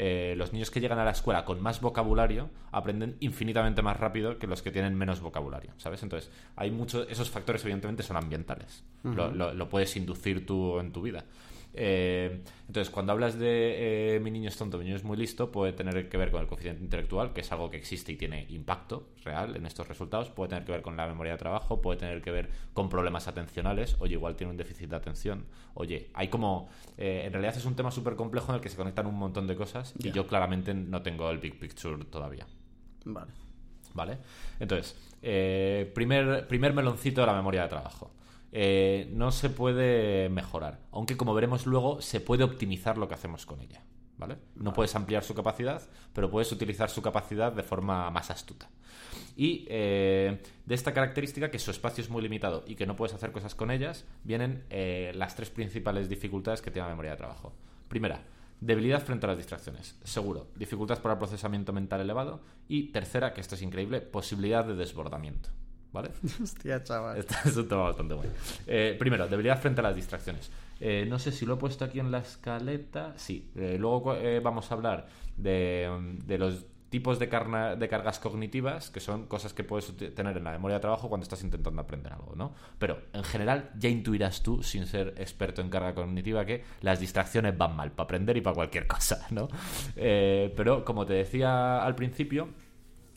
Eh, 0.00 0.34
los 0.36 0.52
niños 0.52 0.70
que 0.70 0.80
llegan 0.80 1.00
a 1.00 1.04
la 1.04 1.10
escuela 1.10 1.44
con 1.44 1.60
más 1.60 1.80
vocabulario 1.80 2.50
aprenden 2.70 3.16
infinitamente 3.18 3.82
más 3.82 3.96
rápido 3.96 4.38
que 4.38 4.46
los 4.46 4.62
que 4.62 4.70
tienen 4.70 4.94
menos 4.94 5.20
vocabulario, 5.20 5.72
¿sabes? 5.76 6.04
Entonces, 6.04 6.30
hay 6.54 6.70
muchos, 6.70 7.08
esos 7.10 7.28
factores 7.28 7.62
evidentemente 7.64 8.04
son 8.04 8.16
ambientales. 8.16 8.84
lo, 9.02 9.68
puedes 9.68 9.96
inducir 9.96 10.46
tú 10.46 10.78
en 10.78 10.92
tu 10.92 11.02
vida. 11.02 11.24
Eh, 11.80 12.42
entonces, 12.66 12.90
cuando 12.90 13.12
hablas 13.12 13.38
de 13.38 14.16
eh, 14.16 14.20
mi 14.20 14.32
niño 14.32 14.48
es 14.48 14.56
tonto, 14.56 14.78
mi 14.78 14.84
niño 14.84 14.96
es 14.96 15.04
muy 15.04 15.16
listo, 15.16 15.52
puede 15.52 15.72
tener 15.72 16.08
que 16.08 16.16
ver 16.16 16.32
con 16.32 16.40
el 16.40 16.48
coeficiente 16.48 16.82
intelectual, 16.82 17.32
que 17.32 17.42
es 17.42 17.52
algo 17.52 17.70
que 17.70 17.76
existe 17.76 18.10
y 18.10 18.16
tiene 18.16 18.46
impacto 18.48 19.10
real 19.24 19.54
en 19.54 19.64
estos 19.64 19.86
resultados, 19.86 20.28
puede 20.28 20.48
tener 20.48 20.64
que 20.64 20.72
ver 20.72 20.82
con 20.82 20.96
la 20.96 21.06
memoria 21.06 21.32
de 21.32 21.38
trabajo, 21.38 21.80
puede 21.80 22.00
tener 22.00 22.20
que 22.20 22.32
ver 22.32 22.50
con 22.74 22.88
problemas 22.88 23.28
atencionales, 23.28 23.94
oye, 24.00 24.14
igual 24.14 24.34
tiene 24.34 24.50
un 24.50 24.56
déficit 24.56 24.90
de 24.90 24.96
atención, 24.96 25.46
oye, 25.74 26.10
hay 26.14 26.26
como... 26.26 26.68
Eh, 26.96 27.22
en 27.26 27.32
realidad 27.32 27.56
es 27.56 27.64
un 27.64 27.76
tema 27.76 27.92
súper 27.92 28.16
complejo 28.16 28.50
en 28.50 28.56
el 28.56 28.60
que 28.60 28.70
se 28.70 28.76
conectan 28.76 29.06
un 29.06 29.14
montón 29.14 29.46
de 29.46 29.54
cosas 29.54 29.94
y 30.00 30.10
yo 30.10 30.26
claramente 30.26 30.74
no 30.74 31.02
tengo 31.02 31.30
el 31.30 31.38
big 31.38 31.60
picture 31.60 32.04
todavía. 32.06 32.46
Vale. 33.04 33.30
¿Vale? 33.94 34.18
Entonces, 34.58 34.96
primer, 35.94 36.48
primer 36.48 36.72
meloncito 36.72 37.20
de 37.20 37.26
la 37.28 37.34
memoria 37.34 37.62
de 37.62 37.68
trabajo. 37.68 38.10
Eh, 38.52 39.08
no 39.12 39.30
se 39.30 39.50
puede 39.50 40.28
mejorar. 40.28 40.80
Aunque 40.92 41.16
como 41.16 41.34
veremos 41.34 41.66
luego, 41.66 42.00
se 42.00 42.20
puede 42.20 42.44
optimizar 42.44 42.98
lo 42.98 43.08
que 43.08 43.14
hacemos 43.14 43.46
con 43.46 43.60
ella. 43.60 43.82
¿Vale? 44.16 44.36
No 44.56 44.72
puedes 44.72 44.96
ampliar 44.96 45.22
su 45.22 45.32
capacidad, 45.32 45.80
pero 46.12 46.28
puedes 46.28 46.50
utilizar 46.50 46.90
su 46.90 47.02
capacidad 47.02 47.52
de 47.52 47.62
forma 47.62 48.10
más 48.10 48.30
astuta. 48.30 48.68
Y 49.36 49.64
eh, 49.68 50.42
de 50.66 50.74
esta 50.74 50.92
característica, 50.92 51.52
que 51.52 51.60
su 51.60 51.70
espacio 51.70 52.02
es 52.02 52.10
muy 52.10 52.22
limitado 52.22 52.64
y 52.66 52.74
que 52.74 52.86
no 52.86 52.96
puedes 52.96 53.14
hacer 53.14 53.30
cosas 53.30 53.54
con 53.54 53.70
ellas, 53.70 54.04
vienen 54.24 54.64
eh, 54.70 55.12
las 55.14 55.36
tres 55.36 55.50
principales 55.50 56.08
dificultades 56.08 56.60
que 56.60 56.72
tiene 56.72 56.86
la 56.86 56.94
memoria 56.94 57.12
de 57.12 57.18
trabajo. 57.18 57.54
Primera, 57.86 58.24
debilidad 58.60 59.04
frente 59.04 59.26
a 59.26 59.28
las 59.28 59.38
distracciones. 59.38 59.96
Seguro, 60.02 60.48
dificultad 60.56 61.00
para 61.00 61.12
el 61.12 61.18
procesamiento 61.18 61.72
mental 61.72 62.00
elevado. 62.00 62.40
Y 62.66 62.90
tercera, 62.90 63.32
que 63.32 63.40
esto 63.40 63.54
es 63.54 63.62
increíble, 63.62 64.00
posibilidad 64.00 64.64
de 64.64 64.74
desbordamiento. 64.74 65.50
¿Vale? 65.92 66.10
Hostia, 66.42 66.82
chaval. 66.82 67.18
Este 67.18 67.34
es 67.46 67.56
un 67.56 67.68
tema 67.68 67.82
bastante 67.82 68.14
bueno. 68.14 68.30
Eh, 68.66 68.96
primero, 68.98 69.26
debilidad 69.26 69.60
frente 69.60 69.80
a 69.80 69.84
las 69.84 69.96
distracciones. 69.96 70.50
Eh, 70.80 71.06
no 71.08 71.18
sé 71.18 71.32
si 71.32 71.46
lo 71.46 71.54
he 71.54 71.56
puesto 71.56 71.84
aquí 71.84 71.98
en 71.98 72.10
la 72.10 72.18
escaleta. 72.18 73.14
Sí. 73.16 73.50
Eh, 73.56 73.76
luego 73.78 74.16
vamos 74.42 74.70
a 74.70 74.74
hablar 74.74 75.08
de, 75.36 75.88
los 76.38 76.66
tipos 76.90 77.18
de, 77.18 77.26
de, 77.26 77.88
cargas 77.88 78.18
cognitivas, 78.18 78.90
que 78.90 79.00
son 79.00 79.26
cosas 79.26 79.54
que 79.54 79.64
puedes 79.64 79.96
tener 80.14 80.36
en 80.36 80.44
la 80.44 80.52
memoria 80.52 80.76
de 80.76 80.80
trabajo 80.80 81.08
cuando 81.08 81.22
estás 81.22 81.42
intentando 81.42 81.80
aprender 81.80 82.12
algo, 82.12 82.34
¿no? 82.36 82.52
Pero 82.78 83.00
en 83.12 83.24
general 83.24 83.70
ya 83.78 83.88
intuirás 83.88 84.42
tú, 84.42 84.62
sin 84.62 84.86
ser 84.86 85.14
experto 85.16 85.62
en 85.62 85.70
carga 85.70 85.94
cognitiva, 85.94 86.44
que 86.44 86.64
las 86.82 87.00
distracciones 87.00 87.56
van 87.56 87.74
mal 87.74 87.92
para 87.92 88.04
aprender 88.04 88.36
y 88.36 88.40
para 88.42 88.54
cualquier 88.54 88.86
cosa, 88.86 89.26
¿no? 89.30 89.48
pero 89.96 90.84
como 90.84 91.06
te 91.06 91.14
decía 91.14 91.82
al 91.82 91.94
principio, 91.94 92.48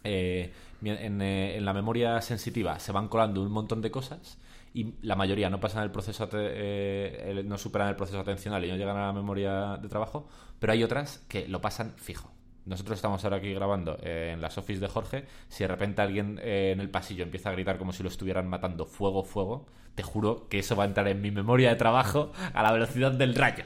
eh, 0.03 0.51
eh, 0.83 1.55
en, 1.57 1.65
la 1.65 1.73
memoria 1.73 2.21
sensitiva 2.21 2.79
se 2.79 2.91
van 2.91 3.07
colando 3.07 3.41
un 3.41 3.51
montón 3.51 3.81
de 3.81 3.91
cosas 3.91 4.37
y 4.73 4.93
la 5.01 5.15
mayoría 5.15 5.49
no 5.49 5.59
pasan 5.59 5.83
el 5.83 5.91
proceso 5.91 6.29
eh, 6.33 7.43
no 7.45 7.57
superan 7.57 7.89
el 7.89 7.95
proceso 7.95 8.19
atencional 8.19 8.63
y 8.65 8.69
no 8.69 8.77
llegan 8.77 8.97
a 8.97 9.07
la 9.07 9.13
memoria 9.13 9.77
de 9.77 9.89
trabajo 9.89 10.27
pero 10.59 10.73
hay 10.73 10.83
otras 10.83 11.19
que 11.27 11.47
lo 11.47 11.61
pasan 11.61 11.93
fijo. 11.97 12.31
Nosotros 12.63 12.97
estamos 12.97 13.23
ahora 13.23 13.37
aquí 13.37 13.51
grabando 13.53 13.97
en 14.03 14.39
las 14.39 14.59
office 14.59 14.79
de 14.79 14.87
Jorge. 14.87 15.25
Si 15.49 15.63
de 15.63 15.67
repente 15.67 16.03
alguien 16.03 16.39
en 16.43 16.79
el 16.79 16.91
pasillo 16.91 17.23
empieza 17.23 17.49
a 17.49 17.53
gritar 17.53 17.79
como 17.79 17.91
si 17.91 18.03
lo 18.03 18.09
estuvieran 18.09 18.47
matando 18.47 18.85
fuego 18.85 19.23
fuego 19.23 19.65
te 19.95 20.03
juro 20.03 20.47
que 20.47 20.59
eso 20.59 20.75
va 20.75 20.83
a 20.83 20.87
entrar 20.87 21.07
en 21.07 21.21
mi 21.21 21.31
memoria 21.31 21.69
de 21.69 21.75
trabajo 21.75 22.31
a 22.53 22.63
la 22.63 22.71
velocidad 22.71 23.11
del 23.11 23.35
rayo 23.35 23.63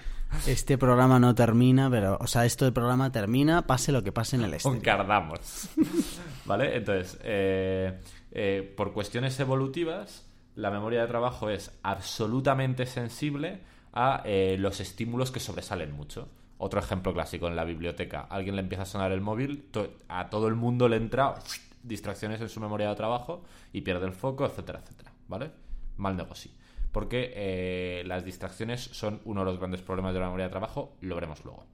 este 0.48 0.78
programa 0.78 1.20
no 1.20 1.34
termina, 1.34 1.90
pero, 1.90 2.18
o 2.20 2.28
sea, 2.28 2.46
esto 2.46 2.66
del 2.66 2.74
programa 2.74 3.12
termina, 3.12 3.64
pase 3.64 3.92
lo 3.92 4.04
que 4.04 4.12
pase 4.12 4.36
en 4.36 4.44
el 4.44 4.54
exterior. 4.54 4.78
Encardamos. 4.78 5.70
¿Vale? 6.46 6.78
Entonces, 6.78 7.18
eh, 7.24 8.00
eh, 8.32 8.74
por 8.76 8.94
cuestiones 8.94 9.40
evolutivas, 9.40 10.26
la 10.56 10.72
memoria 10.72 11.02
de 11.02 11.08
trabajo 11.08 11.50
es 11.50 11.72
absolutamente 11.84 12.86
sensible 12.86 13.62
a 13.94 14.22
eh, 14.26 14.58
los 14.60 14.80
estímulos 14.80 15.32
que 15.32 15.40
sobresalen 15.40 15.92
mucho. 15.92 16.28
Otro 16.58 16.80
ejemplo 16.80 17.14
clásico 17.14 17.48
en 17.48 17.56
la 17.56 17.64
biblioteca. 17.64 18.28
alguien 18.30 18.56
le 18.56 18.62
empieza 18.62 18.84
a 18.84 18.88
sonar 18.88 19.12
el 19.12 19.22
móvil, 19.22 19.70
a 20.08 20.30
todo 20.30 20.48
el 20.48 20.56
mundo 20.56 20.88
le 20.88 20.98
entra 20.98 21.36
distracciones 21.84 22.40
en 22.42 22.50
su 22.50 22.60
memoria 22.60 22.90
de 22.90 22.96
trabajo 22.96 23.44
y 23.74 23.82
pierde 23.82 24.06
el 24.06 24.14
foco, 24.14 24.46
etcétera, 24.46 24.80
etcétera. 24.84 25.12
¿Vale? 25.28 25.52
Mal 25.98 26.16
negocio 26.16 26.52
porque 26.96 27.34
eh, 27.36 28.04
las 28.06 28.24
distracciones 28.24 28.80
son 28.80 29.20
uno 29.26 29.42
de 29.42 29.48
los 29.48 29.60
grandes 29.60 29.82
problemas 29.82 30.14
de 30.14 30.22
la 30.22 30.28
memoria 30.28 30.46
de 30.46 30.52
trabajo, 30.52 30.96
lo 31.02 31.16
veremos 31.16 31.44
luego. 31.44 31.66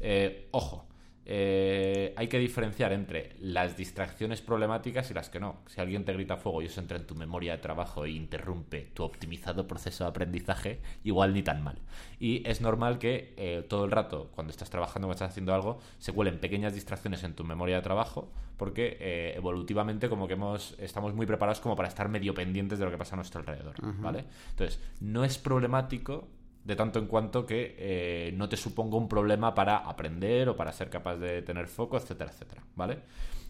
Eh, 0.00 0.48
ojo, 0.50 0.84
eh, 1.28 2.14
hay 2.16 2.28
que 2.28 2.38
diferenciar 2.38 2.92
entre 2.92 3.34
las 3.40 3.76
distracciones 3.76 4.40
problemáticas 4.42 5.10
y 5.10 5.14
las 5.14 5.28
que 5.28 5.40
no. 5.40 5.56
Si 5.66 5.80
alguien 5.80 6.04
te 6.04 6.12
grita 6.12 6.36
fuego 6.36 6.62
y 6.62 6.66
eso 6.66 6.80
entra 6.80 6.96
en 6.96 7.06
tu 7.06 7.16
memoria 7.16 7.52
de 7.52 7.58
trabajo 7.58 8.04
e 8.04 8.10
interrumpe 8.10 8.90
tu 8.94 9.02
optimizado 9.02 9.66
proceso 9.66 10.04
de 10.04 10.10
aprendizaje, 10.10 10.80
igual 11.02 11.34
ni 11.34 11.42
tan 11.42 11.64
mal. 11.64 11.80
Y 12.20 12.48
es 12.48 12.60
normal 12.60 12.98
que 12.98 13.34
eh, 13.36 13.66
todo 13.68 13.84
el 13.84 13.90
rato, 13.90 14.30
cuando 14.36 14.52
estás 14.52 14.70
trabajando 14.70 15.08
o 15.08 15.12
estás 15.12 15.30
haciendo 15.30 15.52
algo, 15.52 15.80
se 15.98 16.12
cuelen 16.12 16.38
pequeñas 16.38 16.74
distracciones 16.74 17.24
en 17.24 17.34
tu 17.34 17.42
memoria 17.42 17.76
de 17.76 17.82
trabajo, 17.82 18.30
porque 18.56 18.96
eh, 19.00 19.34
evolutivamente 19.36 20.08
como 20.08 20.28
que 20.28 20.34
hemos, 20.34 20.76
estamos 20.78 21.12
muy 21.12 21.26
preparados 21.26 21.60
como 21.60 21.74
para 21.74 21.88
estar 21.88 22.08
medio 22.08 22.34
pendientes 22.34 22.78
de 22.78 22.84
lo 22.84 22.92
que 22.92 22.98
pasa 22.98 23.16
a 23.16 23.16
nuestro 23.16 23.40
alrededor. 23.40 23.74
¿Vale? 24.00 24.24
Entonces, 24.50 24.80
no 25.00 25.24
es 25.24 25.38
problemático 25.38 26.28
de 26.66 26.74
tanto 26.74 26.98
en 26.98 27.06
cuanto 27.06 27.46
que 27.46 27.76
eh, 27.78 28.32
no 28.34 28.48
te 28.48 28.56
suponga 28.56 28.96
un 28.96 29.08
problema 29.08 29.54
para 29.54 29.76
aprender 29.76 30.48
o 30.48 30.56
para 30.56 30.72
ser 30.72 30.90
capaz 30.90 31.16
de 31.16 31.42
tener 31.42 31.68
foco, 31.68 31.96
etcétera, 31.96 32.32
etcétera, 32.32 32.64
¿vale? 32.74 32.98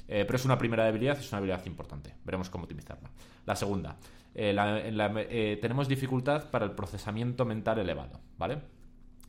Eh, 0.06 0.24
pero 0.26 0.36
es 0.36 0.44
una 0.44 0.58
primera 0.58 0.84
debilidad, 0.84 1.18
es 1.18 1.32
una 1.32 1.38
habilidad 1.38 1.64
importante. 1.64 2.14
Veremos 2.24 2.50
cómo 2.50 2.64
optimizarla. 2.64 3.10
La 3.46 3.56
segunda, 3.56 3.96
eh, 4.34 5.58
tenemos 5.62 5.88
dificultad 5.88 6.50
para 6.50 6.66
el 6.66 6.72
procesamiento 6.72 7.46
mental 7.46 7.78
elevado, 7.78 8.20
¿vale? 8.36 8.58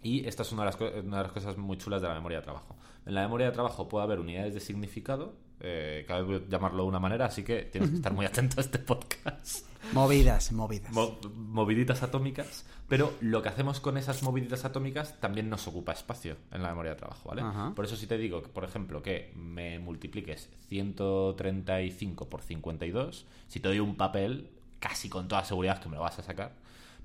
Y 0.07 0.25
esta 0.25 0.43
es 0.43 0.53
una 0.53 0.63
de, 0.63 0.67
las, 0.67 0.79
una 1.03 1.17
de, 1.17 1.23
las, 1.23 1.33
cosas 1.33 1.57
muy 1.57 1.77
chulas 1.77 2.01
de 2.01 2.07
la 2.07 2.13
memoria 2.13 2.37
de 2.37 2.43
trabajo. 2.45 2.77
En 3.05 3.13
la 3.13 3.23
memoria 3.23 3.47
de 3.47 3.51
trabajo 3.51 3.89
puede 3.89 4.05
haber 4.05 4.21
unidades 4.21 4.53
de 4.53 4.61
significado, 4.61 5.35
eh, 5.59 6.05
cada 6.07 6.21
vez 6.21 6.27
voy 6.27 6.47
a 6.47 6.49
llamarlo 6.49 6.83
de 6.83 6.87
una 6.87 6.99
manera, 6.99 7.25
así 7.25 7.43
que 7.43 7.63
tienes 7.63 7.89
que 7.89 7.97
estar 7.97 8.13
muy 8.13 8.25
atento 8.25 8.61
a 8.61 8.61
este 8.61 8.79
podcast. 8.79 9.65
Movidas, 9.91 10.53
movidas. 10.53 10.93
moviditas 11.35 12.03
atómicas, 12.03 12.65
pero 12.87 13.15
lo 13.19 13.41
que 13.41 13.49
hacemos 13.49 13.81
con 13.81 13.97
esas 13.97 14.23
moviditas 14.23 14.63
atómicas 14.63 15.19
también 15.19 15.49
nos 15.49 15.67
ocupa 15.67 15.91
espacio 15.91 16.37
en 16.53 16.63
la 16.63 16.69
memoria 16.69 16.91
de 16.91 16.97
trabajo, 16.97 17.27
¿vale? 17.27 17.43
Por 17.75 17.83
eso 17.83 17.97
si 17.97 18.07
te 18.07 18.17
digo, 18.17 18.43
por 18.43 18.63
ejemplo, 18.63 19.01
que 19.01 19.33
me 19.35 19.77
multipliques 19.77 20.49
135 20.69 22.29
por 22.29 22.41
52, 22.41 23.25
si 23.49 23.59
te 23.59 23.67
doy 23.67 23.79
un 23.81 23.97
papel, 23.97 24.51
casi 24.79 25.09
con 25.09 25.27
toda 25.27 25.43
seguridad 25.43 25.81
que 25.81 25.89
me 25.89 25.97
lo 25.97 26.03
vas 26.03 26.17
a 26.19 26.23
sacar, 26.23 26.53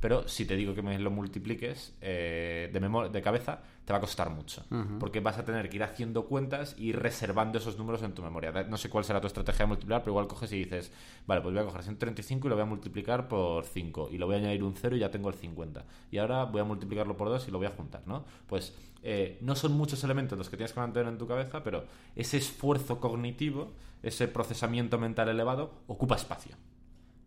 pero 0.02 0.26
si 0.26 0.44
te 0.46 0.56
digo 0.56 0.74
que 0.74 0.82
me 0.82 0.98
lo 0.98 1.12
multipliques 1.12 1.94
eh, 2.00 2.68
de, 2.72 3.08
de 3.08 3.22
cabeza, 3.22 3.60
te 3.84 3.92
va 3.92 3.98
a 3.98 4.00
costar 4.00 4.30
mucho. 4.30 4.64
Porque 4.98 5.20
vas 5.20 5.38
a 5.38 5.44
tener 5.44 5.70
que 5.70 5.76
ir 5.76 5.84
haciendo 5.84 6.24
cuentas 6.24 6.74
y 6.76 6.90
reservando 6.90 7.58
esos 7.58 7.78
números 7.78 8.02
en 8.02 8.12
tu 8.12 8.20
memoria. 8.20 8.50
No 8.64 8.78
sé 8.78 8.90
cuál 8.90 9.04
será 9.04 9.20
tu 9.20 9.28
estrategia 9.28 9.60
de 9.60 9.68
multiplicar, 9.68 10.00
pero 10.00 10.10
igual 10.10 10.26
coges 10.26 10.50
y 10.54 10.64
dices, 10.64 10.90
vale, 11.24 11.40
pues 11.40 11.54
voy 11.54 11.62
a 11.62 11.66
coger 11.66 11.84
135 11.84 12.48
y 12.48 12.50
lo 12.50 12.56
voy 12.56 12.62
a 12.62 12.66
multiplicar 12.66 13.28
por 13.28 13.64
5. 13.64 14.08
Y 14.10 14.18
lo 14.18 14.26
voy 14.26 14.34
a 14.34 14.38
añadir 14.38 14.64
un 14.64 14.74
0 14.74 14.96
y 14.96 14.98
ya 14.98 15.12
tengo 15.12 15.28
el 15.28 15.36
50. 15.36 15.84
Y 16.10 16.18
ahora 16.18 16.46
voy 16.46 16.62
a 16.62 16.64
multiplicarlo 16.64 17.16
por 17.16 17.28
2 17.28 17.46
y 17.46 17.52
lo 17.52 17.58
voy 17.58 17.68
a 17.68 17.70
juntar, 17.70 18.02
¿no? 18.04 18.24
Pues 18.48 18.74
eh, 19.04 19.38
no 19.40 19.54
son 19.54 19.70
muchos 19.74 20.02
elementos 20.02 20.36
los 20.36 20.50
que 20.50 20.56
tienes 20.56 20.72
que 20.72 20.80
mantener 20.80 21.12
en 21.12 21.18
tu 21.18 21.28
cabeza, 21.28 21.62
pero 21.62 21.84
ese 22.16 22.38
esfuerzo 22.38 22.98
cognitivo, 22.98 23.70
ese 24.02 24.26
procesamiento 24.26 24.98
mental 24.98 25.28
elevado, 25.28 25.70
ocupa 25.86 26.16
espacio 26.16 26.56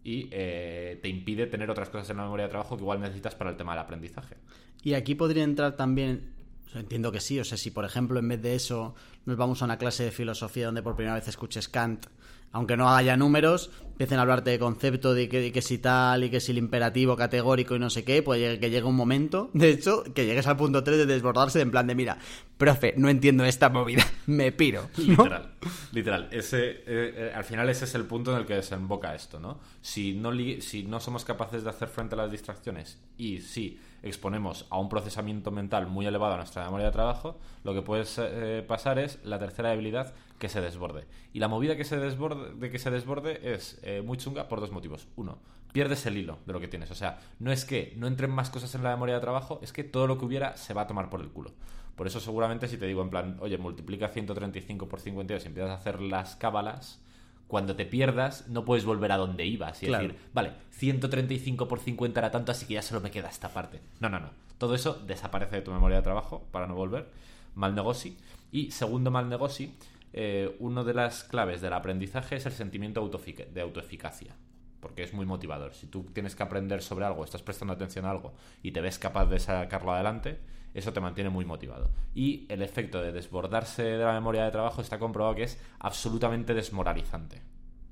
y 0.05 0.29
eh, 0.31 0.99
te 1.01 1.09
impide 1.09 1.47
tener 1.47 1.71
otras 1.71 1.89
cosas 1.89 2.11
en 2.11 2.17
la 2.17 2.23
memoria 2.23 2.45
de 2.45 2.51
trabajo 2.51 2.77
que 2.77 2.83
igual 2.83 3.01
necesitas 3.01 3.33
para 3.33 3.49
el 3.49 3.57
tema 3.57 3.73
del 3.73 3.81
aprendizaje. 3.81 4.35
Y 4.83 4.93
aquí 4.93 5.15
podría 5.15 5.43
entrar 5.43 5.75
también, 5.75 6.31
entiendo 6.75 7.11
que 7.11 7.19
sí, 7.19 7.39
o 7.39 7.43
sea, 7.43 7.57
si 7.57 7.71
por 7.71 7.85
ejemplo 7.85 8.19
en 8.19 8.27
vez 8.27 8.39
de 8.39 8.53
eso 8.53 8.93
nos 9.25 9.35
vamos 9.35 9.63
a 9.63 9.65
una 9.65 9.79
clase 9.79 10.03
de 10.03 10.11
filosofía 10.11 10.67
donde 10.67 10.83
por 10.83 10.95
primera 10.95 11.15
vez 11.15 11.27
escuches 11.27 11.67
Kant 11.67 12.05
aunque 12.51 12.77
no 12.77 12.89
haya 12.89 13.17
números, 13.17 13.69
empiecen 13.95 14.19
a 14.19 14.23
hablarte 14.23 14.49
de 14.49 14.59
concepto 14.59 15.13
de 15.13 15.29
que, 15.29 15.61
si 15.61 15.77
tal 15.77 16.25
y 16.25 16.29
que 16.29 16.41
si 16.41 16.51
el 16.51 16.57
imperativo 16.57 17.15
categórico 17.15 17.77
y 17.77 17.79
no 17.79 17.89
sé 17.89 18.03
qué, 18.03 18.21
pues 18.21 18.59
que 18.59 18.69
llegue 18.69 18.83
un 18.83 18.95
momento, 18.95 19.49
de 19.53 19.69
hecho, 19.69 20.03
que 20.13 20.25
llegues 20.25 20.47
al 20.47 20.57
punto 20.57 20.83
3 20.83 20.97
de 20.97 21.05
desbordarse 21.05 21.61
en 21.61 21.71
plan 21.71 21.87
de, 21.87 21.95
mira, 21.95 22.17
profe, 22.57 22.93
no 22.97 23.07
entiendo 23.07 23.45
esta 23.45 23.69
movida, 23.69 24.03
me 24.25 24.51
piro. 24.51 24.89
Literal, 24.97 25.53
literal. 25.93 26.27
Ese, 26.31 26.71
eh, 26.71 26.83
eh, 26.87 27.31
al 27.33 27.45
final 27.45 27.69
ese 27.69 27.85
es 27.85 27.95
el 27.95 28.03
punto 28.03 28.33
en 28.33 28.39
el 28.39 28.45
que 28.45 28.55
desemboca 28.55 29.15
esto, 29.15 29.39
¿no? 29.39 29.59
Si 29.81 30.13
no, 30.13 30.33
si 30.59 30.83
no 30.83 30.99
somos 30.99 31.23
capaces 31.23 31.63
de 31.63 31.69
hacer 31.69 31.87
frente 31.87 32.15
a 32.15 32.17
las 32.17 32.31
distracciones 32.31 32.99
y 33.17 33.39
si 33.39 33.79
exponemos 34.03 34.67
a 34.69 34.77
un 34.77 34.89
procesamiento 34.89 35.51
mental 35.51 35.87
muy 35.87 36.05
elevado 36.05 36.33
a 36.33 36.37
nuestra 36.37 36.65
memoria 36.65 36.87
de 36.87 36.91
trabajo, 36.91 37.39
lo 37.63 37.73
que 37.73 37.81
puede 37.81 38.03
eh, 38.17 38.63
pasar 38.67 38.99
es 38.99 39.19
la 39.23 39.39
tercera 39.39 39.69
debilidad 39.69 40.13
que 40.39 40.49
se 40.49 40.61
desborde. 40.61 41.05
Y 41.33 41.39
la 41.39 41.47
movida 41.47 41.75
que 41.77 41.83
se 41.85 41.97
desborde, 41.97 42.53
de 42.55 42.69
que 42.69 42.79
se 42.79 42.91
desborde 42.91 43.53
es 43.53 43.79
eh, 43.83 44.01
muy 44.01 44.17
chunga 44.17 44.47
por 44.47 44.59
dos 44.59 44.71
motivos. 44.71 45.07
Uno, 45.15 45.37
pierdes 45.71 46.05
el 46.05 46.17
hilo 46.17 46.39
de 46.45 46.53
lo 46.53 46.59
que 46.59 46.67
tienes. 46.67 46.91
O 46.91 46.95
sea, 46.95 47.19
no 47.39 47.51
es 47.51 47.65
que 47.65 47.93
no 47.97 48.07
entren 48.07 48.31
más 48.31 48.49
cosas 48.49 48.73
en 48.75 48.83
la 48.83 48.89
memoria 48.91 49.15
de 49.15 49.21
trabajo, 49.21 49.59
es 49.61 49.71
que 49.73 49.83
todo 49.83 50.07
lo 50.07 50.17
que 50.17 50.25
hubiera 50.25 50.57
se 50.57 50.73
va 50.73 50.83
a 50.83 50.87
tomar 50.87 51.09
por 51.09 51.21
el 51.21 51.29
culo. 51.29 51.51
Por 51.95 52.07
eso 52.07 52.19
seguramente 52.19 52.67
si 52.67 52.77
te 52.77 52.85
digo 52.87 53.01
en 53.01 53.09
plan, 53.09 53.37
oye, 53.39 53.57
multiplica 53.57 54.09
135 54.09 54.87
por 54.89 54.99
52 54.99 55.43
y 55.43 55.47
empiezas 55.47 55.71
a 55.71 55.75
hacer 55.75 56.01
las 56.01 56.35
cábalas, 56.35 57.01
cuando 57.47 57.75
te 57.75 57.85
pierdas 57.85 58.47
no 58.49 58.65
puedes 58.65 58.85
volver 58.85 59.11
a 59.11 59.17
donde 59.17 59.45
ibas 59.45 59.81
y 59.83 59.85
Claro. 59.85 60.07
decir, 60.07 60.19
vale, 60.33 60.53
135 60.71 61.67
por 61.67 61.79
50 61.79 62.19
era 62.19 62.31
tanto, 62.31 62.51
así 62.51 62.65
que 62.65 62.73
ya 62.73 62.81
solo 62.81 63.01
me 63.01 63.11
queda 63.11 63.29
esta 63.29 63.49
parte. 63.49 63.79
No, 63.99 64.09
no, 64.09 64.19
no. 64.19 64.29
Todo 64.57 64.75
eso 64.75 64.93
desaparece 65.05 65.57
de 65.57 65.61
tu 65.61 65.71
memoria 65.71 65.97
de 65.97 66.03
trabajo 66.03 66.43
para 66.51 66.67
no 66.67 66.75
volver. 66.75 67.09
Mal 67.55 67.75
negocio. 67.75 68.13
Y 68.51 68.71
segundo 68.71 69.11
mal 69.11 69.29
negocio, 69.29 69.69
eh, 70.17 70.55
una 70.59 70.83
de 70.85 70.93
las 70.93 71.25
claves 71.25 71.59
del 71.59 71.73
aprendizaje 71.73 72.37
es 72.37 72.45
el 72.45 72.53
sentimiento 72.53 73.03
autoefic- 73.03 73.47
de 73.49 73.59
autoeficacia. 73.61 74.33
Porque 74.79 75.03
es 75.03 75.13
muy 75.13 75.25
motivador. 75.25 75.73
Si 75.73 75.87
tú 75.87 76.03
tienes 76.13 76.35
que 76.35 76.43
aprender 76.43 76.81
sobre 76.81 77.05
algo, 77.05 77.23
estás 77.25 77.41
prestando 77.41 77.73
atención 77.73 78.05
a 78.05 78.11
algo 78.11 78.33
y 78.63 78.71
te 78.71 78.79
ves 78.81 78.97
capaz 78.99 79.25
de 79.25 79.39
sacarlo 79.39 79.91
adelante, 79.91 80.39
eso 80.75 80.93
te 80.93 81.01
mantiene 81.01 81.29
muy 81.29 81.43
motivado. 81.43 81.89
Y 82.13 82.45
el 82.49 82.61
efecto 82.61 83.01
de 83.01 83.11
desbordarse 83.11 83.81
de 83.83 83.97
la 84.05 84.13
memoria 84.13 84.45
de 84.45 84.51
trabajo 84.51 84.81
está 84.81 84.97
comprobado 84.99 85.35
que 85.35 85.43
es 85.43 85.59
absolutamente 85.79 86.53
desmoralizante. 86.53 87.41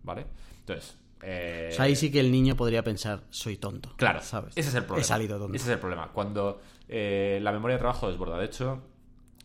¿Vale? 0.03 0.27
Entonces. 0.59 0.97
eh, 1.23 1.69
O 1.71 1.75
sea, 1.75 1.85
ahí 1.85 1.95
sí 1.95 2.11
que 2.11 2.19
el 2.19 2.31
niño 2.31 2.55
podría 2.55 2.83
pensar, 2.83 3.23
soy 3.31 3.57
tonto. 3.57 3.93
Claro, 3.97 4.21
¿sabes? 4.21 4.55
Ese 4.55 4.69
es 4.69 4.75
el 4.75 4.83
problema. 4.83 5.01
He 5.01 5.07
salido 5.07 5.39
tonto. 5.39 5.55
Ese 5.55 5.65
es 5.65 5.71
el 5.73 5.79
problema. 5.79 6.11
Cuando 6.11 6.61
eh, 6.87 7.39
la 7.41 7.51
memoria 7.51 7.75
de 7.77 7.79
trabajo 7.79 8.07
desborda. 8.07 8.37
De 8.37 8.45
hecho, 8.45 8.83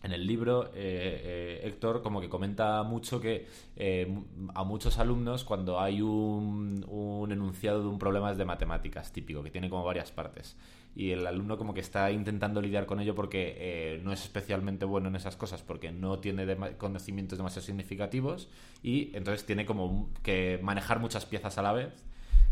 en 0.02 0.12
el 0.12 0.26
libro, 0.26 0.66
eh, 0.66 0.70
eh, 0.74 1.60
Héctor 1.64 2.02
como 2.02 2.20
que 2.20 2.28
comenta 2.28 2.82
mucho 2.82 3.20
que 3.20 3.46
eh, 3.76 4.06
a 4.54 4.64
muchos 4.64 4.98
alumnos, 4.98 5.44
cuando 5.44 5.80
hay 5.80 6.02
un, 6.02 6.84
un 6.88 7.32
enunciado 7.32 7.82
de 7.82 7.88
un 7.88 7.98
problema 7.98 8.34
de 8.34 8.44
matemáticas 8.44 9.12
típico, 9.12 9.42
que 9.42 9.50
tiene 9.50 9.68
como 9.68 9.84
varias 9.84 10.12
partes, 10.12 10.56
y 10.94 11.10
el 11.10 11.26
alumno 11.26 11.58
como 11.58 11.74
que 11.74 11.80
está 11.80 12.10
intentando 12.10 12.60
lidiar 12.60 12.86
con 12.86 13.00
ello 13.00 13.14
porque 13.14 13.56
eh, 13.58 14.00
no 14.02 14.12
es 14.12 14.22
especialmente 14.22 14.84
bueno 14.84 15.08
en 15.08 15.16
esas 15.16 15.36
cosas, 15.36 15.62
porque 15.62 15.92
no 15.92 16.18
tiene 16.18 16.56
conocimientos 16.76 17.38
demasiado 17.38 17.66
significativos, 17.66 18.48
y 18.82 19.16
entonces 19.16 19.46
tiene 19.46 19.66
como 19.66 20.10
que 20.22 20.60
manejar 20.62 21.00
muchas 21.00 21.26
piezas 21.26 21.58
a 21.58 21.62
la 21.62 21.72
vez 21.72 22.04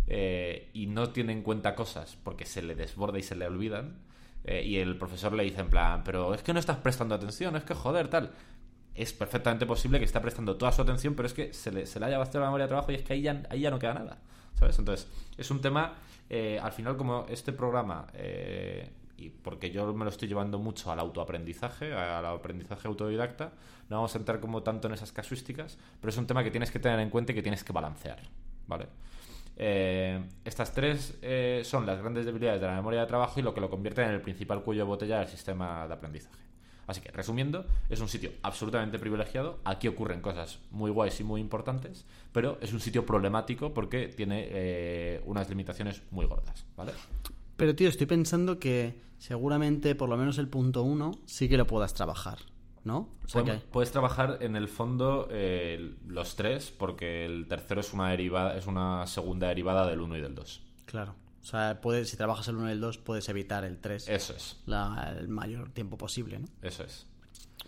eh, 0.09 0.70
y 0.72 0.87
no 0.87 1.11
tiene 1.11 1.32
en 1.32 1.42
cuenta 1.42 1.74
cosas 1.74 2.16
porque 2.22 2.44
se 2.44 2.62
le 2.62 2.74
desborda 2.74 3.18
y 3.18 3.22
se 3.22 3.37
le 3.37 3.46
olvidan. 3.46 4.06
Eh, 4.46 4.62
y 4.64 4.76
el 4.76 4.96
profesor 4.96 5.32
le 5.32 5.42
dice 5.42 5.61
en 5.61 5.68
plan, 5.68 6.02
pero 6.04 6.32
es 6.32 6.42
que 6.42 6.52
no 6.52 6.61
estás 6.61 6.76
prestando 6.76 7.16
atención, 7.16 7.56
es 7.56 7.64
que 7.64 7.74
joder, 7.74 8.09
tal. 8.09 8.30
Es 8.94 9.12
perfectamente 9.12 9.66
posible 9.66 9.98
que 9.98 10.06
esté 10.06 10.20
prestando 10.20 10.56
toda 10.56 10.72
su 10.72 10.80
atención, 10.80 11.14
pero 11.14 11.26
es 11.26 11.35
que 11.35 11.52
se 11.52 11.70
le, 11.72 11.85
se 11.85 12.00
le 12.00 12.06
haya 12.06 12.16
vaciado 12.16 12.40
la 12.40 12.46
memoria 12.46 12.64
de 12.64 12.68
trabajo 12.68 12.92
y 12.92 12.94
es 12.94 13.02
que 13.02 13.12
ahí 13.12 13.22
ya, 13.22 13.42
ahí 13.50 13.61
ya 13.61 13.70
no 13.70 13.78
queda 13.78 13.92
nada. 13.92 14.18
¿Sabes? 14.54 14.78
Entonces, 14.78 15.09
es 15.37 15.50
un 15.50 15.61
tema, 15.61 15.94
eh, 16.30 16.59
al 16.62 16.72
final, 16.72 16.96
como 16.96 17.26
este 17.28 17.52
programa, 17.52 18.06
eh, 18.14 18.88
y 19.18 19.30
porque 19.30 19.70
yo 19.70 19.92
me 19.92 20.04
lo 20.04 20.11
estoy 20.11 20.28
llevando 20.28 20.59
mucho 20.59 20.90
al 20.92 21.00
autoaprendizaje, 21.00 21.92
al 21.92 22.24
aprendizaje 22.24 22.88
autodidacta, 22.88 23.52
no 23.90 23.96
vamos 23.96 24.14
a 24.14 24.18
entrar 24.18 24.40
como 24.40 24.62
tanto 24.62 24.88
en 24.88 24.94
esas 24.94 25.12
casuísticas, 25.12 25.76
pero 26.00 26.11
es 26.11 26.16
un 26.16 26.26
tema 26.26 26.44
que 26.44 26.50
tienes 26.50 26.70
que 26.70 26.78
tener 26.78 27.00
en 27.00 27.11
cuenta 27.11 27.32
y 27.32 27.35
que 27.35 27.42
tienes 27.42 27.64
que 27.64 27.72
balancear. 27.72 28.20
¿Vale? 28.66 28.87
Eh, 29.57 30.23
estas 30.45 30.73
tres 30.73 31.19
eh, 31.23 31.62
son 31.64 31.87
las 31.87 31.99
grandes 31.99 32.27
debilidades 32.27 32.61
de 32.61 32.66
la 32.66 32.75
memoria 32.75 33.01
de 33.01 33.07
trabajo 33.07 33.40
y 33.40 33.42
lo 33.42 33.55
que 33.55 33.61
lo 33.61 33.71
convierte 33.71 34.03
en 34.03 34.11
el 34.11 34.21
principal 34.21 34.62
cuello 34.62 34.83
de 34.83 34.88
botella 34.88 35.19
del 35.21 35.29
sistema 35.29 35.87
de 35.87 35.95
aprendizaje. 35.95 36.47
Así 36.87 37.01
que, 37.01 37.11
resumiendo, 37.11 37.66
es 37.88 38.01
un 38.01 38.09
sitio 38.09 38.31
absolutamente 38.42 38.99
privilegiado. 38.99 39.59
Aquí 39.64 39.88
ocurren 39.88 40.21
cosas 40.21 40.61
muy 40.71 40.90
guays 40.90 41.19
y 41.19 41.25
muy 41.25 41.40
importantes, 41.40 42.05
pero 42.33 42.59
es 42.61 42.73
un 42.73 42.81
sitio 42.81 43.05
problemático 43.05 43.75
porque 43.75 44.09
tiene 44.09 44.47
eh, 44.51 45.23
unas 45.27 45.49
limitaciones 45.49 46.03
muy 46.11 46.27
gordas, 46.27 46.64
¿vale? 46.77 46.92
Pero, 47.57 47.75
tío, 47.75 47.88
estoy 47.88 48.07
pensando 48.07 48.61
que 48.61 49.01
seguramente 49.19 49.95
por 49.95 50.09
lo 50.09 50.16
menos 50.16 50.38
el 50.38 50.49
punto 50.49 50.83
uno 50.83 51.12
sí 51.25 51.49
que 51.49 51.57
lo 51.57 51.66
puedas 51.66 51.95
trabajar, 51.95 52.38
¿no? 52.87 53.11
O 53.25 53.29
sea 53.29 53.42
que- 53.44 53.53
Puedes 53.70 53.90
trabajar 53.90 54.38
en 54.40 54.57
el 54.57 54.68
fondo 54.68 55.29
eh, 55.31 55.96
los 56.07 56.37
tres, 56.37 56.70
porque 56.70 57.27
el 57.27 57.46
tercero 57.49 57.81
es 57.81 57.92
una 57.92 58.09
derivada, 58.11 58.57
es 58.57 58.66
una 58.66 59.07
segunda 59.07 59.49
derivada 59.49 59.87
del 59.87 60.01
1 60.01 60.16
y 60.16 60.20
del 60.20 60.35
2. 60.35 60.62
Claro. 60.87 61.14
O 61.42 61.44
sea, 61.44 61.81
puedes, 61.81 62.09
si 62.09 62.16
trabajas 62.16 62.49
el 62.49 62.57
1 62.57 62.68
y 62.68 62.72
el 62.72 62.81
2, 62.81 62.99
puedes 62.99 63.29
evitar 63.29 63.64
el 63.64 63.79
3 63.79 64.09
Eso 64.09 64.35
es, 64.35 64.57
el 64.66 65.29
mayor 65.29 65.70
tiempo 65.70 65.99
posible, 65.99 66.38
¿no? 66.38 66.46
eso 66.62 66.83
es. 66.85 67.07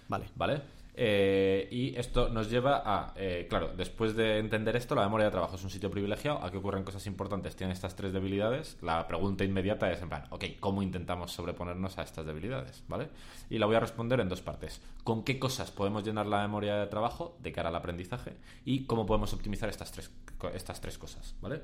Vale. 0.08 0.26
¿Vale? 0.36 0.62
Eh, 1.00 1.68
y 1.70 1.94
esto 1.96 2.28
nos 2.28 2.50
lleva 2.50 2.82
a, 2.84 3.14
eh, 3.14 3.46
claro, 3.48 3.70
después 3.76 4.16
de 4.16 4.38
entender 4.38 4.74
esto, 4.74 4.96
la 4.96 5.02
memoria 5.02 5.26
de 5.26 5.30
trabajo 5.30 5.54
es 5.54 5.62
un 5.62 5.70
sitio 5.70 5.92
privilegiado, 5.92 6.44
aquí 6.44 6.56
ocurren 6.56 6.82
cosas 6.82 7.06
importantes, 7.06 7.54
tiene 7.54 7.72
estas 7.72 7.94
tres 7.94 8.12
debilidades. 8.12 8.76
La 8.82 9.06
pregunta 9.06 9.44
inmediata 9.44 9.92
es 9.92 10.02
en 10.02 10.08
plan, 10.08 10.24
ok, 10.30 10.44
¿cómo 10.58 10.82
intentamos 10.82 11.30
sobreponernos 11.30 11.98
a 11.98 12.02
estas 12.02 12.26
debilidades? 12.26 12.82
¿Vale? 12.88 13.10
Y 13.48 13.58
la 13.58 13.66
voy 13.66 13.76
a 13.76 13.80
responder 13.80 14.18
en 14.18 14.28
dos 14.28 14.42
partes. 14.42 14.82
¿Con 15.04 15.22
qué 15.22 15.38
cosas 15.38 15.70
podemos 15.70 16.02
llenar 16.02 16.26
la 16.26 16.42
memoria 16.42 16.74
de 16.74 16.88
trabajo 16.88 17.38
de 17.40 17.52
cara 17.52 17.68
al 17.68 17.76
aprendizaje? 17.76 18.32
Y 18.64 18.84
cómo 18.86 19.06
podemos 19.06 19.32
optimizar 19.32 19.68
estas 19.68 19.92
tres, 19.92 20.10
estas 20.52 20.80
tres 20.80 20.98
cosas, 20.98 21.36
¿vale? 21.40 21.62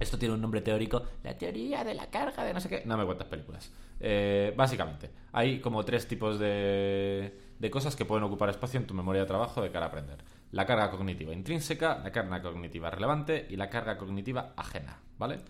Esto 0.00 0.18
tiene 0.18 0.34
un 0.34 0.40
nombre 0.40 0.60
teórico, 0.60 1.04
la 1.22 1.38
teoría 1.38 1.84
de 1.84 1.94
la 1.94 2.10
carga 2.10 2.42
de 2.42 2.52
no 2.52 2.60
sé 2.60 2.68
qué. 2.68 2.82
No 2.84 2.96
me 2.96 3.04
cuentas 3.04 3.28
películas. 3.28 3.70
Eh, 4.00 4.52
básicamente, 4.56 5.10
hay 5.30 5.60
como 5.60 5.84
tres 5.84 6.08
tipos 6.08 6.38
de, 6.40 7.49
de 7.60 7.70
cosas 7.70 7.94
que 7.94 8.04
pueden 8.04 8.24
ocupar 8.24 8.48
espacio 8.48 8.80
en 8.80 8.86
tu 8.86 8.94
memoria 8.94 9.20
de 9.22 9.28
trabajo 9.28 9.62
de 9.62 9.70
cara 9.70 9.86
a 9.86 9.88
aprender. 9.90 10.18
La 10.50 10.66
carga 10.66 10.90
cognitiva 10.90 11.32
intrínseca, 11.32 11.98
la 12.02 12.10
carga 12.10 12.42
cognitiva 12.42 12.90
relevante 12.90 13.46
y 13.48 13.56
la 13.56 13.68
carga 13.68 13.98
cognitiva 13.98 14.54
ajena, 14.56 14.98
¿vale? 15.18 15.40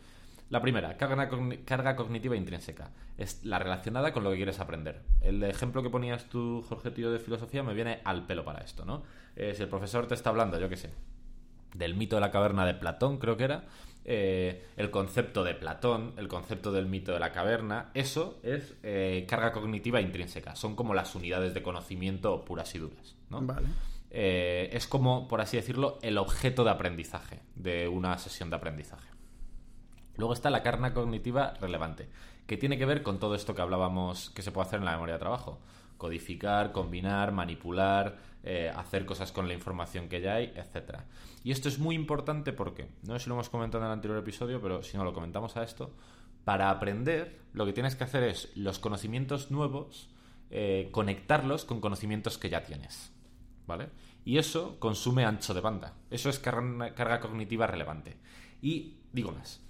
La 0.51 0.61
primera, 0.61 0.97
carga, 0.97 1.31
carga 1.65 1.95
cognitiva 1.95 2.35
intrínseca, 2.35 2.91
es 3.17 3.45
la 3.45 3.61
relacionada 3.61 4.13
con 4.13 4.25
lo 4.25 4.31
que 4.31 4.37
quieres 4.37 4.59
aprender. 4.59 5.01
El 5.21 5.45
ejemplo 5.45 5.85
que 5.85 5.91
ponías 5.91 6.25
tú, 6.25 6.65
Jorge, 6.69 6.91
tío, 6.91 7.13
de 7.13 7.21
filosofía, 7.21 7.63
me 7.63 7.73
viene 7.73 8.01
al 8.05 8.27
pelo 8.27 8.45
para 8.45 8.59
esto, 8.59 8.85
¿no? 8.85 9.05
Eh, 9.37 9.55
si 9.55 9.63
el 9.63 9.69
profesor 9.69 10.09
te 10.09 10.15
está 10.15 10.31
hablando, 10.31 10.59
yo 10.59 10.69
qué 10.69 10.77
sé, 10.77 10.91
del 11.75 11.95
mito 11.95 12.17
de 12.17 12.21
la 12.21 12.31
caverna 12.31 12.67
de 12.67 12.75
Platón, 12.75 13.19
creo 13.19 13.37
que 13.37 13.45
era, 13.45 13.65
eh, 14.05 14.67
el 14.77 14.91
concepto 14.91 15.45
de 15.45 15.55
Platón, 15.55 16.15
el 16.17 16.27
concepto 16.27 16.73
del 16.73 16.87
mito 16.87 17.13
de 17.13 17.21
la 17.21 17.33
caverna, 17.33 17.91
eso 17.95 18.39
es 18.43 18.75
eh, 18.83 19.27
carga 19.29 19.53
cognitiva 19.53 20.01
intrínseca, 20.01 20.57
son 20.57 20.75
como 20.75 20.95
las 20.95 21.15
unidades 21.15 21.55
de 21.55 21.63
conocimiento 21.63 22.45
puras 22.45 22.75
y 22.75 22.79
duras, 22.79 23.15
¿no? 23.29 23.41
Vale. 23.43 23.69
Eh, 24.11 24.71
es 24.73 24.89
como, 24.89 25.29
por 25.29 25.41
así 25.41 25.57
decirlo, 25.57 25.99
el 26.03 26.19
objeto 26.19 26.65
de 26.65 26.71
aprendizaje 26.71 27.41
de 27.55 27.89
una 27.89 28.19
sesión 28.19 28.51
de 28.51 28.57
aprendizaje. 28.57 29.09
Luego 30.17 30.33
está 30.33 30.51
la 30.51 30.63
carga 30.63 30.93
cognitiva 30.93 31.55
relevante, 31.61 32.09
que 32.47 32.57
tiene 32.57 32.79
que 32.79 32.87
ver 32.87 33.03
con 33.03 33.21
todo 33.21 33.35
esto 33.35 33.55
que 33.55 33.63
hablábamos 33.63 34.31
que 34.31 34.43
se 34.43 34.51
puede 34.51 34.67
hacer 34.67 34.81
en 34.81 34.87
la 34.87 34.93
memoria 34.93 35.15
de 35.15 35.21
trabajo. 35.21 35.61
Codificar, 35.99 36.73
combinar, 36.73 37.31
manipular, 37.31 38.19
eh, 38.43 38.73
hacer 38.75 39.05
cosas 39.05 39.33
con 39.33 39.49
la 39.49 39.55
información 39.55 40.09
que 40.09 40.21
ya 40.21 40.35
hay, 40.35 40.53
etcétera. 40.57 41.05
Y 41.45 41.53
esto 41.53 41.69
es 41.69 41.79
muy 41.79 41.95
importante 41.95 42.53
porque, 42.53 42.89
no 43.03 43.15
sé 43.15 43.25
si 43.25 43.29
lo 43.29 43.35
hemos 43.35 43.51
comentado 43.51 43.85
en 43.85 43.89
el 43.89 43.93
anterior 43.93 44.19
episodio, 44.19 44.61
pero 44.61 44.83
si 44.83 44.97
no 44.97 45.05
lo 45.05 45.13
comentamos 45.13 45.57
a 45.57 45.63
esto, 45.63 45.95
para 46.45 46.71
aprender 46.71 47.41
lo 47.53 47.67
que 47.67 47.73
tienes 47.73 47.97
que 47.97 48.05
hacer 48.05 48.23
es 48.25 48.51
los 48.57 48.79
conocimientos 48.79 49.51
nuevos, 49.51 50.09
eh, 50.51 50.89
conectarlos 50.91 51.65
con 51.65 51.81
conocimientos 51.81 52.39
que 52.39 52.51
ya 52.51 52.65
tienes. 52.65 53.13
¿Vale? 53.67 53.89
Y 54.25 54.39
eso 54.39 54.79
consume 54.81 55.25
ancho 55.25 55.55
de 55.55 55.61
banda. 55.61 55.95
Eso 56.11 56.29
es 56.29 56.39
carga 56.39 57.21
cognitiva 57.21 57.67
relevante. 57.67 58.17
Y 58.61 58.97
digo 59.13 59.33
más. 59.33 59.61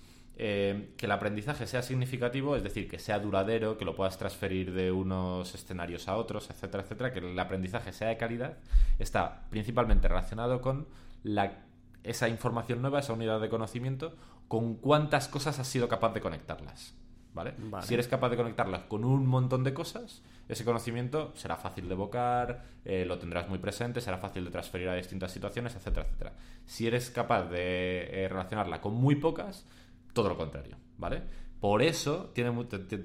Eh, 0.42 0.94
que 0.96 1.04
el 1.04 1.12
aprendizaje 1.12 1.66
sea 1.66 1.82
significativo, 1.82 2.56
es 2.56 2.62
decir, 2.62 2.88
que 2.88 2.98
sea 2.98 3.18
duradero, 3.18 3.76
que 3.76 3.84
lo 3.84 3.94
puedas 3.94 4.16
transferir 4.16 4.72
de 4.72 4.90
unos 4.90 5.54
escenarios 5.54 6.08
a 6.08 6.16
otros, 6.16 6.48
etcétera, 6.48 6.82
etcétera, 6.82 7.12
que 7.12 7.18
el 7.18 7.38
aprendizaje 7.38 7.92
sea 7.92 8.08
de 8.08 8.16
calidad, 8.16 8.56
está 8.98 9.42
principalmente 9.50 10.08
relacionado 10.08 10.62
con 10.62 10.86
la, 11.24 11.58
esa 12.04 12.26
información 12.30 12.80
nueva, 12.80 13.00
esa 13.00 13.12
unidad 13.12 13.38
de 13.38 13.50
conocimiento, 13.50 14.16
con 14.48 14.76
cuántas 14.76 15.28
cosas 15.28 15.58
has 15.58 15.66
sido 15.66 15.88
capaz 15.88 16.14
de 16.14 16.22
conectarlas. 16.22 16.94
¿vale? 17.34 17.52
Vale. 17.58 17.86
Si 17.86 17.92
eres 17.92 18.08
capaz 18.08 18.30
de 18.30 18.38
conectarlas 18.38 18.84
con 18.84 19.04
un 19.04 19.26
montón 19.26 19.62
de 19.62 19.74
cosas, 19.74 20.22
ese 20.48 20.64
conocimiento 20.64 21.32
será 21.36 21.56
fácil 21.56 21.86
de 21.86 21.92
evocar, 21.92 22.64
eh, 22.86 23.04
lo 23.04 23.18
tendrás 23.18 23.46
muy 23.50 23.58
presente, 23.58 24.00
será 24.00 24.16
fácil 24.16 24.46
de 24.46 24.50
transferir 24.50 24.88
a 24.88 24.94
distintas 24.94 25.32
situaciones, 25.32 25.74
etcétera, 25.74 26.06
etcétera. 26.06 26.32
Si 26.64 26.86
eres 26.86 27.10
capaz 27.10 27.44
de 27.50 28.24
eh, 28.24 28.28
relacionarla 28.30 28.80
con 28.80 28.94
muy 28.94 29.16
pocas, 29.16 29.66
todo 30.12 30.28
lo 30.28 30.36
contrario, 30.36 30.76
¿vale? 30.98 31.22
Por 31.60 31.82
eso 31.82 32.30
tiene, 32.34 32.52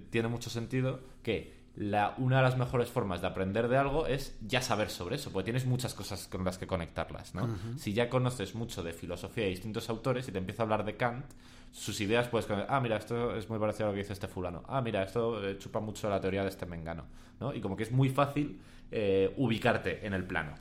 tiene 0.09 0.27
mucho 0.27 0.49
sentido 0.49 1.01
que 1.21 1.65
la, 1.75 2.15
una 2.17 2.37
de 2.37 2.43
las 2.43 2.57
mejores 2.57 2.89
formas 2.89 3.21
de 3.21 3.27
aprender 3.27 3.67
de 3.67 3.77
algo 3.77 4.07
es 4.07 4.37
ya 4.41 4.61
saber 4.61 4.89
sobre 4.89 5.15
eso, 5.15 5.31
porque 5.31 5.45
tienes 5.45 5.65
muchas 5.65 5.93
cosas 5.93 6.27
con 6.27 6.45
las 6.45 6.57
que 6.57 6.67
conectarlas, 6.67 7.35
¿no? 7.35 7.49
Si 7.77 7.93
ya 7.93 8.09
conoces 8.09 8.55
mucho 8.55 8.81
de 8.81 8.93
filosofía 8.93 9.43
de 9.43 9.49
distintos 9.49 9.89
autores 9.89 10.27
y 10.27 10.31
te 10.31 10.37
empieza 10.37 10.63
a 10.63 10.65
hablar 10.65 10.85
de 10.85 10.95
Kant, 10.95 11.25
sus 11.71 11.99
ideas 11.99 12.29
puedes 12.29 12.45
conectar, 12.45 12.73
ah, 12.73 12.79
mira, 12.79 12.95
esto 12.95 13.35
es 13.35 13.49
muy 13.49 13.59
parecido 13.59 13.87
a 13.87 13.89
lo 13.89 13.93
que 13.93 14.01
dice 14.01 14.13
este 14.13 14.29
fulano, 14.29 14.63
ah, 14.67 14.81
mira, 14.81 15.03
esto 15.03 15.45
eh, 15.45 15.57
chupa 15.57 15.81
mucho 15.81 16.09
la 16.09 16.21
teoría 16.21 16.43
de 16.43 16.49
este 16.49 16.65
mengano, 16.65 17.05
¿no? 17.41 17.53
Y 17.53 17.59
como 17.59 17.75
que 17.75 17.83
es 17.83 17.91
muy 17.91 18.09
fácil 18.09 18.57
eh, 18.91 19.33
ubicarte 19.35 20.05
en 20.05 20.13
el 20.13 20.23
plano. 20.23 20.53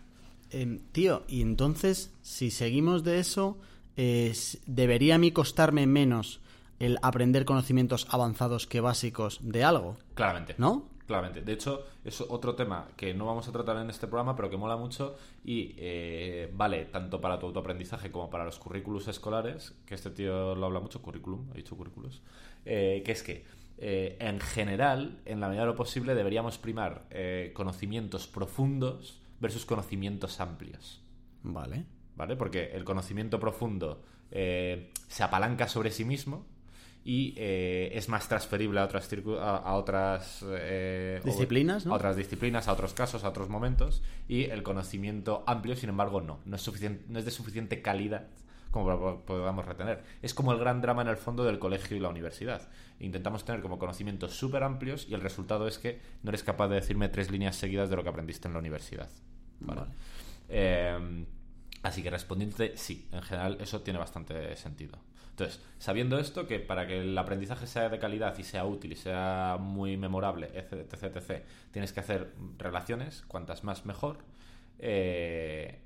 Em, 0.50 0.80
tío, 0.90 1.22
y 1.28 1.42
entonces, 1.42 2.12
si 2.22 2.50
seguimos 2.50 3.04
de 3.04 3.20
eso, 3.20 3.59
eh, 3.96 4.28
s- 4.30 4.59
¿debería 4.66 5.16
a 5.16 5.18
mí 5.18 5.30
costarme 5.33 5.87
menos 5.87 6.40
el 6.80 6.98
aprender 7.02 7.44
conocimientos 7.44 8.07
avanzados 8.11 8.66
que 8.66 8.80
básicos 8.80 9.38
de 9.42 9.64
algo? 9.64 9.96
Claramente. 10.14 10.54
¿No? 10.59 10.88
Claramente. 11.07 11.42
De 11.42 11.52
hecho, 11.52 11.85
es 12.04 12.20
otro 12.22 12.54
tema 12.54 12.88
que 12.96 13.12
no 13.12 13.26
vamos 13.26 13.46
a 13.46 13.52
tratar 13.52 13.76
en 13.76 13.90
este 13.90 14.07
programa, 14.07 14.35
pero 14.37 14.48
que 14.48 14.57
mola 14.57 14.76
mucho 14.76 15.16
y 15.44 15.74
eh, 15.76 16.50
vale 16.54 16.87
tanto 16.87 17.20
para 17.20 17.38
tu 17.38 17.46
autoaprendizaje 17.46 18.11
como 18.11 18.30
para 18.30 18.44
los 18.46 18.59
currículos 18.59 19.07
escolares, 19.09 19.74
que 19.85 19.94
este 19.94 20.11
tío 20.11 20.54
lo 20.54 20.64
habla 20.66 20.80
mucho, 20.80 21.02
currículum, 21.02 21.50
he 21.52 21.59
dicho 21.59 21.76
currículos, 21.76 22.22
eh, 22.64 23.02
que 23.04 23.12
es 23.12 23.22
que 23.22 23.44
eh, 23.76 24.16
en 24.18 24.40
general, 24.40 25.20
en 25.26 25.40
la 25.40 25.48
medida 25.48 25.62
de 25.62 25.66
lo 25.68 25.74
posible, 25.76 26.14
deberíamos 26.14 26.57
primar 26.57 27.07
conocimientos 27.53 28.26
profundos 28.26 29.20
versus 29.40 29.66
conocimientos 29.66 30.40
amplios. 30.40 31.03
Vale. 31.42 31.84
¿Vale? 32.17 32.37
Porque 32.37 32.71
el 32.73 32.85
conocimiento 32.85 33.41
profundo 33.41 34.03
eh, 34.31 34.91
se 35.09 35.23
apalanca 35.23 35.69
sobre 35.69 35.91
sí 35.91 36.05
mismo 36.05 36.47
y 37.05 37.35
eh, 37.37 37.91
es 37.93 38.09
más 38.09 38.29
transferible 38.29 38.81
a 38.81 38.85
otras, 38.85 39.12
a, 39.41 39.57
a 39.57 39.75
otras 39.75 40.45
eh, 40.49 41.21
Disciplinas, 41.25 41.85
¿no? 41.85 41.93
a 41.93 41.97
otras 41.97 42.17
disciplinas, 42.17 42.67
a 42.67 42.73
otros 42.73 42.95
casos, 42.95 43.25
a 43.25 43.29
otros 43.29 43.49
momentos 43.49 44.03
y 44.27 44.45
el 44.45 44.62
conocimiento 44.62 45.45
amplio, 45.47 45.77
sin 45.77 45.91
embargo, 45.91 46.23
no, 46.23 46.41
no 46.47 46.57
es, 46.57 46.62
suficiente, 46.62 47.05
no 47.09 47.19
es 47.19 47.25
de 47.25 47.31
suficiente 47.31 47.83
calidad 47.83 48.29
como 48.71 49.21
podamos 49.25 49.65
retener. 49.67 50.03
Es 50.21 50.35
como 50.35 50.51
el 50.51 50.59
gran 50.59 50.81
drama 50.81 51.03
en 51.03 51.09
el 51.09 51.17
fondo 51.17 51.45
del 51.45 51.61
colegio 51.61 51.97
y 51.97 52.01
la 52.01 52.09
universidad. 52.09 52.69
Intentamos 52.99 53.45
tener 53.45 53.62
como 53.62 53.79
conocimientos 53.79 54.33
súper 54.35 54.65
amplios 54.65 55.07
y 55.09 55.15
el 55.15 55.21
resultado 55.21 55.69
es 55.69 55.79
que 55.79 56.01
no 56.25 56.31
eres 56.31 56.43
capaz 56.43 56.67
de 56.67 56.75
decirme 56.77 57.09
tres 57.09 57.31
líneas 57.31 57.55
seguidas 57.55 57.89
de 57.89 57.95
lo 57.95 58.03
que 58.03 58.09
aprendiste 58.09 58.49
en 58.49 58.55
la 58.55 58.59
universidad. 58.59 59.09
¿vale? 59.61 59.83
Vale. 59.83 59.93
Eh, 60.49 61.25
así 61.85 62.03
que 62.03 62.11
respondiéndote, 62.11 62.76
sí, 62.76 63.07
en 63.12 63.22
general 63.22 63.59
eso 63.61 63.82
tiene 63.82 63.99
bastante 63.99 64.57
sentido. 64.57 64.99
Entonces, 65.30 65.61
sabiendo 65.78 66.18
esto, 66.18 66.47
que 66.47 66.61
para 66.61 66.87
que 66.87 67.01
el 67.01 67.16
aprendizaje 67.18 67.66
sea 67.66 67.89
de 67.89 67.99
calidad 67.99 68.37
y 68.39 68.43
sea 68.43 68.64
útil 68.64 68.93
y 68.93 68.97
sea 68.97 69.59
muy 69.61 69.97
memorable, 69.97 70.51
etc, 70.55 70.93
etc, 70.93 71.43
tienes 71.72 71.93
que 71.93 72.01
hacer 72.01 72.32
relaciones, 72.57 73.22
cuantas 73.28 73.64
más 73.64 73.85
mejor. 73.85 74.18
Eh, 74.78 75.80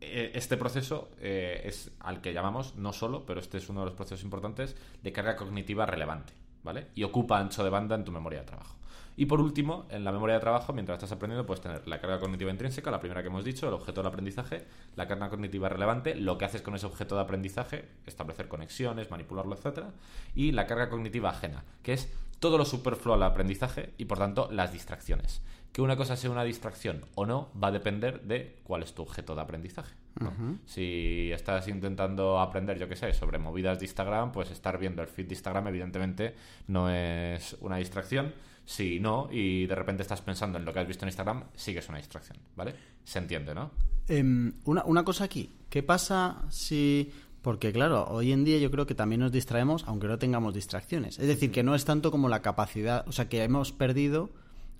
eh, 0.00 0.30
este 0.34 0.56
proceso 0.56 1.10
eh, 1.18 1.62
es 1.64 1.90
al 2.00 2.20
que 2.20 2.32
llamamos, 2.32 2.76
no 2.76 2.92
solo, 2.92 3.26
pero 3.26 3.40
este 3.40 3.58
es 3.58 3.68
uno 3.68 3.80
de 3.80 3.86
los 3.86 3.94
procesos 3.94 4.24
importantes, 4.24 4.76
de 5.02 5.12
carga 5.12 5.36
cognitiva 5.36 5.84
relevante, 5.84 6.32
¿vale? 6.62 6.86
Y 6.94 7.02
ocupa 7.02 7.38
ancho 7.38 7.64
de 7.64 7.70
banda 7.70 7.96
en 7.96 8.04
tu 8.04 8.12
memoria 8.12 8.40
de 8.40 8.46
trabajo. 8.46 8.76
Y 9.16 9.26
por 9.26 9.40
último, 9.40 9.86
en 9.88 10.04
la 10.04 10.12
memoria 10.12 10.34
de 10.34 10.40
trabajo, 10.40 10.72
mientras 10.72 10.96
estás 10.96 11.12
aprendiendo, 11.12 11.46
puedes 11.46 11.62
tener 11.62 11.88
la 11.88 12.00
carga 12.00 12.20
cognitiva 12.20 12.50
intrínseca, 12.50 12.90
la 12.90 13.00
primera 13.00 13.22
que 13.22 13.28
hemos 13.28 13.44
dicho, 13.44 13.66
el 13.66 13.74
objeto 13.74 14.02
del 14.02 14.08
aprendizaje, 14.08 14.66
la 14.94 15.08
carga 15.08 15.30
cognitiva 15.30 15.68
relevante, 15.70 16.14
lo 16.14 16.36
que 16.36 16.44
haces 16.44 16.60
con 16.60 16.74
ese 16.74 16.86
objeto 16.86 17.14
de 17.14 17.22
aprendizaje, 17.22 17.88
establecer 18.04 18.48
conexiones, 18.48 19.10
manipularlo, 19.10 19.54
etcétera, 19.54 19.92
y 20.34 20.52
la 20.52 20.66
carga 20.66 20.90
cognitiva 20.90 21.30
ajena, 21.30 21.64
que 21.82 21.94
es 21.94 22.12
todo 22.40 22.58
lo 22.58 22.64
superfluo 22.64 23.14
al 23.14 23.22
aprendizaje 23.22 23.94
y 23.96 24.04
por 24.04 24.18
tanto 24.18 24.48
las 24.50 24.72
distracciones. 24.72 25.42
Que 25.72 25.82
una 25.82 25.96
cosa 25.96 26.16
sea 26.16 26.30
una 26.30 26.44
distracción 26.44 27.04
o 27.14 27.26
no 27.26 27.50
va 27.62 27.68
a 27.68 27.72
depender 27.72 28.22
de 28.22 28.56
cuál 28.64 28.82
es 28.82 28.94
tu 28.94 29.02
objeto 29.02 29.34
de 29.34 29.42
aprendizaje. 29.42 29.94
¿no? 30.20 30.32
Si 30.64 31.30
estás 31.32 31.68
intentando 31.68 32.40
aprender, 32.40 32.78
yo 32.78 32.88
qué 32.88 32.96
sé, 32.96 33.12
sobre 33.12 33.38
movidas 33.38 33.78
de 33.78 33.84
Instagram, 33.84 34.32
pues 34.32 34.50
estar 34.50 34.78
viendo 34.78 35.02
el 35.02 35.08
feed 35.08 35.26
de 35.26 35.34
Instagram 35.34 35.68
evidentemente 35.68 36.34
no 36.66 36.88
es 36.88 37.56
una 37.60 37.76
distracción. 37.76 38.32
Si 38.66 38.98
no, 39.00 39.28
y 39.30 39.66
de 39.66 39.74
repente 39.74 40.02
estás 40.02 40.20
pensando 40.20 40.58
en 40.58 40.64
lo 40.64 40.72
que 40.74 40.80
has 40.80 40.86
visto 40.88 41.04
en 41.04 41.08
Instagram, 41.08 41.44
sí 41.54 41.72
que 41.72 41.78
es 41.78 41.88
una 41.88 41.98
distracción, 41.98 42.36
¿vale? 42.56 42.74
Se 43.04 43.18
entiende, 43.20 43.54
¿no? 43.54 43.70
Em, 44.08 44.52
una, 44.64 44.84
una 44.84 45.04
cosa 45.04 45.24
aquí, 45.24 45.54
¿qué 45.70 45.82
pasa 45.82 46.42
si... 46.50 47.10
Porque 47.42 47.72
claro, 47.72 48.06
hoy 48.08 48.32
en 48.32 48.42
día 48.44 48.58
yo 48.58 48.72
creo 48.72 48.86
que 48.86 48.96
también 48.96 49.20
nos 49.20 49.30
distraemos 49.30 49.84
aunque 49.86 50.08
no 50.08 50.18
tengamos 50.18 50.52
distracciones. 50.52 51.20
Es 51.20 51.28
decir, 51.28 51.52
que 51.52 51.62
no 51.62 51.76
es 51.76 51.84
tanto 51.84 52.10
como 52.10 52.28
la 52.28 52.42
capacidad, 52.42 53.06
o 53.08 53.12
sea, 53.12 53.28
que 53.28 53.44
hemos 53.44 53.70
perdido, 53.70 54.30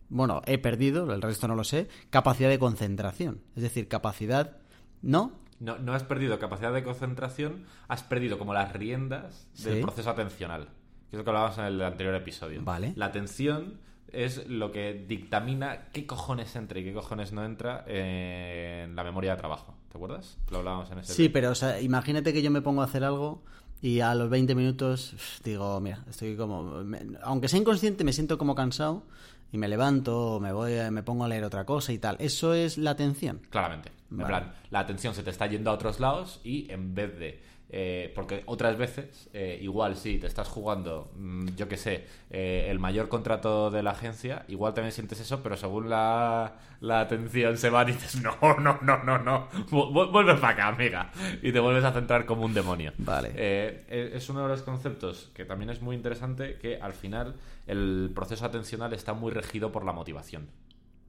bueno, 0.09 0.43
he 0.47 0.59
perdido, 0.59 1.13
el 1.15 1.23
resto 1.23 1.47
no 1.47 1.55
lo 1.55 1.63
sé, 1.63 1.87
capacidad 2.11 2.49
de 2.51 2.59
concentración. 2.59 3.41
Es 3.55 3.63
decir, 3.63 3.87
capacidad, 3.87 4.57
¿no? 5.01 5.31
No, 5.61 5.79
no 5.79 5.95
has 5.95 6.03
perdido 6.03 6.41
capacidad 6.41 6.73
de 6.75 6.83
concentración, 6.83 7.65
has 7.87 8.03
perdido 8.03 8.37
como 8.37 8.53
las 8.53 8.73
riendas 8.73 9.47
del 9.63 9.77
Sí. 9.77 9.83
proceso 9.83 10.11
atencional. 10.11 10.69
Es 11.17 11.19
lo 11.19 11.25
que 11.25 11.31
hablábamos 11.31 11.59
en 11.59 11.65
el 11.65 11.83
anterior 11.83 12.15
episodio. 12.15 12.61
Vale. 12.63 12.93
La 12.97 13.07
atención 13.07 13.79
es 14.13 14.47
lo 14.49 14.71
que 14.71 14.93
dictamina 15.09 15.89
qué 15.93 16.07
cojones 16.07 16.55
entra 16.57 16.79
y 16.79 16.85
qué 16.85 16.93
cojones 16.93 17.33
no 17.33 17.45
entra 17.45 17.85
en 17.87 18.95
la 18.95 19.03
memoria 19.05 19.33
de 19.33 19.37
trabajo. 19.39 19.75
¿Te 19.91 19.97
acuerdas? 19.99 20.39
Lo 20.51 20.59
hablábamos 20.59 20.91
en 20.91 20.99
ese 20.99 21.13
Sí, 21.15 21.29
pero 21.29 21.51
o 21.51 21.55
sea, 21.55 21.81
imagínate 21.81 22.33
que 22.33 22.43
yo 22.43 22.51
me 22.51 22.61
pongo 22.63 22.83
a 22.83 22.85
hacer 22.85 23.03
algo 23.05 23.43
y 23.83 24.01
a 24.01 24.15
los 24.15 24.29
20 24.31 24.55
minutos 24.55 25.15
digo, 25.45 25.81
mira, 25.81 26.05
estoy 26.09 26.37
como... 26.37 26.85
me- 26.85 27.01
aunque 27.23 27.49
sea 27.49 27.59
inconsciente, 27.61 28.05
me 28.05 28.13
siento 28.13 28.39
como 28.39 28.55
cansado 28.55 29.05
y 29.53 29.59
me 29.59 29.69
levanto, 29.69 30.35
o 30.37 30.41
me 30.41 30.53
voy, 30.53 30.73
me 30.91 31.03
pongo 31.03 31.25
a 31.25 31.29
leer 31.29 31.45
otra 31.45 31.65
cosa 31.65 31.93
y 31.93 31.99
tal. 31.99 32.17
Eso 32.19 32.53
es 32.55 32.79
la 32.79 32.91
atención. 32.91 33.41
Claramente. 33.51 33.91
En 34.11 34.19
Vale. 34.19 34.29
plan, 34.29 34.53
la 34.71 34.81
atención 34.81 35.15
se 35.15 35.23
te 35.23 35.31
está 35.31 35.47
yendo 35.47 35.71
a 35.71 35.75
otros 35.75 35.99
lados 36.01 36.41
y 36.45 36.71
en 36.71 36.95
vez 36.95 37.19
de. 37.19 37.43
Eh, 37.79 38.11
porque 38.15 38.43
otras 38.47 38.79
veces, 38.79 39.29
eh, 39.35 39.59
igual 39.61 39.97
sí, 39.97 40.17
te 40.17 40.27
estás 40.27 40.49
jugando, 40.49 41.11
mm, 41.15 41.49
yo 41.57 41.69
qué 41.69 41.77
sé, 41.77 42.07
eh, 42.31 42.69
el 42.71 42.79
mayor 42.79 43.11
contrato 43.11 43.71
de 43.71 43.83
la 43.83 43.91
agencia, 43.91 44.47
igual 44.49 44.73
también 44.73 44.93
sientes 44.93 45.21
eso, 45.21 45.43
pero 45.43 45.59
según 45.59 45.91
la, 45.91 46.55
la 46.81 47.01
atención 47.01 47.59
se 47.59 47.69
va 47.69 47.83
y 47.83 47.87
dices, 47.93 48.23
no, 48.23 48.35
no, 48.61 48.79
no, 48.81 49.05
no, 49.05 49.19
no, 49.19 49.49
vu- 49.71 49.93
vu- 49.93 50.11
vuelve 50.11 50.37
para 50.37 50.55
acá, 50.55 50.69
amiga. 50.69 51.13
Y 51.43 51.53
te 51.53 51.61
vuelves 51.61 51.85
a 51.85 51.93
centrar 51.93 52.25
como 52.25 52.47
un 52.47 52.55
demonio. 52.55 52.95
Vale. 52.97 53.33
Eh, 53.35 54.13
es 54.15 54.27
uno 54.31 54.43
de 54.45 54.49
los 54.49 54.63
conceptos 54.63 55.31
que 55.35 55.45
también 55.45 55.69
es 55.69 55.83
muy 55.83 55.97
interesante, 55.97 56.57
que 56.57 56.81
al 56.81 56.95
final 56.95 57.35
el 57.67 58.11
proceso 58.15 58.47
atencional 58.47 58.95
está 58.95 59.13
muy 59.13 59.33
regido 59.33 59.71
por 59.71 59.85
la 59.85 59.93
motivación. 59.93 60.49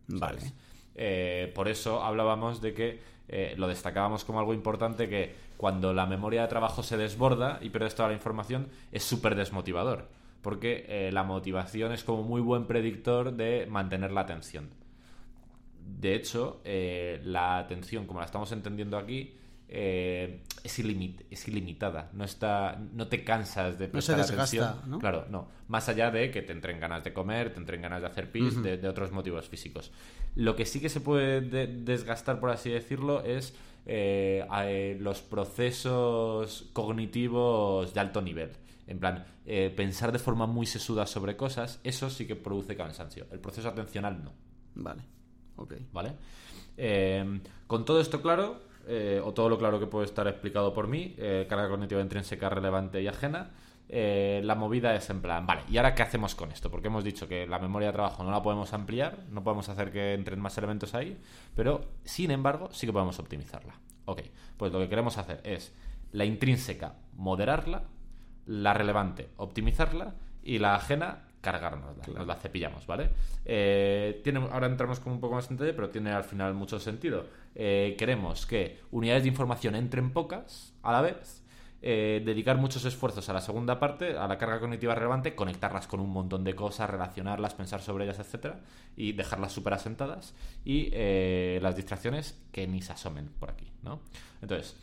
Vale. 0.09 0.41
¿sabes? 0.41 1.53
Por 1.53 1.69
eso 1.69 2.03
hablábamos 2.03 2.59
de 2.61 2.73
que 2.73 2.99
lo 3.57 3.67
destacábamos 3.67 4.25
como 4.25 4.39
algo 4.39 4.53
importante 4.53 5.07
que 5.09 5.46
cuando 5.57 5.93
la 5.93 6.05
memoria 6.05 6.43
de 6.43 6.47
trabajo 6.47 6.83
se 6.83 6.97
desborda 6.97 7.59
y 7.61 7.69
pierdes 7.69 7.95
toda 7.95 8.09
la 8.09 8.15
información 8.15 8.67
es 8.91 9.03
súper 9.03 9.35
desmotivador 9.35 10.07
porque 10.41 10.85
eh, 10.87 11.11
la 11.11 11.23
motivación 11.23 11.91
es 11.91 12.03
como 12.03 12.23
muy 12.23 12.41
buen 12.41 12.65
predictor 12.67 13.33
de 13.33 13.65
mantener 13.67 14.11
la 14.11 14.21
atención 14.21 14.69
de 15.99 16.15
hecho 16.15 16.61
eh, 16.65 17.21
la 17.23 17.57
atención 17.59 18.05
como 18.05 18.19
la 18.19 18.25
estamos 18.25 18.51
entendiendo 18.51 18.97
aquí 18.97 19.33
eh, 19.69 20.43
es, 20.63 20.79
ilimit- 20.79 21.25
es 21.29 21.47
ilimitada 21.47 22.09
no 22.13 22.23
está 22.23 22.79
no 22.93 23.07
te 23.07 23.23
cansas 23.23 23.77
de 23.77 23.87
No 23.89 23.99
se 24.01 24.13
prestar 24.13 24.17
desgasta, 24.37 24.69
atención 24.69 24.89
¿no? 24.91 24.99
Claro, 24.99 25.25
no. 25.29 25.47
Más 25.67 25.89
allá 25.89 26.09
de 26.11 26.31
que 26.31 26.41
te 26.41 26.53
entren 26.53 26.79
ganas 26.79 27.03
de 27.03 27.11
comer, 27.11 27.51
te 27.53 27.59
entren 27.59 27.81
ganas 27.81 27.99
de 28.01 28.07
hacer 28.07 28.31
pis, 28.31 28.61
de, 28.63 28.77
de 28.77 28.87
otros 28.87 29.11
motivos 29.11 29.49
físicos. 29.49 29.91
Lo 30.35 30.55
que 30.55 30.65
sí 30.65 30.79
que 30.79 30.87
se 30.87 31.01
puede 31.01 31.41
de- 31.41 31.67
desgastar, 31.67 32.39
por 32.39 32.49
así 32.51 32.69
decirlo, 32.69 33.21
es 33.25 33.53
eh, 33.89 34.45
eh, 34.65 34.97
los 34.99 35.21
procesos 35.21 36.69
cognitivos 36.73 37.93
de 37.93 37.99
alto 38.01 38.21
nivel. 38.21 38.51
En 38.85 38.99
plan, 38.99 39.25
eh, 39.45 39.73
pensar 39.73 40.11
de 40.11 40.19
forma 40.19 40.45
muy 40.45 40.65
sesuda 40.65 41.07
sobre 41.07 41.37
cosas, 41.37 41.79
eso 41.85 42.09
sí 42.09 42.27
que 42.27 42.35
produce 42.35 42.75
cansancio. 42.75 43.27
El 43.31 43.39
proceso 43.39 43.69
atencional 43.69 44.21
no. 44.21 44.33
Vale. 44.75 45.03
Ok. 45.55 45.75
¿Vale? 45.93 46.13
Eh, 46.75 47.39
con 47.65 47.85
todo 47.85 48.01
esto 48.01 48.21
claro, 48.21 48.67
o 49.23 49.33
todo 49.33 49.49
lo 49.49 49.57
claro 49.57 49.81
que 49.81 49.87
puede 49.87 50.05
estar 50.05 50.27
explicado 50.29 50.73
por 50.73 50.87
mí, 50.87 51.13
carga 51.49 51.67
cognitiva 51.67 52.01
intrínseca 52.01 52.49
relevante 52.49 53.01
y 53.01 53.07
ajena, 53.07 53.51
eh, 53.89 54.41
la 54.43 54.55
movida 54.55 54.95
es 54.95 55.09
en 55.09 55.21
plan, 55.21 55.45
vale, 55.45 55.61
¿y 55.69 55.77
ahora 55.77 55.95
qué 55.95 56.03
hacemos 56.03 56.35
con 56.35 56.51
esto? 56.51 56.69
Porque 56.69 56.87
hemos 56.87 57.03
dicho 57.03 57.27
que 57.27 57.47
la 57.47 57.59
memoria 57.59 57.87
de 57.87 57.93
trabajo 57.93 58.23
no 58.23 58.31
la 58.31 58.41
podemos 58.41 58.73
ampliar, 58.73 59.19
no 59.29 59.43
podemos 59.43 59.69
hacer 59.69 59.91
que 59.91 60.13
entren 60.13 60.39
más 60.39 60.57
elementos 60.57 60.93
ahí, 60.93 61.17
pero 61.55 61.81
sin 62.03 62.31
embargo 62.31 62.69
sí 62.71 62.85
que 62.85 62.93
podemos 62.93 63.19
optimizarla. 63.19 63.73
Ok, 64.05 64.21
pues 64.57 64.71
lo 64.71 64.79
que 64.79 64.89
queremos 64.89 65.17
hacer 65.17 65.41
es 65.43 65.73
la 66.11 66.25
intrínseca, 66.25 66.95
moderarla, 67.13 67.83
la 68.45 68.73
relevante, 68.73 69.29
optimizarla 69.37 70.15
y 70.43 70.59
la 70.59 70.75
ajena 70.75 71.23
cargarnos, 71.41 71.95
nos 72.13 72.27
la 72.27 72.35
cepillamos, 72.35 72.85
¿vale? 72.87 73.09
Eh, 73.45 74.19
tiene, 74.23 74.39
ahora 74.51 74.67
entramos 74.67 74.99
con 74.99 75.13
un 75.13 75.19
poco 75.21 75.35
más 75.35 75.49
en 75.49 75.55
detalle, 75.55 75.73
pero 75.73 75.89
tiene 75.89 76.11
al 76.11 76.23
final 76.23 76.53
mucho 76.53 76.79
sentido. 76.79 77.25
Eh, 77.55 77.95
queremos 77.97 78.45
que 78.45 78.81
unidades 78.91 79.23
de 79.23 79.29
información 79.29 79.75
entren 79.75 80.11
pocas 80.11 80.73
a 80.83 80.91
la 80.91 81.01
vez, 81.01 81.45
eh, 81.81 82.21
dedicar 82.25 82.57
muchos 82.57 82.85
esfuerzos 82.85 83.29
a 83.29 83.33
la 83.33 83.41
segunda 83.41 83.79
parte, 83.79 84.17
a 84.17 84.27
la 84.27 84.37
carga 84.37 84.59
cognitiva 84.59 84.95
relevante, 84.95 85.35
conectarlas 85.35 85.87
con 85.87 85.99
un 85.99 86.09
montón 86.09 86.43
de 86.43 86.55
cosas, 86.55 86.89
relacionarlas, 86.89 87.53
pensar 87.53 87.81
sobre 87.81 88.05
ellas, 88.05 88.19
etcétera, 88.19 88.59
y 88.95 89.13
dejarlas 89.13 89.51
súper 89.51 89.73
asentadas, 89.73 90.33
y 90.65 90.89
las 91.59 91.75
distracciones 91.75 92.39
que 92.51 92.67
ni 92.67 92.81
se 92.81 92.93
asomen 92.93 93.29
por 93.39 93.51
aquí, 93.51 93.71
¿no? 93.83 93.99
Entonces, 94.41 94.75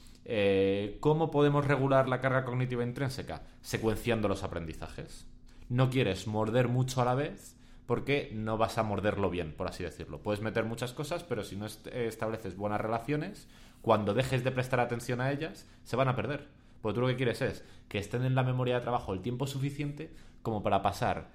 ¿cómo 1.01 1.31
podemos 1.31 1.67
regular 1.67 2.09
la 2.09 2.21
carga 2.21 2.45
cognitiva 2.45 2.85
intrínseca? 2.85 3.43
Secuenciando 3.61 4.29
los 4.29 4.43
aprendizajes 4.43 5.27
no 5.69 5.91
quieres 5.91 6.27
morder 6.27 6.69
mucho 6.69 7.01
a 7.03 7.05
la 7.05 7.15
vez 7.15 7.57
porque 7.87 8.31
no 8.33 8.57
vas 8.57 8.79
a 8.79 8.83
morderlo 8.83 9.31
bien, 9.31 9.53
por 9.53 9.67
así 9.69 9.83
decirlo. 9.83 10.23
Puedes 10.23 10.41
meter 10.41 10.65
muchas 10.65 10.93
cosas, 10.93 11.23
pero 11.23 11.45
si 11.45 11.57
no 11.57 11.67
estableces 11.67 12.57
buenas 12.57 12.81
relaciones, 12.81 13.47
cuando 13.83 14.15
dejes 14.15 14.43
de 14.45 14.53
prestar 14.53 14.81
atención 14.81 15.21
a 15.21 15.31
ellas, 15.31 15.67
se 15.85 15.97
van 15.97 16.09
a 16.09 16.17
perder. 16.17 16.47
Porque 16.85 16.97
tú 16.97 17.01
lo 17.01 17.07
que 17.07 17.17
quieres 17.17 17.41
es 17.41 17.65
que 17.89 17.97
estén 17.97 18.27
en 18.27 18.35
la 18.35 18.43
memoria 18.43 18.75
de 18.75 18.83
trabajo 18.83 19.15
el 19.15 19.23
tiempo 19.23 19.47
suficiente 19.47 20.13
como 20.43 20.63
para 20.63 20.83
pasar, 20.83 21.31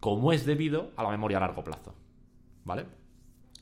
como 0.00 0.32
es 0.32 0.46
debido, 0.46 0.90
a 0.96 1.02
la 1.02 1.10
memoria 1.10 1.36
a 1.36 1.40
largo 1.40 1.62
plazo. 1.62 1.94
¿Vale? 2.64 2.86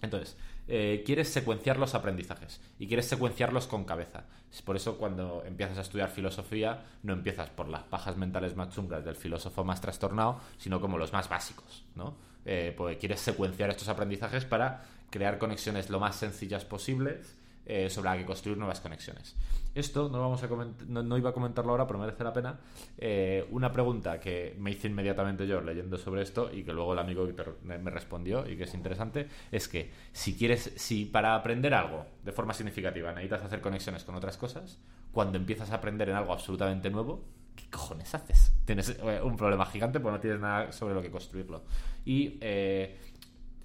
Entonces, 0.00 0.36
eh, 0.68 1.02
quieres 1.04 1.28
secuenciar 1.32 1.76
los 1.76 1.96
aprendizajes 1.96 2.60
y 2.78 2.86
quieres 2.86 3.08
secuenciarlos 3.08 3.66
con 3.66 3.82
cabeza. 3.82 4.26
Por 4.64 4.76
eso 4.76 4.96
cuando 4.96 5.42
empiezas 5.44 5.78
a 5.78 5.80
estudiar 5.80 6.08
filosofía 6.08 6.84
no 7.02 7.14
empiezas 7.14 7.50
por 7.50 7.66
las 7.66 7.82
pajas 7.82 8.16
mentales 8.16 8.54
más 8.54 8.72
chungas 8.72 9.04
del 9.04 9.16
filósofo 9.16 9.64
más 9.64 9.80
trastornado, 9.80 10.38
sino 10.56 10.80
como 10.80 10.98
los 10.98 11.12
más 11.12 11.28
básicos, 11.28 11.84
¿no? 11.96 12.14
Eh, 12.44 12.72
pues 12.76 12.96
quieres 12.98 13.18
secuenciar 13.18 13.70
estos 13.70 13.88
aprendizajes 13.88 14.44
para 14.44 14.84
crear 15.10 15.38
conexiones 15.38 15.90
lo 15.90 15.98
más 15.98 16.14
sencillas 16.14 16.64
posibles 16.64 17.36
eh, 17.66 17.88
sobre 17.88 18.10
la 18.10 18.18
que 18.18 18.26
construir 18.26 18.58
nuevas 18.58 18.80
conexiones. 18.80 19.34
Esto 19.74 20.08
no, 20.08 20.20
vamos 20.20 20.42
a 20.42 20.48
no, 20.86 21.18
iba 21.18 21.30
a 21.30 21.32
comentarlo 21.32 21.72
ahora, 21.72 21.86
pero 21.86 21.98
merece 21.98 22.22
la 22.22 22.32
pena. 22.32 22.60
Eh, 22.98 23.46
una 23.50 23.72
pregunta 23.72 24.20
que 24.20 24.54
me 24.58 24.70
hice 24.70 24.88
inmediatamente 24.88 25.46
yo 25.46 25.60
leyendo 25.60 25.96
sobre 25.96 26.22
esto 26.22 26.50
y 26.52 26.62
que 26.62 26.72
luego 26.72 26.92
el 26.92 26.98
amigo 26.98 27.24
Víctor 27.24 27.58
me, 27.64 27.78
respondió 27.90 28.48
y 28.48 28.56
que 28.56 28.64
es 28.64 28.74
interesante, 28.74 29.28
es 29.50 29.66
que 29.66 29.90
si 30.12 30.36
quieres, 30.36 30.74
si 30.76 31.06
para 31.06 31.34
aprender 31.34 31.74
algo 31.74 32.06
de 32.22 32.32
forma 32.32 32.52
significativa 32.52 33.10
necesitas 33.12 33.42
hacer 33.42 33.60
conexiones 33.60 34.04
con 34.04 34.14
otras 34.14 34.36
cosas, 34.36 34.78
cuando 35.10 35.38
empiezas 35.38 35.70
a 35.70 35.76
aprender 35.76 36.10
en 36.10 36.16
algo 36.16 36.34
absolutamente 36.34 36.90
nuevo, 36.90 37.24
¿qué 37.56 37.64
cojones 37.70 38.14
haces? 38.14 38.52
Tienes 38.66 38.90
eh, 38.90 39.20
un 39.22 39.36
problema 39.36 39.64
gigante 39.64 40.00
porque 40.00 40.16
no 40.16 40.20
tienes 40.20 40.40
nada 40.40 40.70
sobre 40.70 40.94
lo 40.94 41.02
que 41.02 41.10
construirlo. 41.10 41.64
Y 42.04 42.38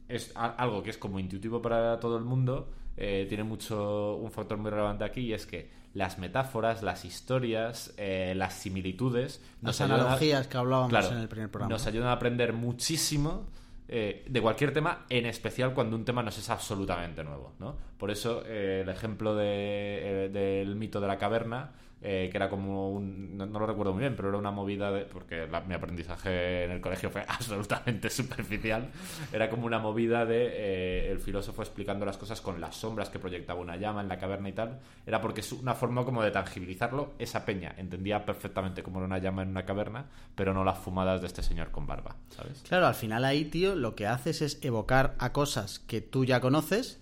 es 0.08 0.32
algo 0.36 0.82
que 0.82 0.90
es 0.90 0.98
como 0.98 1.20
intuitivo 1.20 1.62
para 1.62 2.00
todo 2.00 2.18
el 2.18 2.24
mundo, 2.24 2.70
eh, 3.02 3.26
tiene 3.30 3.46
mucho 3.46 4.18
un 4.18 4.30
factor 4.30 4.58
muy 4.58 4.70
relevante 4.70 5.06
aquí 5.06 5.22
y 5.22 5.34
es 5.34 5.46
que 5.46 5.70
las 5.94 6.20
metáforas, 6.20 6.84
las 6.84 7.06
historias, 7.06 7.94
eh, 7.96 8.34
las 8.36 8.56
similitudes, 8.56 9.42
las 9.62 9.80
analogías 9.80 10.48
que 10.48 10.58
hablábamos 10.58 11.10
en 11.10 11.20
el 11.20 11.30
primer 11.30 11.50
programa, 11.50 11.72
nos 11.72 11.88
ayudan 11.88 12.10
a 12.10 12.12
aprender 12.12 12.52
muchísimo 12.52 13.48
eh, 13.88 14.26
de 14.28 14.42
cualquier 14.42 14.74
tema, 14.74 15.06
en 15.08 15.26
especial 15.28 15.74
cuando 15.74 15.96
un 15.96 16.04
tema 16.04 16.24
nos 16.24 16.38
es 16.40 16.50
absolutamente 16.50 17.24
nuevo. 17.24 17.54
¿no? 17.58 17.78
Por 17.98 18.12
eso 18.12 18.44
el 18.46 18.90
ejemplo 18.90 19.34
de, 19.34 20.30
del 20.34 20.76
mito 20.76 21.00
de 21.00 21.08
la 21.08 21.18
caverna 21.18 21.72
eh, 22.02 22.30
que 22.32 22.38
era 22.38 22.50
como 22.50 22.92
un. 22.92 23.38
No, 23.38 23.46
lo 23.46 23.66
recuerdo 23.66 23.92
muy 23.92 24.02
bien, 24.02 24.16
pero 24.16 24.30
era 24.30 24.38
una 24.38 24.52
movida 24.52 24.90
de. 24.92 25.02
Porque 25.02 25.48
mi 25.68 25.74
aprendizaje 25.74 26.64
en 26.64 26.72
el 26.72 26.82
colegio 26.82 27.10
fue 27.10 27.22
absolutamente 27.28 28.10
superficial. 28.10 28.90
Era 29.34 29.50
como 29.50 29.66
una 29.66 29.80
movida 29.80 30.26
de 30.26 30.48
eh, 30.48 31.12
el 31.12 31.20
filósofo 31.20 31.62
explicando 31.62 32.06
las 32.06 32.18
cosas 32.18 32.40
con 32.40 32.62
las 32.62 32.76
sombras 32.76 33.10
que 33.10 33.20
proyectaba 33.20 33.60
una 33.60 33.76
llama 33.76 34.02
en 34.02 34.08
la 34.08 34.18
caverna 34.18 34.48
y 34.48 34.54
tal. 34.54 34.80
Era 35.06 35.20
porque 35.22 35.42
es 35.42 35.52
una 35.52 35.76
forma 35.76 36.06
como 36.06 36.24
de 36.24 36.32
tangibilizarlo. 36.32 37.14
Esa 37.20 37.46
peña 37.46 37.76
entendía 37.78 38.26
perfectamente 38.26 38.82
cómo 38.82 39.00
era 39.00 39.08
una 39.08 39.18
llama 39.18 39.44
en 39.44 39.50
una 39.50 39.66
caverna, 39.66 40.06
pero 40.36 40.54
no 40.54 40.64
las 40.64 40.80
fumadas 40.80 41.20
de 41.20 41.28
este 41.28 41.44
señor 41.44 41.72
con 41.72 41.86
barba, 41.86 42.16
¿sabes? 42.30 42.64
Claro, 42.68 42.88
al 42.88 42.96
final 42.96 43.26
ahí, 43.26 43.46
tío, 43.46 43.76
lo 43.76 43.96
que 43.96 44.08
haces 44.08 44.42
es 44.42 44.64
evocar 44.64 45.16
a 45.20 45.34
cosas 45.34 45.80
que 45.80 46.00
tú 46.00 46.24
ya 46.24 46.40
conoces 46.40 47.02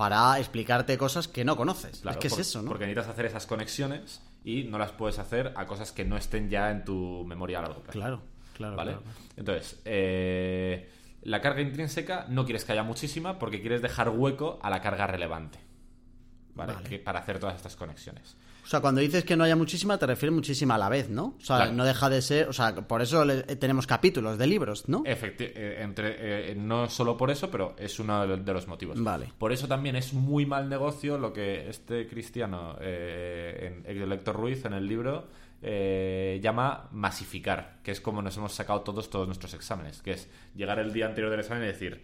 para 0.00 0.38
explicarte 0.38 0.96
cosas 0.96 1.28
que 1.28 1.44
no 1.44 1.58
conoces. 1.58 2.02
es 2.02 2.16
que 2.16 2.28
es 2.28 2.38
eso, 2.38 2.62
¿no? 2.62 2.70
Porque 2.70 2.86
necesitas 2.86 3.12
hacer 3.12 3.26
esas 3.26 3.46
conexiones 3.46 4.22
y 4.42 4.64
no 4.64 4.78
las 4.78 4.92
puedes 4.92 5.18
hacer 5.18 5.52
a 5.56 5.66
cosas 5.66 5.92
que 5.92 6.06
no 6.06 6.16
estén 6.16 6.48
ya 6.48 6.70
en 6.70 6.86
tu 6.86 7.22
memoria 7.26 7.58
a 7.58 7.62
largo 7.62 7.82
plazo. 7.82 7.98
Claro, 7.98 8.22
claro. 8.54 8.76
¿Vale? 8.76 8.96
Entonces, 9.36 9.78
eh, 9.84 10.88
la 11.24 11.42
carga 11.42 11.60
intrínseca 11.60 12.24
no 12.30 12.46
quieres 12.46 12.64
que 12.64 12.72
haya 12.72 12.82
muchísima 12.82 13.38
porque 13.38 13.60
quieres 13.60 13.82
dejar 13.82 14.08
hueco 14.08 14.58
a 14.62 14.70
la 14.70 14.80
carga 14.80 15.06
relevante. 15.06 15.58
¿Vale? 16.54 16.98
para 17.00 17.18
hacer 17.18 17.38
todas 17.38 17.56
estas 17.56 17.76
conexiones. 17.76 18.38
O 18.70 18.72
sea, 18.72 18.80
cuando 18.80 19.00
dices 19.00 19.24
que 19.24 19.36
no 19.36 19.42
haya 19.42 19.56
muchísima, 19.56 19.98
te 19.98 20.06
refieres 20.06 20.32
muchísima 20.32 20.76
a 20.76 20.78
la 20.78 20.88
vez, 20.88 21.10
¿no? 21.10 21.34
O 21.36 21.44
sea, 21.44 21.72
no 21.72 21.84
deja 21.84 22.08
de 22.08 22.22
ser. 22.22 22.48
O 22.48 22.52
sea, 22.52 22.72
por 22.72 23.02
eso 23.02 23.26
tenemos 23.58 23.84
capítulos 23.84 24.38
de 24.38 24.46
libros, 24.46 24.88
¿no? 24.88 25.02
Efectivamente, 25.04 25.60
eh, 25.60 25.82
entre, 25.82 26.52
eh, 26.52 26.54
no 26.54 26.88
solo 26.88 27.16
por 27.16 27.32
eso, 27.32 27.50
pero 27.50 27.74
es 27.76 27.98
uno 27.98 28.24
de 28.28 28.52
los 28.52 28.68
motivos. 28.68 29.02
Vale. 29.02 29.32
Por 29.36 29.50
eso 29.50 29.66
también 29.66 29.96
es 29.96 30.12
muy 30.12 30.46
mal 30.46 30.68
negocio 30.68 31.18
lo 31.18 31.32
que 31.32 31.68
este 31.68 32.06
cristiano, 32.06 32.76
eh, 32.80 33.82
el 33.86 34.08
lector 34.08 34.36
Ruiz, 34.36 34.64
en 34.64 34.74
el 34.74 34.86
libro, 34.86 35.26
llama 35.60 36.90
masificar, 36.92 37.78
que 37.82 37.90
es 37.90 38.00
como 38.00 38.22
nos 38.22 38.36
hemos 38.36 38.52
sacado 38.52 38.82
todos 38.82 39.10
todos 39.10 39.26
nuestros 39.26 39.52
exámenes, 39.52 40.00
que 40.00 40.12
es 40.12 40.28
llegar 40.54 40.78
el 40.78 40.92
día 40.92 41.06
anterior 41.06 41.32
del 41.32 41.40
examen 41.40 41.64
y 41.64 41.66
decir 41.66 42.02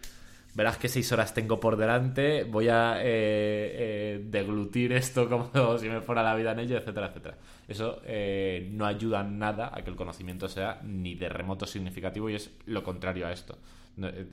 verás 0.57 0.77
que 0.79 0.89
seis 0.89 1.11
horas 1.11 1.35
tengo 1.35 1.59
por 1.59 1.77
delante, 1.77 2.43
voy 2.43 2.67
a 2.67 2.97
eh, 2.97 3.05
eh, 3.05 4.25
deglutir 4.25 4.91
esto 4.91 5.29
como 5.53 5.77
si 5.77 5.87
me 5.87 6.01
fuera 6.01 6.23
la 6.23 6.33
vida 6.33 6.51
en 6.53 6.59
ello, 6.59 6.77
etcétera, 6.77 7.07
etcétera. 7.09 7.37
Eso 7.67 8.01
eh, 8.05 8.67
no 8.71 8.87
ayuda 8.87 9.23
nada 9.23 9.69
a 9.71 9.83
que 9.83 9.91
el 9.91 9.95
conocimiento 9.95 10.49
sea 10.49 10.81
ni 10.83 11.13
de 11.13 11.29
remoto 11.29 11.67
significativo 11.67 12.27
y 12.31 12.35
es 12.35 12.49
lo 12.65 12.83
contrario 12.83 13.27
a 13.27 13.31
esto. 13.31 13.59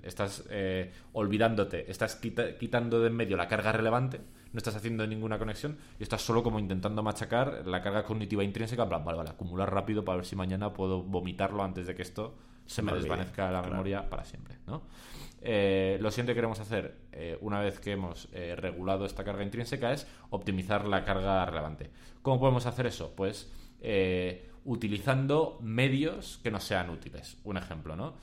Estás 0.03 0.45
olvidándote, 1.13 1.91
estás 1.91 2.17
quitando 2.17 3.01
de 3.01 3.07
en 3.07 3.17
medio 3.17 3.37
la 3.37 3.49
carga 3.49 3.73
relevante, 3.73 4.21
no 4.53 4.59
estás 4.59 4.77
haciendo 4.77 5.07
ninguna 5.07 5.39
conexión 5.39 5.79
y 5.99 6.03
estás 6.03 6.21
solo 6.21 6.43
como 6.43 6.59
intentando 6.59 7.03
machacar 7.03 7.67
la 7.67 7.81
carga 7.81 8.05
cognitiva 8.05 8.45
intrínseca, 8.45 8.83
en 8.83 8.89
plan, 8.91 9.05
vale, 9.05 9.17
vale, 9.17 9.31
acumular 9.31 9.73
rápido 9.73 10.05
para 10.05 10.17
ver 10.17 10.27
si 10.27 10.37
mañana 10.37 10.75
puedo 10.75 11.03
vomitarlo 11.03 11.63
antes 11.63 11.87
de 11.87 11.95
que 11.95 12.03
esto 12.03 12.35
se 12.67 12.83
me 12.83 12.93
desvanezca 12.93 13.51
la 13.51 13.63
memoria 13.63 14.09
para 14.09 14.25
siempre, 14.25 14.57
¿no? 14.67 14.83
Eh, 15.47 15.99
lo 16.01 16.11
siguiente 16.11 16.33
que 16.33 16.37
queremos 16.37 16.59
hacer, 16.59 17.03
eh, 17.13 17.37
una 17.43 17.61
vez 17.61 17.79
que 17.79 17.93
hemos 17.93 18.31
eh, 18.33 18.57
regulado 18.57 19.05
esta 19.05 19.25
carga 19.25 19.45
intrínseca, 19.45 19.93
es 19.93 20.07
optimizar 20.31 20.87
la 20.87 21.05
carga 21.05 21.45
relevante. 21.45 21.91
¿Cómo 22.23 22.41
podemos 22.41 22.65
hacer 22.65 22.87
eso? 22.87 23.15
Pues 23.15 23.53
utilizando 24.65 25.59
medios 25.61 26.41
que 26.43 26.51
nos 26.51 26.65
sean 26.65 26.89
útiles. 26.89 27.37
Un 27.45 27.59
ejemplo, 27.59 27.95
¿no? 27.95 28.15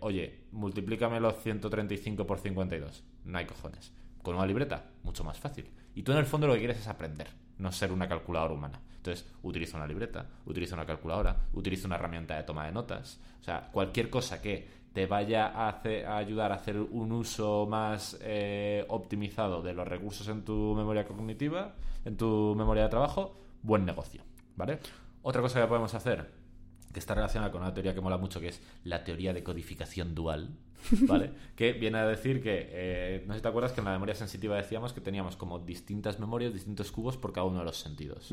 oye, 0.00 0.44
multiplícame 0.52 1.18
los 1.18 1.42
135 1.42 2.26
por 2.26 2.38
52. 2.38 3.02
No 3.24 3.38
hay 3.38 3.46
cojones. 3.46 3.90
Con 4.22 4.36
una 4.36 4.44
libreta, 4.44 4.90
mucho 5.02 5.24
más 5.24 5.38
fácil. 5.38 5.70
Y 5.94 6.02
tú 6.02 6.12
en 6.12 6.18
el 6.18 6.26
fondo 6.26 6.46
lo 6.46 6.52
que 6.52 6.58
quieres 6.58 6.78
es 6.78 6.88
aprender, 6.88 7.28
no 7.56 7.72
ser 7.72 7.90
una 7.90 8.06
calculadora 8.06 8.52
humana. 8.52 8.82
Entonces, 8.96 9.26
utiliza 9.42 9.78
una 9.78 9.86
libreta, 9.86 10.28
utiliza 10.44 10.74
una 10.74 10.84
calculadora, 10.84 11.46
utiliza 11.54 11.86
una 11.86 11.96
herramienta 11.96 12.36
de 12.36 12.42
toma 12.42 12.66
de 12.66 12.72
notas. 12.72 13.18
O 13.40 13.44
sea, 13.44 13.70
cualquier 13.72 14.10
cosa 14.10 14.42
que 14.42 14.83
te 14.94 15.06
vaya 15.06 15.48
a, 15.48 15.82
ayudar 16.16 16.52
a 16.52 16.54
hacer 16.54 16.78
un 16.78 17.10
uso 17.12 17.66
más 17.68 18.16
eh, 18.20 18.86
optimizado 18.88 19.60
de 19.60 19.74
los 19.74 19.86
recursos 19.86 20.28
en 20.28 20.44
tu 20.44 20.74
memoria 20.76 21.04
cognitiva, 21.04 21.74
en 22.04 22.16
tu 22.16 22.54
memoria 22.56 22.84
de 22.84 22.88
trabajo, 22.90 23.34
buen 23.62 23.84
negocio, 23.84 24.22
¿vale? 24.54 24.78
Otra 25.22 25.42
cosa 25.42 25.60
que 25.60 25.66
podemos 25.66 25.92
hacer, 25.94 26.30
que 26.92 27.00
está 27.00 27.14
relacionada 27.14 27.50
con 27.50 27.62
una 27.62 27.74
teoría 27.74 27.92
que 27.92 28.00
mola 28.00 28.18
mucho, 28.18 28.40
que 28.40 28.48
es 28.48 28.62
la 28.84 29.02
teoría 29.02 29.32
de 29.32 29.42
codificación 29.42 30.14
dual, 30.14 30.56
¿vale? 31.08 31.30
que 31.56 31.72
viene 31.72 31.98
a 31.98 32.06
decir 32.06 32.42
que, 32.42 32.68
eh, 32.70 33.24
no 33.26 33.34
sé 33.34 33.38
si 33.38 33.42
te 33.42 33.48
acuerdas 33.48 33.72
que 33.72 33.80
en 33.80 33.84
la 33.84 33.92
memoria 33.92 34.14
sensitiva 34.14 34.56
decíamos 34.56 34.92
que 34.92 35.00
teníamos 35.00 35.36
como 35.36 35.58
distintas 35.58 36.18
memorias, 36.18 36.52
distintos 36.52 36.90
cubos 36.90 37.16
por 37.16 37.32
cada 37.32 37.46
uno 37.46 37.60
de 37.60 37.64
los 37.64 37.76
sentidos. 37.76 38.32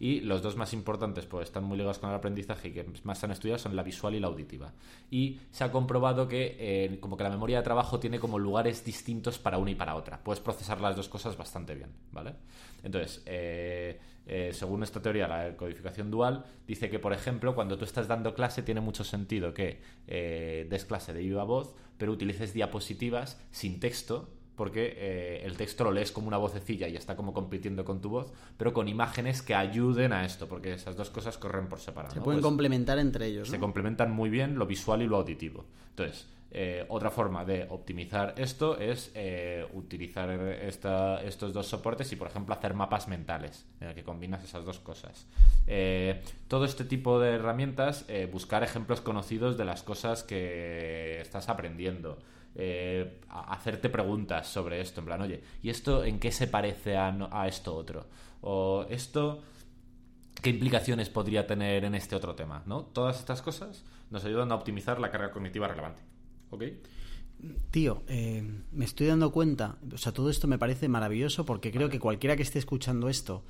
Y 0.00 0.20
los 0.20 0.42
dos 0.42 0.56
más 0.56 0.72
importantes, 0.72 1.26
pues 1.26 1.48
están 1.48 1.64
muy 1.64 1.76
ligados 1.76 1.98
con 1.98 2.10
el 2.10 2.16
aprendizaje 2.16 2.68
y 2.68 2.72
que 2.72 2.86
más 3.04 3.18
se 3.18 3.26
han 3.26 3.32
estudiado 3.32 3.58
son 3.58 3.76
la 3.76 3.82
visual 3.82 4.14
y 4.14 4.20
la 4.20 4.28
auditiva. 4.28 4.72
Y 5.10 5.38
se 5.50 5.64
ha 5.64 5.70
comprobado 5.70 6.26
que 6.26 6.56
eh, 6.58 6.98
como 7.00 7.16
que 7.16 7.24
la 7.24 7.30
memoria 7.30 7.58
de 7.58 7.64
trabajo 7.64 8.00
tiene 8.00 8.18
como 8.18 8.38
lugares 8.38 8.84
distintos 8.84 9.38
para 9.38 9.58
una 9.58 9.70
y 9.70 9.74
para 9.74 9.94
otra. 9.94 10.22
Puedes 10.22 10.40
procesar 10.40 10.80
las 10.80 10.96
dos 10.96 11.08
cosas 11.08 11.36
bastante 11.36 11.74
bien, 11.74 11.90
¿vale? 12.12 12.34
Entonces, 12.82 13.22
eh, 13.26 13.98
según 14.52 14.82
esta 14.82 15.00
teoría, 15.00 15.26
la 15.26 15.56
codificación 15.56 16.10
dual 16.10 16.44
dice 16.66 16.90
que, 16.90 16.98
por 16.98 17.12
ejemplo, 17.12 17.54
cuando 17.54 17.78
tú 17.78 17.84
estás 17.84 18.08
dando 18.08 18.34
clase 18.34 18.62
tiene 18.62 18.80
mucho 18.80 19.04
sentido 19.04 19.54
que 19.54 19.80
des 20.06 20.84
clase 20.84 21.12
de 21.14 21.20
viva 21.20 21.44
voz 21.44 21.74
pero 21.98 22.12
utilices 22.12 22.54
diapositivas 22.54 23.38
sin 23.50 23.80
texto 23.80 24.30
porque 24.54 24.94
eh, 24.96 25.42
el 25.44 25.56
texto 25.56 25.84
lo 25.84 25.92
lees 25.92 26.10
como 26.10 26.26
una 26.26 26.36
vocecilla 26.36 26.88
y 26.88 26.96
está 26.96 27.14
como 27.14 27.32
compitiendo 27.32 27.84
con 27.84 28.00
tu 28.00 28.08
voz, 28.08 28.32
pero 28.56 28.72
con 28.72 28.88
imágenes 28.88 29.40
que 29.40 29.54
ayuden 29.54 30.12
a 30.12 30.24
esto, 30.24 30.48
porque 30.48 30.72
esas 30.72 30.96
dos 30.96 31.10
cosas 31.10 31.38
corren 31.38 31.68
por 31.68 31.78
separado. 31.78 32.12
Se 32.12 32.18
¿no? 32.18 32.24
pueden 32.24 32.40
Pues 32.40 32.50
complementar 32.50 32.98
entre 32.98 33.26
ellos. 33.26 33.48
se 33.48 33.60
complementan 33.60 34.10
muy 34.10 34.30
bien 34.30 34.58
lo 34.58 34.66
visual 34.66 35.00
y 35.02 35.06
lo 35.06 35.18
auditivo. 35.18 35.64
Entonces, 35.90 36.26
eh, 36.50 36.86
otra 36.88 37.10
forma 37.10 37.44
de 37.44 37.66
optimizar 37.68 38.34
esto 38.38 38.78
es 38.78 39.10
eh, 39.14 39.66
utilizar 39.74 40.30
estos 40.30 41.52
dos 41.52 41.66
soportes 41.66 42.10
y, 42.12 42.16
por 42.16 42.28
ejemplo, 42.28 42.54
hacer 42.54 42.72
mapas 42.72 43.06
mentales, 43.06 43.66
en 43.80 43.88
el 43.88 43.94
que 43.94 44.02
combinas 44.02 44.42
esas 44.42 44.64
dos 44.64 44.78
cosas. 44.78 45.26
Eh, 45.66 46.22
todo 46.48 46.64
este 46.64 46.84
tipo 46.84 47.20
de 47.20 47.34
herramientas, 47.34 48.06
buscar 48.32 48.62
ejemplos 48.62 49.00
conocidos 49.00 49.58
de 49.58 49.64
las 49.66 49.82
cosas 49.82 50.22
que 50.22 51.20
estás 51.20 51.48
aprendiendo. 51.48 52.18
hacerte 53.28 53.88
preguntas 53.88 54.48
sobre 54.48 54.80
esto, 54.80 55.00
en 55.00 55.06
plan, 55.06 55.20
oye, 55.20 55.42
¿y 55.62 55.70
esto 55.70 56.02
en 56.02 56.18
qué 56.18 56.32
se 56.32 56.46
parece 56.46 56.96
a, 56.96 57.14
a 57.30 57.46
esto 57.46 57.74
otro? 57.76 58.06
O 58.40 58.86
esto 58.88 59.42
qué 60.42 60.50
implicaciones 60.50 61.10
podría 61.10 61.46
tener 61.46 61.84
en 61.84 61.94
este 61.94 62.16
otro 62.16 62.34
tema, 62.34 62.62
¿no? 62.66 62.84
Todas 62.84 63.18
estas 63.18 63.42
cosas 63.42 63.84
nos 64.10 64.24
ayudan 64.24 64.50
a 64.52 64.54
optimizar 64.54 64.98
la 64.98 65.10
carga 65.10 65.30
cognitiva 65.30 65.68
relevante. 65.68 66.02
¿Ok? 66.50 66.64
Tío, 67.70 68.02
eh, 68.08 68.42
me 68.72 68.84
estoy 68.84 69.06
dando 69.06 69.30
cuenta, 69.30 69.76
o 69.92 69.98
sea, 69.98 70.12
todo 70.12 70.28
esto 70.28 70.48
me 70.48 70.58
parece 70.58 70.88
maravilloso 70.88 71.44
porque 71.44 71.70
creo 71.70 71.88
que 71.88 72.00
cualquiera 72.00 72.36
que 72.36 72.42
esté 72.42 72.58
escuchando 72.58 73.08
esto 73.08 73.44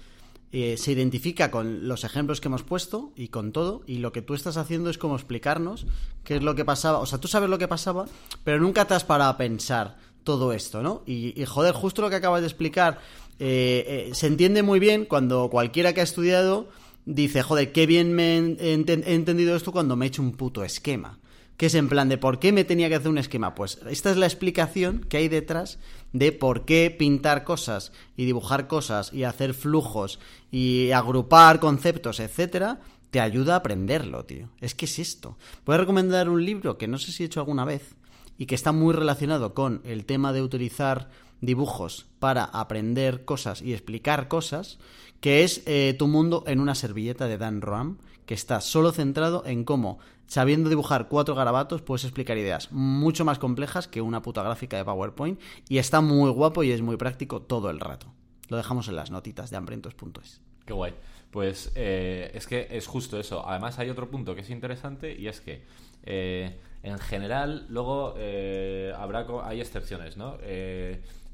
eh, 0.51 0.77
se 0.79 0.93
identifica 0.93 1.51
con 1.51 1.89
los 1.89 2.05
ejemplos 2.05 2.41
que 2.41 2.49
hemos 2.49 2.63
puesto 2.63 3.13
y 3.17 3.29
con 3.29 3.53
todo, 3.53 3.83
y 3.87 3.99
lo 3.99 4.13
que 4.13 4.23
tú 4.23 4.33
estás 4.33 4.57
haciendo 4.57 4.89
es 4.89 4.97
como 4.97 5.15
explicarnos 5.15 5.87
qué 6.25 6.37
es 6.37 6.43
lo 6.43 6.55
que 6.55 6.65
pasaba, 6.65 7.01
o 7.01 7.07
sea, 7.07 7.19
tú 7.19 7.29
sabes 7.29 7.51
lo 7.51 7.59
que 7.59 7.69
pasaba, 7.69 8.07
pero 8.45 8.59
nunca 8.59 8.87
te 8.87 8.95
has 8.95 9.05
parado 9.05 9.31
a 9.31 9.37
pensar 9.37 9.99
todo 10.25 10.55
esto, 10.55 10.83
¿no? 10.83 11.03
Y, 11.05 11.39
y, 11.41 11.45
joder, 11.45 11.75
justo 11.75 12.01
lo 12.01 12.09
que 12.09 12.17
acabas 12.17 12.41
de 12.41 12.47
explicar, 12.47 12.99
eh, 13.39 14.09
eh, 14.11 14.15
se 14.15 14.27
entiende 14.27 14.63
muy 14.63 14.81
bien 14.81 15.05
cuando 15.05 15.51
cualquiera 15.51 15.93
que 15.93 16.01
ha 16.01 16.05
estudiado 16.05 16.69
dice, 17.05 17.43
joder, 17.43 17.73
qué 17.73 17.87
bien 17.87 18.15
me 18.15 18.39
he, 18.39 18.73
he 18.75 19.15
entendido 19.15 19.55
esto 19.55 19.71
cuando 19.71 19.97
me 19.97 20.07
he 20.07 20.09
hecho 20.09 20.23
un 20.23 20.33
puto 20.33 20.65
esquema 20.65 21.19
que 21.59 21.67
es 21.67 21.75
en 21.75 21.89
plan 21.89 22.09
de 22.09 22.19
por 22.19 22.39
qué 22.39 22.53
me 22.53 22.65
tenía 22.65 22.89
que 22.89 22.95
hacer 22.95 23.11
un 23.11 23.19
esquema. 23.19 23.55
Pues 23.57 23.81
esta 23.91 24.11
es 24.11 24.17
la 24.17 24.27
explicación 24.27 25.01
que 25.01 25.19
hay 25.19 25.29
detrás 25.29 25.79
de 26.13 26.31
por 26.33 26.65
qué 26.65 26.95
pintar 26.97 27.43
cosas 27.45 27.93
y 28.17 28.25
dibujar 28.25 28.69
cosas 28.69 29.13
y 29.13 29.25
hacer 29.25 29.53
flujos 29.55 30.21
y 30.53 30.93
agrupar 30.93 31.59
conceptos, 31.59 32.21
etcétera, 32.21 32.81
te 33.11 33.21
ayuda 33.21 33.55
a 33.55 33.59
aprenderlo, 33.59 34.25
tío. 34.25 34.51
Es 34.61 34.77
que 34.77 34.85
es 34.85 35.01
esto. 35.01 35.37
Voy 35.67 35.75
a 35.75 35.79
recomendar 35.79 36.29
un 36.29 36.45
libro 36.45 36.79
que 36.79 36.87
no 36.87 36.97
sé 36.97 37.11
si 37.11 37.25
he 37.25 37.27
hecho 37.27 37.41
alguna 37.41 37.65
vez 37.65 37.97
y 38.39 38.47
que 38.47 38.55
está 38.55 38.71
muy 38.71 38.95
relacionado 38.95 39.53
con 39.53 39.83
el 39.85 40.05
tema 40.05 40.33
de 40.33 40.43
utilizar 40.43 41.11
dibujos 41.41 42.07
para 42.21 42.45
aprender 42.45 43.25
cosas 43.25 43.63
y 43.63 43.73
explicar 43.73 44.29
cosas, 44.29 44.79
que 45.21 45.43
es 45.43 45.63
eh, 45.67 45.97
Tu 45.99 46.07
mundo 46.07 46.45
en 46.47 46.61
una 46.61 46.77
servilleta 46.77 47.27
de 47.27 47.37
Dan 47.37 47.63
Roam, 47.63 47.99
que 48.27 48.35
está 48.35 48.61
solo 48.61 48.93
centrado 48.93 49.43
en 49.45 49.65
cómo, 49.65 49.99
sabiendo 50.29 50.71
dibujar 50.71 51.09
cuatro 51.09 51.35
garabatos, 51.35 51.83
puedes 51.83 52.05
explicar 52.05 52.39
ideas 52.39 52.71
mucho 52.71 53.25
más 53.25 53.41
complejas 53.41 53.89
que 53.89 54.01
una 54.01 54.23
puta 54.23 54.45
gráfica 54.45 54.77
de 54.77 54.85
PowerPoint, 54.85 55.41
y 55.69 55.79
está 55.79 56.01
muy 56.01 56.31
guapo 56.31 56.63
y 56.63 56.71
es 56.71 56.83
muy 56.83 56.97
práctico 56.97 57.43
todo 57.43 57.71
el 57.71 57.81
rato. 57.81 58.15
Lo 58.49 58.57
dejamos 58.57 58.89
en 58.89 58.97
las 58.97 59.11
notitas 59.11 59.51
de 59.51 59.57
hambrientos.es. 59.57 60.41
Qué 60.65 60.73
guay. 60.73 60.95
Pues 61.31 61.73
eh, 61.75 62.31
es 62.35 62.47
que 62.47 62.69
es 62.71 62.87
justo 62.87 63.19
eso. 63.19 63.47
Además 63.47 63.79
hay 63.79 63.91
otro 63.91 64.11
punto 64.11 64.35
que 64.35 64.43
es 64.43 64.51
interesante 64.51 65.15
y 65.19 65.29
es 65.29 65.41
que 65.41 65.63
eh, 66.05 66.59
en 66.83 66.99
general 66.99 67.67
luego 67.69 68.15
eh, 68.17 68.93
habrá 68.97 69.27
hay 69.45 69.61
excepciones, 69.61 70.17
¿no? 70.17 70.39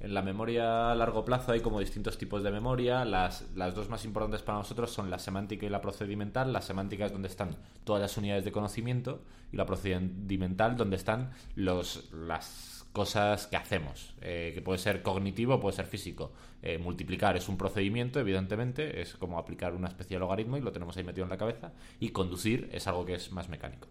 En 0.04 0.12
la 0.12 0.20
memoria 0.20 0.90
a 0.90 0.94
largo 0.94 1.24
plazo 1.24 1.52
hay 1.52 1.60
como 1.60 1.80
distintos 1.80 2.18
tipos 2.18 2.42
de 2.42 2.50
memoria. 2.50 3.06
Las, 3.06 3.46
las 3.54 3.74
dos 3.74 3.88
más 3.88 4.04
importantes 4.04 4.42
para 4.42 4.58
nosotros 4.58 4.90
son 4.90 5.08
la 5.08 5.18
semántica 5.18 5.64
y 5.64 5.70
la 5.70 5.80
procedimental. 5.80 6.52
La 6.52 6.60
semántica 6.60 7.06
es 7.06 7.12
donde 7.12 7.28
están 7.28 7.56
todas 7.84 8.02
las 8.02 8.18
unidades 8.18 8.44
de 8.44 8.52
conocimiento 8.52 9.22
y 9.50 9.56
la 9.56 9.64
procedimental 9.64 10.76
donde 10.76 10.96
están 10.96 11.30
los, 11.56 12.12
las 12.12 12.86
cosas 12.92 13.46
que 13.46 13.56
hacemos, 13.56 14.14
eh, 14.20 14.52
que 14.54 14.60
puede 14.60 14.78
ser 14.78 15.02
cognitivo, 15.02 15.58
puede 15.58 15.74
ser 15.74 15.86
físico. 15.86 16.32
Eh, 16.60 16.76
multiplicar 16.76 17.38
es 17.38 17.48
un 17.48 17.56
procedimiento, 17.56 18.20
evidentemente, 18.20 19.00
es 19.00 19.14
como 19.14 19.38
aplicar 19.38 19.72
una 19.72 19.88
especie 19.88 20.16
de 20.16 20.20
logaritmo 20.20 20.58
y 20.58 20.60
lo 20.60 20.70
tenemos 20.70 20.98
ahí 20.98 21.04
metido 21.04 21.24
en 21.24 21.30
la 21.30 21.38
cabeza. 21.38 21.72
Y 21.98 22.10
conducir 22.10 22.68
es 22.72 22.86
algo 22.86 23.06
que 23.06 23.14
es 23.14 23.32
más 23.32 23.48
mecánico. 23.48 23.88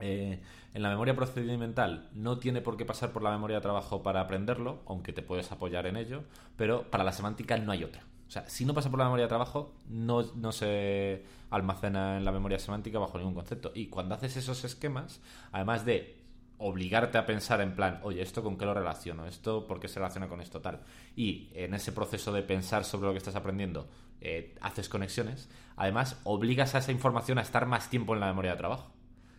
Eh, 0.00 0.40
en 0.74 0.82
la 0.82 0.88
memoria 0.88 1.14
procedimental 1.14 2.08
no 2.14 2.38
tiene 2.38 2.60
por 2.60 2.76
qué 2.76 2.84
pasar 2.84 3.12
por 3.12 3.22
la 3.22 3.30
memoria 3.30 3.56
de 3.56 3.62
trabajo 3.62 4.02
para 4.02 4.20
aprenderlo, 4.20 4.82
aunque 4.86 5.12
te 5.12 5.22
puedes 5.22 5.52
apoyar 5.52 5.86
en 5.86 5.96
ello, 5.96 6.24
pero 6.56 6.90
para 6.90 7.04
la 7.04 7.12
semántica 7.12 7.56
no 7.58 7.72
hay 7.72 7.84
otra. 7.84 8.02
O 8.26 8.30
sea, 8.30 8.48
si 8.48 8.64
no 8.64 8.74
pasa 8.74 8.90
por 8.90 8.98
la 8.98 9.04
memoria 9.04 9.26
de 9.26 9.28
trabajo, 9.28 9.72
no, 9.88 10.24
se 10.52 11.22
almacena 11.50 12.16
en 12.16 12.24
la 12.24 12.32
memoria 12.32 12.58
semántica 12.58 12.98
bajo 12.98 13.18
ningún 13.18 13.34
concepto. 13.34 13.70
Y 13.74 13.86
cuando 13.86 14.14
haces 14.14 14.36
esos 14.36 14.64
esquemas, 14.64 15.20
además 15.52 15.84
de 15.84 16.16
obligarte 16.58 17.18
a 17.18 17.26
pensar 17.26 17.60
en 17.60 17.76
plan, 17.76 18.00
oye, 18.02 18.22
¿esto 18.22 18.42
con 18.42 18.56
qué 18.56 18.64
lo 18.64 18.74
relaciono? 18.74 19.26
¿Esto 19.26 19.66
por 19.66 19.78
qué 19.78 19.88
se 19.88 20.00
relaciona 20.00 20.28
con 20.28 20.40
esto 20.40 20.60
tal? 20.60 20.80
Y 21.14 21.50
en 21.54 21.74
ese 21.74 21.92
proceso 21.92 22.32
de 22.32 22.42
pensar 22.42 22.84
sobre 22.84 23.06
lo 23.06 23.12
que 23.12 23.18
estás 23.18 23.36
aprendiendo, 23.36 23.86
eh, 24.20 24.54
haces 24.60 24.88
conexiones, 24.88 25.48
además 25.76 26.18
obligas 26.24 26.74
a 26.74 26.78
esa 26.78 26.92
información 26.92 27.38
a 27.38 27.42
estar 27.42 27.66
más 27.66 27.90
tiempo 27.90 28.14
en 28.14 28.20
la 28.20 28.26
memoria 28.26 28.52
de 28.52 28.56
trabajo. 28.56 28.93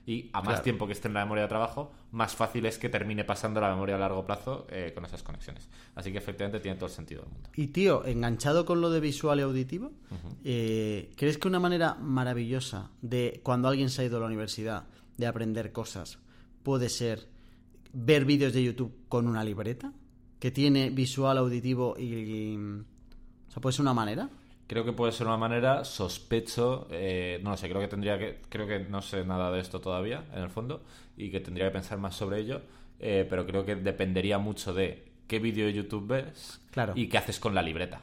Y 0.08 0.30
a 0.34 0.40
más 0.42 0.48
Claro. 0.48 0.62
tiempo 0.62 0.86
que 0.86 0.94
esté 0.94 1.08
en 1.08 1.16
la 1.16 1.22
memoria 1.24 1.44
de 1.44 1.50
trabajo, 1.50 1.92
más 2.12 2.36
fácil 2.36 2.66
es 2.68 2.78
que 2.78 2.90
termine 2.90 3.24
pasando 3.24 3.60
la 3.60 3.70
memoria 3.70 3.96
a 3.96 3.98
largo 3.98 4.24
plazo 4.26 4.68
eh, 4.70 4.92
con 4.94 5.04
esas 5.04 5.24
conexiones. 5.24 5.68
Así 5.96 6.12
que 6.12 6.20
efectivamente 6.20 6.60
tiene 6.60 6.78
todo 6.78 6.86
el 6.88 6.92
sentido 6.92 7.24
del 7.24 7.32
mundo. 7.32 7.50
Y 7.56 7.68
tío, 7.68 8.06
enganchado 8.06 8.66
con 8.66 8.82
lo 8.82 8.92
de 8.92 9.00
visual 9.00 9.40
y 9.40 9.42
auditivo, 9.42 9.92
eh, 10.44 11.12
¿crees 11.18 11.38
que 11.40 11.48
una 11.48 11.60
manera 11.60 11.96
maravillosa 11.96 12.92
de 13.02 13.40
cuando 13.44 13.68
alguien 13.68 13.90
se 13.90 14.04
ha 14.04 14.06
ido 14.06 14.18
a 14.18 14.20
la 14.20 14.28
universidad 14.28 14.86
de 15.18 15.28
aprender 15.28 15.72
cosas 15.72 16.20
puede 16.62 16.90
ser 16.90 17.28
ver 17.94 18.26
vídeos 18.26 18.54
de 18.54 18.64
YouTube 18.64 18.94
con 19.08 19.28
una 19.28 19.44
libreta? 19.44 19.92
Que 20.40 20.52
tiene 20.52 20.92
visual, 20.92 21.38
auditivo 21.40 21.96
y... 21.98 22.04
y- 22.14 22.58
o 23.48 23.52
sea, 23.52 23.62
¿puede 23.62 23.74
ser 23.74 23.82
una 23.84 23.94
manera? 23.94 24.30
Creo 24.68 24.84
que 24.84 24.94
puede 24.94 25.12
ser 25.12 25.28
una 25.28 25.38
manera, 25.38 25.84
sospecho, 25.86 26.88
eh, 26.90 27.40
no 27.44 27.52
lo 27.52 27.58
sé, 27.58 27.70
creo 27.70 27.82
que 27.82 27.88
tendría 27.88 28.18
que, 28.18 28.42
creo 28.50 28.66
que 28.66 28.80
no 28.80 29.02
sé 29.02 29.24
nada 29.24 29.52
de 29.52 29.60
esto 29.60 29.80
todavía, 29.80 30.26
en 30.34 30.42
el 30.42 30.50
fondo, 30.50 30.82
y 31.18 31.30
que 31.30 31.40
tendría 31.40 31.68
que 31.68 31.72
pensar 31.74 32.00
más 32.00 32.16
sobre 32.16 32.40
ello, 32.40 32.62
eh, 33.00 33.28
pero 33.30 33.46
creo 33.46 33.64
que 33.64 33.76
dependería 33.76 34.40
mucho 34.40 34.74
de 34.74 35.06
qué 35.28 35.38
vídeo 35.40 35.68
de 35.68 35.74
YouTube 35.74 36.08
ves 36.08 36.60
Claro. 36.72 36.94
y 36.96 37.08
qué 37.08 37.18
haces 37.20 37.40
con 37.40 37.54
la 37.54 37.62
libreta. 37.62 38.02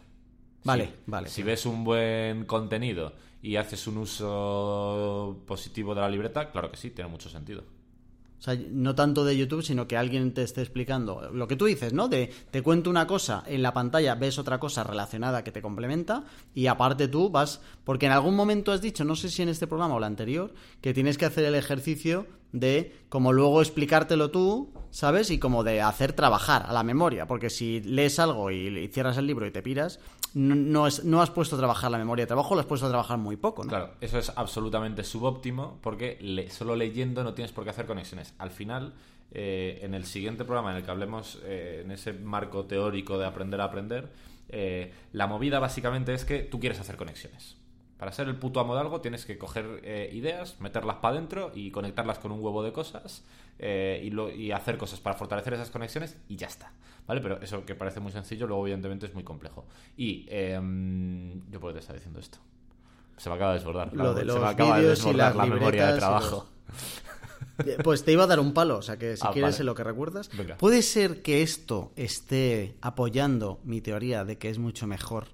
Vale, 0.65 0.85
Sí. 0.87 0.93
vale. 1.07 1.29
Si 1.29 1.43
ves 1.43 1.67
un 1.67 1.83
buen 1.83 2.45
contenido 2.45 3.13
y 3.43 3.57
haces 3.57 3.89
un 3.89 3.99
uso 3.99 5.43
positivo 5.47 5.95
de 5.97 6.01
la 6.01 6.09
libreta, 6.09 6.51
claro 6.53 6.71
que 6.71 6.77
sí, 6.77 6.91
tiene 6.91 7.11
mucho 7.11 7.29
sentido. 7.29 7.65
O 8.43 8.45
sea, 8.45 8.59
no 8.73 8.97
tanto 8.97 9.25
de 9.25 9.37
YouTube, 9.37 9.63
sino 9.63 9.87
que 9.87 9.97
alguien 9.97 10.35
te 10.35 10.43
esté 10.43 10.63
explicando 10.63 11.31
lo 11.33 11.47
que 11.47 11.55
tú 11.55 11.67
dices, 11.67 11.93
¿no? 11.93 12.09
De 12.09 12.29
te 12.51 12.61
cuento 12.61 12.91
una 12.91 13.07
cosa 13.07 13.45
en 13.47 13.63
la 13.63 13.73
pantalla, 13.73 14.17
ves 14.17 14.37
otra 14.37 14.59
cosa 14.59 14.83
relacionada 14.83 15.45
que 15.45 15.53
te 15.53 15.63
complementa 15.63 16.25
y 16.53 16.67
aparte 16.67 17.07
tú 17.07 17.31
vas, 17.31 17.61
porque 17.85 18.07
en 18.07 18.13
algún 18.13 18.35
momento 18.35 18.73
has 18.73 18.81
dicho, 18.81 19.05
no 19.05 19.15
sé 19.15 19.29
si 19.29 19.43
en 19.43 19.49
este 19.49 19.69
programa 19.69 19.95
o 19.95 19.99
el 19.99 20.03
anterior, 20.03 20.53
que 20.81 20.93
tienes 20.93 21.19
que 21.19 21.27
hacer 21.27 21.45
el 21.45 21.55
ejercicio 21.55 22.27
de 22.51 23.05
como 23.09 23.33
luego 23.33 23.63
explicártelo 23.63 24.33
tú, 24.33 24.73
¿sabes? 24.91 25.31
Y 25.31 25.39
como 25.39 25.63
de 25.63 25.81
hacer 25.81 26.13
trabajar 26.13 26.67
a 26.67 26.73
la 26.73 26.83
memoria, 26.83 27.29
porque 27.29 27.49
si 27.49 27.81
lees 27.83 28.19
algo 28.19 28.51
y, 28.51 28.67
y 28.77 28.89
cierras 28.89 29.19
el 29.19 29.29
libro 29.29 29.47
y 29.47 29.53
te 29.53 29.63
piras, 29.63 30.01
no, 30.35 30.87
es- 30.87 31.05
no 31.05 31.21
has 31.23 31.31
puesto 31.31 31.57
a 31.57 31.59
trabajar 31.59 31.91
la 31.91 31.99
memoria 31.99 32.23
de 32.25 32.29
trabajo, 32.29 32.55
lo 32.55 32.61
has 32.61 32.67
puesto 32.67 32.87
a 32.87 32.89
trabajar 32.91 33.19
muy 33.19 33.37
poco, 33.37 33.65
¿no? 33.65 33.69
Claro, 33.69 33.91
eso 34.01 34.19
es 34.19 34.33
absolutamente 34.37 35.05
subóptimo 35.05 35.79
porque 35.83 36.19
le- 36.21 36.51
solo 36.51 36.77
leyendo 36.77 37.23
no 37.25 37.35
tienes 37.35 37.53
por 37.53 37.65
qué 37.65 37.71
hacer 37.71 37.87
conexiones. 37.87 38.35
Al 38.39 38.51
final, 38.51 38.95
eh, 39.33 39.81
en 39.83 39.95
el 39.95 40.05
siguiente 40.05 40.45
programa 40.45 40.71
en 40.73 40.79
el 40.79 40.83
que 40.85 40.91
hablemos 40.91 41.39
eh, 41.45 41.83
en 41.85 41.91
ese 41.91 42.13
marco 42.13 42.65
teórico 42.67 43.19
de 43.19 43.27
aprender 43.27 43.61
a 43.61 43.65
aprender, 43.65 44.11
eh, 44.49 44.93
la 45.13 45.27
movida 45.27 45.59
básicamente 45.59 46.13
es 46.15 46.25
que 46.25 46.41
tú 46.41 46.61
quieres 46.61 46.79
hacer 46.81 46.97
conexiones. 46.97 47.57
Para 47.99 48.11
ser 48.13 48.27
el 48.27 48.35
puto 48.37 48.59
amo 48.59 48.75
de 48.75 48.81
algo 48.81 49.01
tienes 49.01 49.25
que 49.25 49.39
coger 49.39 49.81
eh, 49.85 50.11
ideas, 50.13 50.61
meterlas 50.61 50.97
para 50.97 51.15
adentro 51.17 51.53
y 51.55 51.71
conectarlas 51.71 52.19
con 52.19 52.33
un 52.33 52.41
huevo 52.43 52.63
de 52.65 52.73
cosas 52.73 53.25
eh, 53.61 54.01
y, 54.03 54.43
y 54.43 54.51
hacer 54.51 54.77
cosas 54.77 54.99
para 55.01 55.15
fortalecer 55.17 55.55
esas 55.55 55.71
conexiones 55.71 56.17
y 56.29 56.35
ya 56.37 56.49
está. 56.49 56.73
¿Vale? 57.07 57.21
Pero 57.21 57.41
eso 57.43 57.65
que 57.65 57.75
parece 57.75 58.01
muy 58.01 58.13
sencillo, 58.13 58.47
luego 58.47 58.63
evidentemente 58.67 59.07
es 59.07 59.15
muy 59.15 59.25
complejo. 59.25 59.67
Y 59.97 60.27
em, 60.29 61.43
yo 61.51 61.59
por 61.61 61.71
qué 61.71 61.75
te 61.75 61.81
estaba 61.81 61.97
diciendo 61.97 62.21
esto. 62.21 62.39
Se 63.17 63.29
me 63.29 63.37
acaba 63.37 63.53
de 63.53 63.59
desbordar. 63.59 63.93
Lo 63.93 64.15
de 64.15 64.21
Se 64.21 64.27
los 64.27 64.41
me 64.41 64.47
acaba 64.49 64.77
de 64.79 64.85
y 64.85 64.87
desbordar 64.87 65.37
la 65.37 65.47
memoria 65.47 65.93
de 65.93 65.99
trabajo. 65.99 66.47
Eh, 67.67 67.77
Pues 67.85 68.05
te 68.05 68.13
iba 68.13 68.25
a 68.25 68.27
dar 68.27 68.41
un 68.41 68.55
palo, 68.55 68.79
o 68.79 68.83
sea 68.83 68.97
que 68.99 69.17
si 69.17 69.23
Ah, 69.27 69.31
quieres 69.33 69.53
vale. 69.57 69.61
en 69.63 69.67
lo 69.67 69.75
que 69.75 69.85
recuerdas. 69.85 70.31
Venga. 70.37 70.57
¿Puede 70.57 70.81
ser 70.83 71.23
que 71.23 71.43
esto 71.43 71.93
esté 71.97 72.77
apoyando 72.81 73.61
mi 73.65 73.81
teoría 73.81 74.25
de 74.25 74.39
que 74.39 74.49
es 74.49 74.59
mucho 74.59 74.87
mejor 74.87 75.27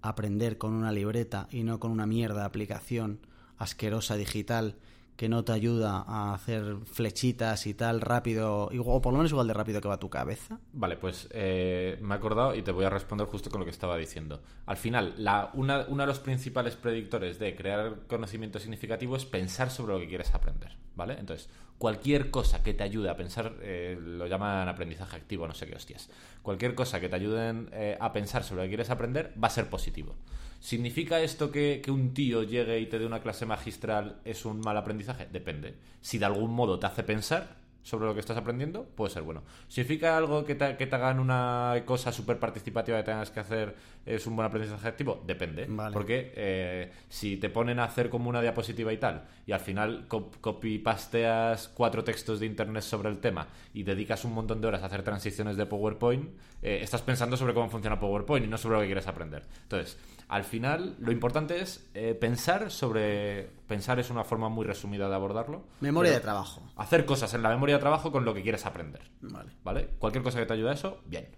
aprender 0.00 0.58
con 0.58 0.72
una 0.72 0.90
libreta 0.92 1.46
y 1.50 1.62
no 1.62 1.78
con 1.78 1.92
una 1.92 2.06
mierda 2.06 2.40
de 2.40 2.46
aplicación 2.46 3.20
asquerosa 3.58 4.16
digital 4.16 4.74
que 5.16 5.28
no 5.28 5.44
te 5.44 5.52
ayuda 5.52 6.04
a 6.06 6.34
hacer 6.34 6.76
flechitas 6.84 7.66
y 7.66 7.74
tal 7.74 8.00
rápido, 8.00 8.70
o 8.84 9.02
por 9.02 9.12
lo 9.12 9.18
menos 9.18 9.30
igual 9.30 9.46
de 9.46 9.54
rápido 9.54 9.80
que 9.80 9.88
va 9.88 9.98
tu 9.98 10.10
cabeza? 10.10 10.58
Vale, 10.72 10.96
pues 10.96 11.28
eh, 11.32 11.98
me 12.00 12.14
he 12.14 12.18
acordado 12.18 12.54
y 12.54 12.62
te 12.62 12.72
voy 12.72 12.84
a 12.84 12.90
responder 12.90 13.26
justo 13.26 13.50
con 13.50 13.60
lo 13.60 13.64
que 13.64 13.70
estaba 13.70 13.96
diciendo. 13.96 14.42
Al 14.66 14.76
final, 14.76 15.14
una, 15.54 15.86
uno 15.88 16.02
de 16.02 16.06
los 16.06 16.18
principales 16.18 16.76
predictores 16.76 17.38
de 17.38 17.54
crear 17.54 18.06
conocimiento 18.06 18.58
significativo 18.58 19.16
es 19.16 19.24
pensar 19.24 19.70
sobre 19.70 19.94
lo 19.94 20.00
que 20.00 20.08
quieres 20.08 20.34
aprender, 20.34 20.76
¿vale? 20.96 21.16
Entonces, 21.18 21.48
cualquier 21.82 22.30
cosa 22.30 22.62
que 22.62 22.74
te 22.74 22.84
ayude 22.84 23.10
a 23.10 23.16
pensar, 23.16 23.54
eh, 23.60 23.98
lo 24.00 24.28
llaman 24.28 24.68
aprendizaje 24.68 25.16
activo, 25.16 25.48
no 25.48 25.52
sé 25.52 25.66
qué 25.66 25.74
hostias, 25.74 26.10
cualquier 26.40 26.76
cosa 26.76 27.00
que 27.00 27.08
te 27.08 27.16
ayude 27.16 27.66
eh, 27.72 27.98
a 27.98 28.12
pensar 28.12 28.44
sobre 28.44 28.62
lo 28.62 28.66
que 28.66 28.68
quieres 28.68 28.90
aprender 28.90 29.34
va 29.42 29.48
a 29.48 29.50
ser 29.50 29.68
positivo. 29.68 30.14
¿Significa 30.60 31.20
esto 31.20 31.50
que, 31.50 31.82
que, 31.84 31.90
un 31.90 32.14
tío 32.14 32.44
llegue 32.44 32.78
y 32.78 32.86
te 32.86 33.00
dé 33.00 33.04
una 33.04 33.20
clase 33.20 33.46
magistral 33.46 34.20
es 34.24 34.44
un 34.44 34.60
mal 34.60 34.76
aprendizaje? 34.76 35.26
Depende. 35.32 35.74
Si 36.00 36.18
de 36.18 36.24
algún 36.24 36.52
modo 36.52 36.78
te 36.78 36.86
hace 36.86 37.02
pensar, 37.02 37.56
sobre 37.82 38.06
lo 38.06 38.14
que 38.14 38.20
estás 38.20 38.36
aprendiendo, 38.36 38.84
puede 38.84 39.12
ser 39.12 39.22
bueno. 39.22 39.42
¿Significa 39.68 40.16
algo 40.16 40.44
que 40.44 40.54
te, 40.54 40.76
que 40.76 40.86
te 40.86 40.94
hagan 40.94 41.18
una 41.18 41.82
cosa 41.84 42.12
súper 42.12 42.38
participativa 42.38 42.98
que 42.98 43.04
tengas 43.04 43.30
que 43.30 43.40
hacer 43.40 43.74
es 44.04 44.26
un 44.26 44.36
buen 44.36 44.46
aprendizaje 44.46 44.88
activo? 44.88 45.22
Depende. 45.26 45.68
Porque 45.92 46.32
eh, 46.36 46.92
si 47.08 47.36
te 47.36 47.48
ponen 47.48 47.78
a 47.78 47.84
hacer 47.84 48.10
como 48.10 48.28
una 48.28 48.40
diapositiva 48.40 48.92
y 48.92 48.98
tal, 48.98 49.24
y 49.46 49.52
al 49.52 49.60
final 49.60 50.06
copy-pasteas 50.08 51.68
cuatro 51.68 52.04
textos 52.04 52.40
de 52.40 52.46
internet 52.46 52.82
sobre 52.82 53.08
el 53.08 53.18
tema 53.18 53.46
y 53.74 53.82
dedicas 53.82 54.24
un 54.24 54.34
montón 54.34 54.60
de 54.60 54.68
horas 54.68 54.82
a 54.82 54.86
hacer 54.86 55.02
transiciones 55.02 55.56
de 55.56 55.66
PowerPoint, 55.66 56.30
eh, 56.62 56.80
estás 56.82 57.02
pensando 57.02 57.36
sobre 57.36 57.54
cómo 57.54 57.68
funciona 57.68 57.98
PowerPoint 57.98 58.46
y 58.46 58.48
no 58.48 58.58
sobre 58.58 58.76
lo 58.76 58.80
que 58.82 58.86
quieres 58.86 59.06
aprender. 59.06 59.44
Entonces, 59.62 59.98
al 60.28 60.44
final, 60.44 60.96
lo 60.98 61.12
importante 61.12 61.60
es 61.60 61.90
eh, 61.92 62.14
pensar 62.14 62.70
sobre. 62.70 63.50
Pensar 63.66 64.00
es 64.00 64.08
una 64.08 64.24
forma 64.24 64.48
muy 64.48 64.64
resumida 64.64 65.06
de 65.06 65.14
abordarlo. 65.14 65.64
Memoria 65.80 66.12
de 66.12 66.20
trabajo. 66.20 66.62
Hacer 66.76 67.04
cosas 67.04 67.34
en 67.34 67.42
la 67.42 67.50
memoria 67.50 67.74
de 67.74 67.80
trabajo 67.80 68.10
con 68.10 68.24
lo 68.24 68.32
que 68.32 68.42
quieres 68.42 68.64
aprender. 68.64 69.02
Vale. 69.20 69.52
¿Vale? 69.62 69.88
Cualquier 69.98 70.24
cosa 70.24 70.38
que 70.38 70.46
te 70.46 70.54
ayude 70.54 70.70
a 70.70 70.72
eso, 70.72 71.02
bien. 71.04 71.28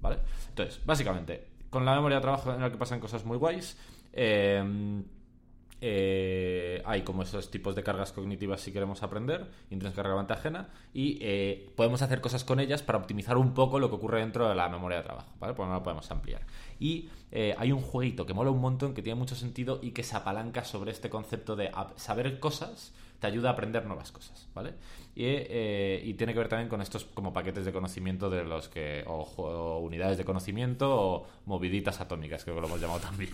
¿Vale? 0.00 0.18
Entonces, 0.48 0.84
básicamente, 0.84 1.49
con 1.70 1.84
la 1.84 1.94
memoria 1.94 2.18
de 2.18 2.22
trabajo 2.22 2.52
en 2.52 2.60
la 2.60 2.70
que 2.70 2.76
pasan 2.76 3.00
cosas 3.00 3.24
muy 3.24 3.38
guays. 3.38 3.76
Eh, 4.12 5.02
eh, 5.82 6.82
hay 6.84 7.02
como 7.02 7.22
esos 7.22 7.50
tipos 7.50 7.74
de 7.74 7.82
cargas 7.82 8.12
cognitivas 8.12 8.60
si 8.60 8.70
queremos 8.70 9.02
aprender, 9.02 9.50
intrínseca 9.70 10.02
relevante 10.02 10.34
ajena, 10.34 10.68
y 10.92 11.16
eh, 11.22 11.72
podemos 11.74 12.02
hacer 12.02 12.20
cosas 12.20 12.44
con 12.44 12.60
ellas 12.60 12.82
para 12.82 12.98
optimizar 12.98 13.38
un 13.38 13.54
poco 13.54 13.78
lo 13.78 13.88
que 13.88 13.96
ocurre 13.96 14.20
dentro 14.20 14.46
de 14.46 14.54
la 14.54 14.68
memoria 14.68 14.98
de 14.98 15.04
trabajo, 15.04 15.32
¿vale? 15.38 15.54
Pues 15.54 15.66
no 15.66 15.74
lo 15.74 15.82
podemos 15.82 16.10
ampliar. 16.10 16.42
Y 16.78 17.08
hay 17.56 17.72
un 17.72 17.80
jueguito 17.80 18.26
que 18.26 18.34
mola 18.34 18.50
un 18.50 18.60
montón, 18.60 18.92
que 18.92 19.02
tiene 19.02 19.18
mucho 19.18 19.36
sentido 19.36 19.78
y 19.80 19.92
que 19.92 20.02
se 20.02 20.16
apalanca 20.16 20.64
sobre 20.64 20.90
este 20.90 21.08
concepto 21.08 21.56
de 21.56 21.70
saber 21.96 22.40
cosas 22.40 22.92
te 23.20 23.26
ayuda 23.26 23.50
a 23.50 23.52
aprender 23.52 23.84
nuevas 23.86 24.10
cosas, 24.10 24.48
¿vale? 24.54 24.74
Eh, 25.14 26.00
y, 26.04 26.14
tiene 26.14 26.32
que 26.32 26.38
ver 26.38 26.48
también 26.48 26.68
con 26.70 26.80
estos 26.80 27.04
como 27.04 27.32
paquetes 27.32 27.66
de 27.66 27.72
conocimiento 27.72 28.30
de 28.30 28.44
los 28.44 28.68
que, 28.68 29.04
o, 29.06 29.78
unidades 29.78 30.16
de 30.16 30.24
conocimiento 30.24 30.88
o 30.90 31.26
moviditas 31.44 32.00
atómicas, 32.00 32.42
creo 32.44 32.56
que 32.56 32.62
lo 32.62 32.66
hemos 32.68 32.80
llamado 32.80 33.00
también. 33.08 33.30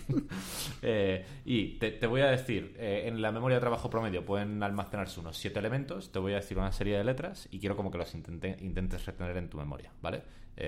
Eh, 0.81 1.25
y 1.45 1.77
te, 1.77 2.05
voy 2.05 2.21
a 2.21 2.27
decir, 2.27 2.75
eh, 2.77 3.03
en 3.05 3.21
la 3.21 3.31
memoria 3.31 3.57
de 3.57 3.61
trabajo 3.61 3.89
promedio 3.89 4.25
pueden 4.25 4.61
almacenarse 4.61 5.19
unos 5.21 5.37
siete 5.37 5.59
elementos, 5.59 6.11
te 6.11 6.19
voy 6.19 6.33
a 6.33 6.37
decir 6.37 6.57
una 6.57 6.71
serie 6.73 6.97
de 6.97 7.03
letras 7.05 7.47
y 7.49 7.59
quiero 7.59 7.77
como 7.77 7.89
que 7.89 7.97
los 7.97 8.13
intentes 8.13 9.05
retener 9.05 9.37
en 9.37 9.49
tu 9.49 9.57
memoria, 9.57 9.91
¿vale? 10.01 10.23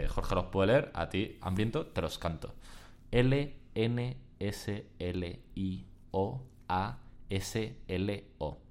Jorge 0.07 0.35
los 0.35 0.45
puede 0.45 0.67
leer, 0.67 0.91
a 0.93 1.09
ti, 1.09 1.37
hambriento, 1.41 1.87
te 1.87 2.01
los 2.01 2.19
canto. 2.19 2.53
L, 3.11 3.55
N, 3.73 4.17
S, 4.39 4.85
L, 4.99 5.39
I, 5.55 5.85
O, 6.11 6.43
A, 6.67 6.99
S, 7.29 7.75
L, 7.87 8.25
O 8.37 8.68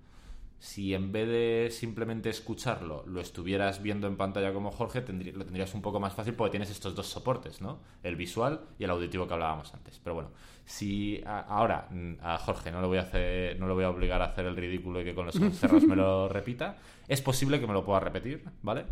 si 0.59 0.93
en 0.93 1.13
vez 1.13 1.29
de 1.29 1.69
simplemente 1.71 2.31
escucharlo 2.31 3.05
lo 3.07 3.21
estuvieras 3.21 3.81
viendo 3.81 4.09
en 4.09 4.17
pantalla 4.17 4.53
como 4.53 4.73
Jorge, 4.73 5.01
lo 5.01 5.45
tendrías 5.45 5.73
un 5.75 5.83
poco 5.83 6.01
más 6.01 6.15
fácil 6.15 6.35
porque 6.35 6.51
tienes 6.51 6.71
estos 6.71 6.97
dos 6.97 7.07
soportes, 7.07 7.61
¿no? 7.61 7.79
El 8.03 8.17
visual 8.17 8.63
y 8.77 8.85
el 8.85 8.91
auditivo 8.91 9.29
que 9.29 9.35
hablábamos 9.35 9.73
antes. 9.73 10.01
Pero 10.03 10.15
bueno, 10.15 10.31
si 10.65 11.23
ahora 11.25 11.87
mm, 11.91 12.15
a 12.21 12.39
Jorge 12.39 12.73
no 12.73 12.81
le 12.81 12.89
voy 12.89 12.99
a 12.99 13.03
hacer, 13.03 13.59
no 13.61 13.69
lo 13.69 13.75
voy 13.75 13.85
a 13.85 13.91
obligar 13.91 14.21
a 14.21 14.27
hacer 14.27 14.47
el 14.47 14.57
ridículo 14.57 15.01
y 15.01 15.05
que 15.05 15.15
con 15.15 15.27
los 15.27 15.37
ojos 15.41 15.57
cerrados 15.57 15.85
me 15.85 15.95
lo 15.95 16.29
repita, 16.29 16.77
es 17.07 17.23
posible 17.23 17.61
que 17.61 17.67
me 17.69 17.73
lo 17.73 17.85
pueda 17.85 18.01
repetir, 18.01 18.43
¿vale? 18.63 18.85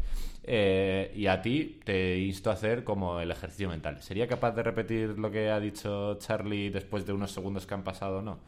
Eh, 0.44 1.12
y 1.16 1.26
a 1.26 1.42
ti 1.42 1.80
te 1.84 2.18
insto 2.18 2.50
a 2.50 2.52
hacer 2.52 2.84
como 2.84 3.20
el 3.20 3.30
ejercicio 3.32 3.68
mental. 3.68 4.00
¿Sería 4.02 4.28
capaz 4.28 4.52
de 4.52 4.62
repetir 4.62 5.18
lo 5.18 5.32
que 5.32 5.50
ha 5.50 5.58
dicho 5.58 6.14
Charlie 6.20 6.70
después 6.70 7.04
de 7.04 7.12
unos 7.12 7.32
segundos 7.32 7.66
que 7.66 7.74
han 7.74 7.82
pasado 7.82 8.18
o 8.18 8.22
no? 8.22 8.38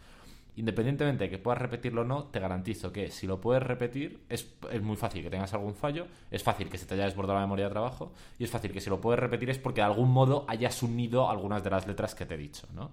Independientemente 0.58 1.24
de 1.24 1.30
que 1.30 1.38
puedas 1.38 1.62
repetirlo 1.62 2.00
o 2.00 2.04
no, 2.04 2.24
te 2.24 2.40
garantizo 2.40 2.92
que 2.92 3.12
si 3.12 3.28
lo 3.28 3.40
puedes 3.40 3.62
repetir, 3.62 4.24
es, 4.28 4.48
muy 4.82 4.96
fácil 4.96 5.22
que 5.22 5.30
tengas 5.30 5.54
algún 5.54 5.74
fallo, 5.74 6.08
es 6.32 6.42
fácil 6.42 6.68
que 6.68 6.78
se 6.78 6.86
te 6.86 6.94
haya 6.94 7.04
desbordado 7.04 7.38
la 7.38 7.44
memoria 7.44 7.66
de 7.66 7.70
trabajo, 7.70 8.12
y 8.40 8.44
es 8.44 8.50
fácil 8.50 8.72
que 8.72 8.80
si 8.80 8.90
lo 8.90 9.00
puedes 9.00 9.20
repetir 9.20 9.50
es 9.50 9.58
porque 9.58 9.82
de 9.82 9.86
algún 9.86 10.10
modo 10.10 10.44
hayas 10.48 10.82
unido 10.82 11.30
algunas 11.30 11.62
de 11.62 11.70
las 11.70 11.86
letras 11.86 12.16
que 12.16 12.26
te 12.26 12.34
he 12.34 12.38
dicho, 12.38 12.66
¿no? 12.74 12.90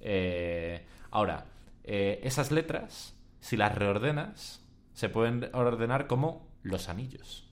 Eh, 0.00 0.84
ahora, 1.10 1.46
eh, 1.82 2.20
esas 2.22 2.52
letras, 2.52 3.16
si 3.40 3.56
las 3.56 3.74
reordenas, 3.74 4.64
se 4.92 5.08
pueden 5.08 5.50
ordenar 5.54 6.06
como 6.06 6.46
los 6.62 6.88
anillos, 6.88 7.48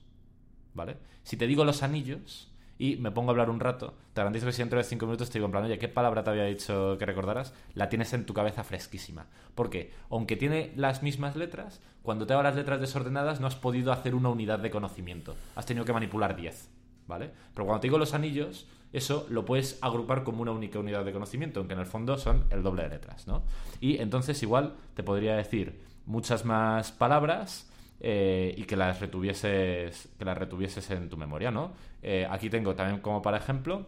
¿vale? 0.73 0.95
Si 1.23 1.35
te 1.35 1.45
digo 1.45 1.65
los 1.65 1.83
anillos, 1.83 2.46
y 2.79 2.97
me 2.97 3.11
pongo 3.11 3.29
a 3.29 3.31
hablar 3.31 3.49
un 3.49 3.59
rato, 3.59 3.93
te 4.13 4.21
garantizo 4.21 4.45
que 4.45 4.51
si 4.51 4.61
dentro 4.61 4.77
de 4.77 4.83
cinco 4.83 5.05
minutos 5.05 5.29
te 5.29 5.39
digo 5.39 5.45
en 5.45 5.51
plan, 5.51 5.63
oye, 5.63 5.79
¿qué 5.79 5.87
palabra 5.87 6.23
te 6.23 6.29
había 6.29 6.43
dicho 6.43 6.97
que 6.97 7.05
recordaras? 7.05 7.53
La 7.73 7.89
tienes 7.89 8.13
en 8.13 8.25
tu 8.25 8.33
cabeza 8.33 8.63
fresquísima. 8.63 9.25
Porque, 9.55 9.91
aunque 10.09 10.35
tiene 10.35 10.71
las 10.75 11.03
mismas 11.03 11.35
letras, 11.35 11.81
cuando 12.03 12.27
te 12.27 12.33
hago 12.33 12.43
las 12.43 12.55
letras 12.55 12.79
desordenadas 12.79 13.39
no 13.39 13.47
has 13.47 13.55
podido 13.55 13.91
hacer 13.91 14.15
una 14.15 14.29
unidad 14.29 14.59
de 14.59 14.69
conocimiento. 14.69 15.35
Has 15.55 15.65
tenido 15.65 15.85
que 15.85 15.93
manipular 15.93 16.35
10, 16.35 16.69
¿vale? 17.07 17.31
Pero 17.53 17.65
cuando 17.65 17.81
te 17.81 17.87
digo 17.87 17.97
los 17.97 18.13
anillos, 18.13 18.67
eso 18.93 19.25
lo 19.29 19.43
puedes 19.45 19.77
agrupar 19.81 20.23
como 20.23 20.41
una 20.41 20.51
única 20.51 20.79
unidad 20.79 21.03
de 21.03 21.11
conocimiento, 21.11 21.59
aunque 21.59 21.73
en 21.73 21.79
el 21.79 21.85
fondo 21.85 22.17
son 22.17 22.45
el 22.51 22.63
doble 22.63 22.83
de 22.83 22.89
letras, 22.89 23.27
¿no? 23.27 23.43
Y 23.81 23.97
entonces 23.97 24.41
igual 24.43 24.75
te 24.93 25.03
podría 25.03 25.35
decir 25.35 25.79
muchas 26.05 26.45
más 26.45 26.91
palabras 26.91 27.69
eh, 27.99 28.53
y 28.57 28.63
que 28.63 28.75
las 28.75 28.99
retuvieses 28.99 30.09
que 30.17 30.25
las 30.25 30.37
retuvieses 30.37 30.89
en 30.91 31.09
tu 31.09 31.17
memoria, 31.17 31.51
¿no? 31.51 31.73
Eh, 32.01 32.27
aquí 32.29 32.49
tengo 32.49 32.75
también 32.75 33.01
como 33.01 33.21
para 33.21 33.37
ejemplo, 33.37 33.87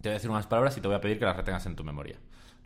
te 0.00 0.08
voy 0.08 0.12
a 0.12 0.14
decir 0.14 0.30
unas 0.30 0.46
palabras 0.46 0.76
y 0.76 0.80
te 0.80 0.88
voy 0.88 0.96
a 0.96 1.00
pedir 1.00 1.18
que 1.18 1.24
las 1.24 1.36
retengas 1.36 1.66
en 1.66 1.76
tu 1.76 1.84
memoria. 1.84 2.16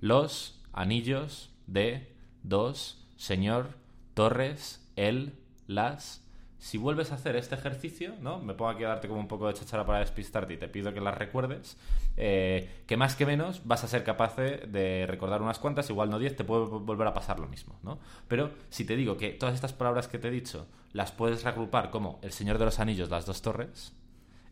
Los 0.01 0.63
anillos 0.73 1.55
de 1.67 2.15
dos 2.43 3.07
señor 3.17 3.71
Torres 4.15 4.87
el 4.97 5.35
las 5.67 6.26
si 6.59 6.79
vuelves 6.79 7.13
a 7.13 7.17
hacer 7.17 7.37
este 7.37 7.55
ejercicio, 7.55 8.15
¿no? 8.21 8.39
Me 8.39 8.55
pongo 8.55 8.71
aquí 8.71 8.85
a 8.85 8.89
darte 8.89 9.09
como 9.09 9.21
un 9.21 9.29
poco 9.29 9.47
de 9.49 9.55
chachara 9.55 9.85
para 9.85 10.01
despistarte 10.01 10.55
y 10.55 10.57
te 10.57 10.69
pido 10.69 10.93
que 10.95 11.01
las 11.01 11.17
recuerdes, 11.17 11.77
eh, 12.17 12.83
que 12.87 12.97
más 12.97 13.15
que 13.15 13.27
menos 13.27 13.63
vas 13.65 13.85
a 13.85 13.89
ser 13.89 14.05
capaz 14.05 14.37
de 14.37 15.07
recordar 15.07 15.43
unas 15.43 15.59
cuantas, 15.59 15.91
igual 15.91 16.11
no 16.11 16.19
10, 16.19 16.37
te 16.37 16.45
puede 16.45 16.67
volver 16.67 17.07
a 17.07 17.15
pasar 17.15 17.39
lo 17.39 17.49
mismo, 17.49 17.79
¿no? 17.83 17.99
Pero 18.29 18.51
si 18.71 18.85
te 18.85 18.97
digo 18.97 19.17
que 19.17 19.31
todas 19.31 19.55
estas 19.55 19.73
palabras 19.73 20.09
que 20.09 20.19
te 20.19 20.29
he 20.29 20.31
dicho 20.31 20.67
las 20.93 21.13
puedes 21.13 21.45
reagrupar 21.45 21.91
como 21.91 22.19
El 22.23 22.33
Señor 22.33 22.59
de 22.59 22.65
los 22.65 22.81
Anillos, 22.81 23.11
las 23.11 23.27
dos 23.27 23.43
torres, 23.43 23.93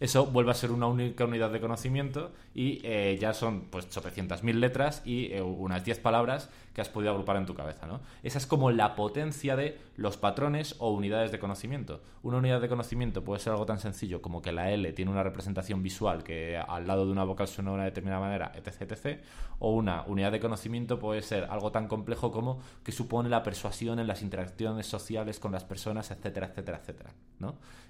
eso 0.01 0.27
vuelve 0.27 0.51
a 0.51 0.55
ser 0.55 0.73
una 0.73 0.87
única 0.87 1.25
unidad 1.25 1.51
de 1.51 1.61
conocimiento 1.61 2.33
y 2.55 2.81
eh, 2.83 3.17
ya 3.21 3.33
son 3.33 3.63
pues 3.71 3.89
chopecientas 3.89 4.43
mil 4.43 4.61
letras 4.61 5.03
y 5.05 5.33
eh, 5.33 5.41
unas 5.41 5.85
diez 5.85 5.99
palabras 5.99 6.51
que 6.75 6.81
has 6.81 6.89
podido 6.89 7.13
agrupar 7.13 7.37
en 7.37 7.47
tu 7.47 7.55
cabeza, 7.55 7.87
¿no? 7.87 8.01
Esa 8.23 8.39
es 8.39 8.47
como 8.47 8.71
la 8.71 8.97
potencia 8.97 9.57
de 9.57 9.79
los 9.97 10.17
patrones 10.17 10.75
o 10.81 10.91
unidades 10.91 11.31
de 11.31 11.39
conocimiento. 11.39 12.03
Una 12.23 12.39
unidad 12.39 12.61
de 12.61 12.69
conocimiento 12.69 13.23
puede 13.23 13.41
ser 13.41 13.53
algo 13.53 13.65
tan 13.65 13.79
sencillo 13.79 14.21
como 14.21 14.43
que 14.43 14.53
la 14.53 14.71
L 14.73 14.93
tiene 14.93 15.11
una 15.11 15.23
representación 15.23 15.83
visual 15.83 16.25
que 16.25 16.59
al 16.59 16.87
lado 16.87 17.07
de 17.07 17.13
una 17.13 17.25
vocal 17.25 17.47
suena 17.47 17.71
de 17.71 17.75
una 17.77 17.85
determinada 17.85 18.21
manera, 18.21 18.53
etc, 18.57 18.91
etc. 18.91 19.21
O 19.61 19.73
una 19.73 20.03
unidad 20.03 20.33
de 20.33 20.41
conocimiento 20.41 20.99
puede 20.99 21.23
ser 21.23 21.45
algo 21.45 21.71
tan 21.71 21.87
complejo 21.87 22.33
como 22.33 22.61
que 22.83 22.91
supone 22.91 23.29
la 23.29 23.45
persuasión 23.45 24.01
en 24.01 24.09
las 24.09 24.23
interacciones 24.23 24.87
sociales 24.87 25.39
con 25.39 25.53
las 25.53 25.65
personas, 25.65 26.11
etcétera, 26.11 26.49
etcétera, 26.49 26.79
etcétera. 26.79 27.15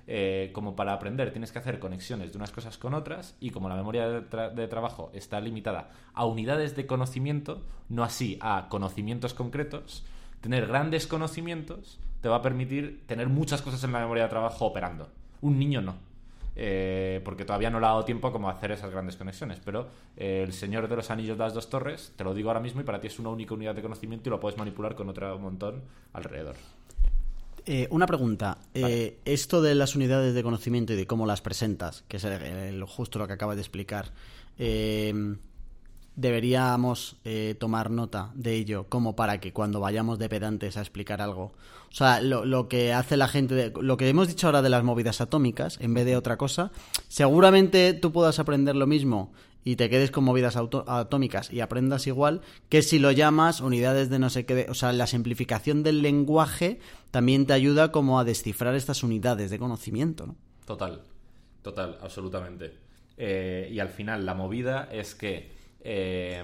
Eh, 0.06 0.50
como 0.52 0.76
para 0.76 0.92
aprender 0.92 1.30
tienes 1.30 1.50
que 1.50 1.58
hacer 1.58 1.78
conexiones 1.78 2.30
de 2.30 2.36
unas 2.36 2.50
cosas 2.50 2.76
con 2.76 2.92
otras 2.92 3.38
y 3.40 3.48
como 3.48 3.70
la 3.70 3.74
memoria 3.74 4.06
de, 4.06 4.50
de 4.50 4.68
trabajo 4.68 5.10
está 5.14 5.40
limitada 5.40 5.92
a 6.12 6.26
unidades 6.26 6.76
de 6.76 6.86
conocimiento, 6.86 7.62
no 7.88 8.04
así 8.04 8.36
a 8.42 8.68
conocimientos 8.74 9.34
concretos, 9.34 10.02
tener 10.40 10.66
grandes 10.66 11.06
conocimientos 11.06 12.00
te 12.20 12.28
va 12.28 12.36
a 12.36 12.42
permitir 12.42 13.06
tener 13.06 13.28
muchas 13.28 13.62
cosas 13.62 13.84
en 13.84 13.92
la 13.92 14.00
memoria 14.00 14.24
de 14.24 14.30
trabajo 14.30 14.66
operando. 14.66 15.08
Un 15.42 15.60
niño 15.60 15.80
no. 15.80 15.94
Eh, 16.56 17.20
porque 17.24 17.44
todavía 17.44 17.70
no 17.70 17.78
le 17.78 17.86
ha 17.86 17.90
dado 17.90 18.04
tiempo 18.04 18.32
como 18.32 18.50
hacer 18.50 18.72
esas 18.72 18.90
grandes 18.90 19.14
conexiones. 19.14 19.60
Pero 19.64 19.86
eh, 20.16 20.42
el 20.44 20.52
Señor 20.52 20.88
de 20.88 20.96
los 20.96 21.08
Anillos 21.12 21.38
de 21.38 21.44
las 21.44 21.54
dos 21.54 21.70
torres, 21.70 22.12
te 22.16 22.24
lo 22.24 22.34
digo 22.34 22.50
ahora 22.50 22.58
mismo 22.58 22.80
y 22.80 22.84
para 22.84 23.00
ti 23.00 23.06
es 23.06 23.20
una 23.20 23.28
única 23.28 23.54
unidad 23.54 23.76
de 23.76 23.82
conocimiento 23.82 24.28
y 24.28 24.30
lo 24.30 24.40
puedes 24.40 24.58
manipular 24.58 24.96
con 24.96 25.08
otro 25.08 25.38
montón 25.38 25.82
alrededor. 26.12 26.56
Eh, 27.66 27.86
una 27.92 28.06
pregunta. 28.08 28.58
esto 28.74 29.62
de 29.62 29.76
las 29.76 29.94
unidades 29.94 30.34
de 30.34 30.42
conocimiento 30.42 30.94
y 30.94 30.96
de 30.96 31.06
cómo 31.06 31.26
las 31.26 31.42
presentas, 31.42 32.02
que 32.08 32.16
es 32.16 32.26
justo 32.88 33.20
lo 33.20 33.28
que 33.28 33.34
acabas 33.34 33.54
de 33.54 33.62
explicar, 33.62 34.10
deberíamos 36.16 37.16
eh, 37.24 37.54
tomar 37.58 37.90
nota 37.90 38.30
de 38.34 38.54
ello 38.54 38.86
como 38.88 39.16
para 39.16 39.40
que 39.40 39.52
cuando 39.52 39.80
vayamos 39.80 40.18
de 40.18 40.28
pedantes 40.28 40.76
a 40.76 40.80
explicar 40.80 41.20
algo. 41.20 41.52
O 41.90 41.96
sea, 41.96 42.20
lo, 42.20 42.44
lo 42.44 42.68
que 42.68 42.92
hace 42.92 43.16
la 43.16 43.28
gente, 43.28 43.54
de- 43.54 43.72
lo 43.80 43.96
que 43.96 44.08
hemos 44.08 44.28
dicho 44.28 44.46
ahora 44.48 44.62
de 44.62 44.70
las 44.70 44.82
movidas 44.84 45.20
atómicas, 45.20 45.78
en 45.80 45.94
vez 45.94 46.04
de 46.06 46.16
otra 46.16 46.36
cosa, 46.36 46.72
seguramente 47.08 47.92
tú 47.94 48.12
puedas 48.12 48.38
aprender 48.38 48.74
lo 48.74 48.86
mismo 48.86 49.32
y 49.64 49.76
te 49.76 49.88
quedes 49.88 50.10
con 50.10 50.24
movidas 50.24 50.56
auto- 50.56 50.84
atómicas 50.88 51.52
y 51.52 51.60
aprendas 51.60 52.06
igual 52.06 52.42
que 52.68 52.82
si 52.82 52.98
lo 52.98 53.12
llamas 53.12 53.60
unidades 53.60 54.10
de 54.10 54.18
no 54.18 54.28
sé 54.28 54.44
qué, 54.44 54.54
de- 54.54 54.70
o 54.70 54.74
sea, 54.74 54.92
la 54.92 55.06
simplificación 55.06 55.82
del 55.82 56.02
lenguaje 56.02 56.80
también 57.10 57.46
te 57.46 57.52
ayuda 57.52 57.92
como 57.92 58.18
a 58.18 58.24
descifrar 58.24 58.74
estas 58.74 59.02
unidades 59.02 59.50
de 59.50 59.58
conocimiento, 59.58 60.26
¿no? 60.26 60.36
Total, 60.66 61.00
total, 61.62 61.98
absolutamente. 62.02 62.74
Eh, 63.16 63.70
y 63.72 63.78
al 63.78 63.88
final 63.90 64.26
la 64.26 64.34
movida 64.34 64.88
es 64.90 65.14
que 65.14 65.52
eh, 65.84 66.42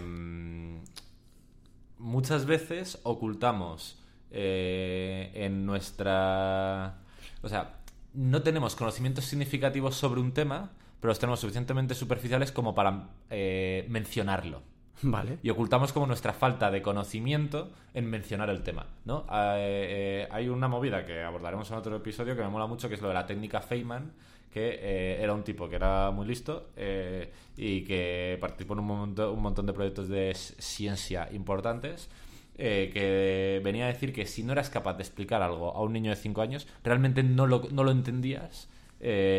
muchas 1.99 2.47
veces 2.47 3.01
ocultamos 3.03 3.99
eh, 4.31 5.33
en 5.35 5.67
nuestra... 5.67 6.99
O 7.43 7.49
sea, 7.49 7.81
no 8.15 8.43
tenemos 8.43 8.77
conocimientos 8.77 9.25
significativos 9.25 9.97
sobre 9.97 10.21
un 10.21 10.33
tema, 10.33 10.71
pero 11.01 11.11
los 11.11 11.19
tenemos 11.19 11.41
suficientemente 11.41 11.95
superficiales 11.95 12.53
como 12.53 12.75
para 12.75 13.09
eh, 13.31 13.87
mencionarlo 13.89 14.63
Vale. 15.03 15.39
y 15.43 15.51
ocultamos 15.51 15.93
como 15.93 16.07
nuestra 16.07 16.33
falta 16.33 16.71
de 16.71 16.83
conocimiento 16.83 17.71
en 17.95 18.11
mencionar 18.11 18.51
el 18.51 18.63
tema, 18.63 18.87
¿no? 19.05 19.25
Eh, 19.31 20.27
eh, 20.27 20.29
hay 20.31 20.49
una 20.49 20.69
movida 20.69 21.05
que 21.07 21.23
abordaremos 21.23 21.71
en 21.71 21.77
otro 21.79 21.97
episodio 21.97 22.37
que 22.37 22.43
me 22.43 22.49
mola 22.49 22.67
mucho, 22.67 22.89
que 22.89 22.97
es 22.97 23.03
lo 23.03 23.09
de 23.09 23.15
la 23.15 23.27
técnica 23.27 23.61
Feynman, 23.61 24.13
que 24.53 24.79
eh, 24.83 25.23
era 25.23 25.33
un 25.35 25.43
tipo 25.45 25.69
que 25.69 25.77
era 25.77 26.11
muy 26.11 26.27
listo 26.27 26.69
eh, 26.77 27.31
y 27.57 27.83
que 27.85 28.37
participó 28.41 28.75
en 28.75 28.81
un, 28.81 28.87
momento- 28.87 29.33
un 29.33 29.43
montón 29.43 29.67
de 29.67 29.73
proyectos 29.73 30.09
de 30.09 30.35
ciencia 30.35 31.29
importantes. 31.33 32.09
eh, 32.63 32.91
que 32.93 33.61
venía 33.65 33.85
a 33.85 33.89
decir 33.89 34.13
que 34.13 34.27
si 34.27 34.43
no 34.43 34.53
eras 34.53 34.69
capaz 34.69 34.95
de 34.95 35.03
explicar 35.03 35.41
algo 35.43 35.75
a 35.75 35.81
un 35.83 35.95
niño 35.95 36.11
de 36.11 36.17
5 36.17 36.43
años, 36.43 36.67
realmente 36.85 37.23
no 37.23 37.47
lo, 37.47 37.63
no 37.73 37.85
lo 37.85 37.91
entendías, 37.91 38.69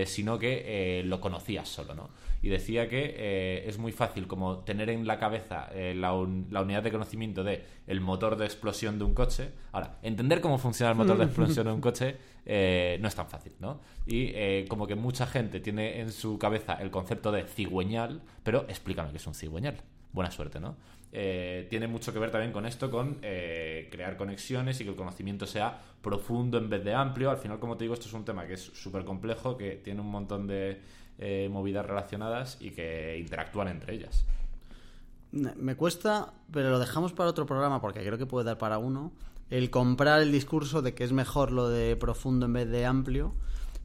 sino 0.05 0.39
que 0.39 1.03
lo 1.05 1.21
conocías 1.21 1.69
solo, 1.69 1.93
¿no? 1.93 2.09
Y 2.43 2.49
decía 2.49 2.89
que 2.89 3.13
eh, 3.17 3.63
es 3.67 3.77
muy 3.77 3.91
fácil 3.91 4.25
como 4.27 4.59
tener 4.59 4.89
en 4.89 5.05
la 5.05 5.19
cabeza 5.19 5.69
eh, 5.73 5.93
la, 5.95 6.13
un- 6.13 6.47
la 6.49 6.61
unidad 6.61 6.81
de 6.81 6.91
conocimiento 6.91 7.43
de 7.43 7.63
el 7.85 8.01
motor 8.01 8.35
de 8.35 8.45
explosión 8.45 8.97
de 8.97 9.05
un 9.05 9.13
coche. 9.13 9.49
Ahora, 9.71 9.99
entender 10.01 10.41
cómo 10.41 10.57
funciona 10.57 10.91
el 10.91 10.97
motor 10.97 11.17
de 11.17 11.25
explosión 11.25 11.67
de 11.67 11.71
un 11.71 11.81
coche 11.81 12.15
eh, 12.45 12.97
no 12.99 13.07
es 13.07 13.13
tan 13.13 13.27
fácil, 13.27 13.53
¿no? 13.59 13.79
Y 14.07 14.31
eh, 14.33 14.65
como 14.67 14.87
que 14.87 14.95
mucha 14.95 15.27
gente 15.27 15.59
tiene 15.59 15.99
en 16.01 16.11
su 16.11 16.39
cabeza 16.39 16.73
el 16.81 16.89
concepto 16.89 17.31
de 17.31 17.43
cigüeñal, 17.43 18.23
pero 18.43 18.65
explícame 18.67 19.11
qué 19.11 19.17
es 19.17 19.27
un 19.27 19.35
cigüeñal. 19.35 19.75
Buena 20.11 20.31
suerte, 20.31 20.59
¿no? 20.59 20.75
Eh, 21.13 21.67
tiene 21.69 21.87
mucho 21.87 22.11
que 22.13 22.19
ver 22.19 22.31
también 22.31 22.51
con 22.53 22.65
esto, 22.65 22.89
con 22.89 23.19
eh, 23.21 23.87
crear 23.91 24.17
conexiones 24.17 24.79
y 24.81 24.83
que 24.85 24.89
el 24.89 24.95
conocimiento 24.95 25.45
sea 25.45 25.79
profundo 26.01 26.57
en 26.57 26.69
vez 26.69 26.83
de 26.83 26.93
amplio. 26.93 27.29
Al 27.29 27.37
final, 27.37 27.59
como 27.59 27.77
te 27.77 27.83
digo, 27.83 27.93
esto 27.93 28.07
es 28.07 28.13
un 28.13 28.25
tema 28.25 28.47
que 28.47 28.53
es 28.53 28.61
súper 28.63 29.03
complejo, 29.05 29.57
que 29.57 29.71
tiene 29.75 30.01
un 30.01 30.09
montón 30.09 30.47
de 30.47 30.79
eh, 31.21 31.49
movidas 31.49 31.85
relacionadas 31.85 32.57
y 32.59 32.71
que 32.71 33.17
interactúan 33.17 33.67
entre 33.67 33.93
ellas. 33.93 34.25
Me 35.31 35.75
cuesta, 35.75 36.33
pero 36.51 36.71
lo 36.71 36.79
dejamos 36.79 37.13
para 37.13 37.29
otro 37.29 37.45
programa 37.45 37.79
porque 37.79 38.01
creo 38.01 38.17
que 38.17 38.25
puede 38.25 38.45
dar 38.45 38.57
para 38.57 38.79
uno. 38.79 39.13
El 39.49 39.69
comprar 39.69 40.21
el 40.21 40.31
discurso 40.31 40.81
de 40.81 40.93
que 40.93 41.03
es 41.03 41.13
mejor 41.13 41.51
lo 41.51 41.69
de 41.69 41.95
profundo 41.95 42.47
en 42.47 42.53
vez 42.53 42.69
de 42.69 42.85
amplio. 42.85 43.33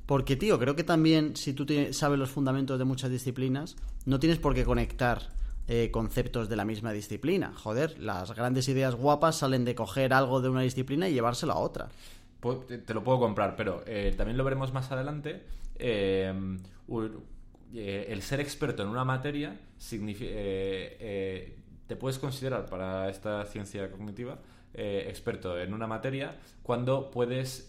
Porque, 0.07 0.37
tío, 0.37 0.59
creo 0.59 0.77
que 0.77 0.85
también 0.85 1.37
si 1.37 1.53
tú 1.53 1.67
sabes 1.91 2.19
los 2.19 2.31
fundamentos 2.31 2.79
de 2.79 2.85
muchas 2.85 3.11
disciplinas, 3.11 3.77
no 4.07 4.19
tienes 4.19 4.39
por 4.39 4.55
qué 4.55 4.65
conectar 4.65 5.29
eh, 5.69 5.91
conceptos 5.91 6.49
de 6.49 6.57
la 6.57 6.65
misma 6.65 6.93
disciplina. 6.93 7.53
Joder, 7.55 7.99
las 7.99 8.35
grandes 8.35 8.69
ideas 8.69 8.95
guapas 8.95 9.37
salen 9.37 9.65
de 9.65 9.75
coger 9.75 10.13
algo 10.13 10.41
de 10.41 10.49
una 10.49 10.63
disciplina 10.63 11.09
y 11.09 11.13
llevárselo 11.13 11.53
a 11.53 11.59
otra. 11.59 11.89
Te 12.87 12.95
lo 12.95 13.03
puedo 13.03 13.19
comprar, 13.19 13.57
pero 13.57 13.83
eh, 13.87 14.15
también 14.17 14.37
lo 14.37 14.45
veremos 14.45 14.73
más 14.73 14.93
adelante. 14.93 15.43
Un- 16.89 17.25
eh, 17.75 18.07
el 18.09 18.23
ser 18.23 18.41
experto 18.41 18.83
en 18.83 18.89
una 18.89 19.05
materia 19.05 19.57
signifi- 19.79 20.29
eh, 20.31 20.97
eh, 21.01 21.57
te 21.87 21.97
puedes 21.97 22.19
considerar 22.19 22.67
para 22.67 23.09
esta 23.11 23.45
ciencia 23.47 23.91
cognitiva 23.91 24.39
experto 24.79 25.59
en 25.59 25.73
una 25.73 25.87
materia 25.87 26.37
cuando 26.63 27.11
puedes 27.11 27.67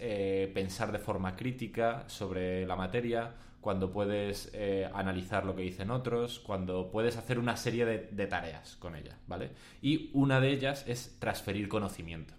pensar 0.54 0.92
de 0.92 1.00
forma 1.00 1.38
crítica 1.38 2.04
sobre 2.08 2.66
la 2.66 2.76
materia, 2.76 3.32
cuando 3.62 3.92
puedes 3.94 4.52
analizar 4.94 5.46
lo 5.46 5.56
que 5.56 5.62
dicen 5.62 5.90
otros, 5.90 6.40
cuando 6.40 6.92
puedes 6.92 7.16
hacer 7.16 7.40
una 7.40 7.56
serie 7.56 7.86
de 7.86 8.28
tareas 8.28 8.76
con 8.76 8.96
ella, 8.98 9.16
¿vale? 9.26 9.52
Y 9.82 10.10
una 10.16 10.42
de 10.42 10.50
ellas 10.52 10.84
es 10.86 11.16
transferir 11.20 11.70
conocimiento. 11.70 12.34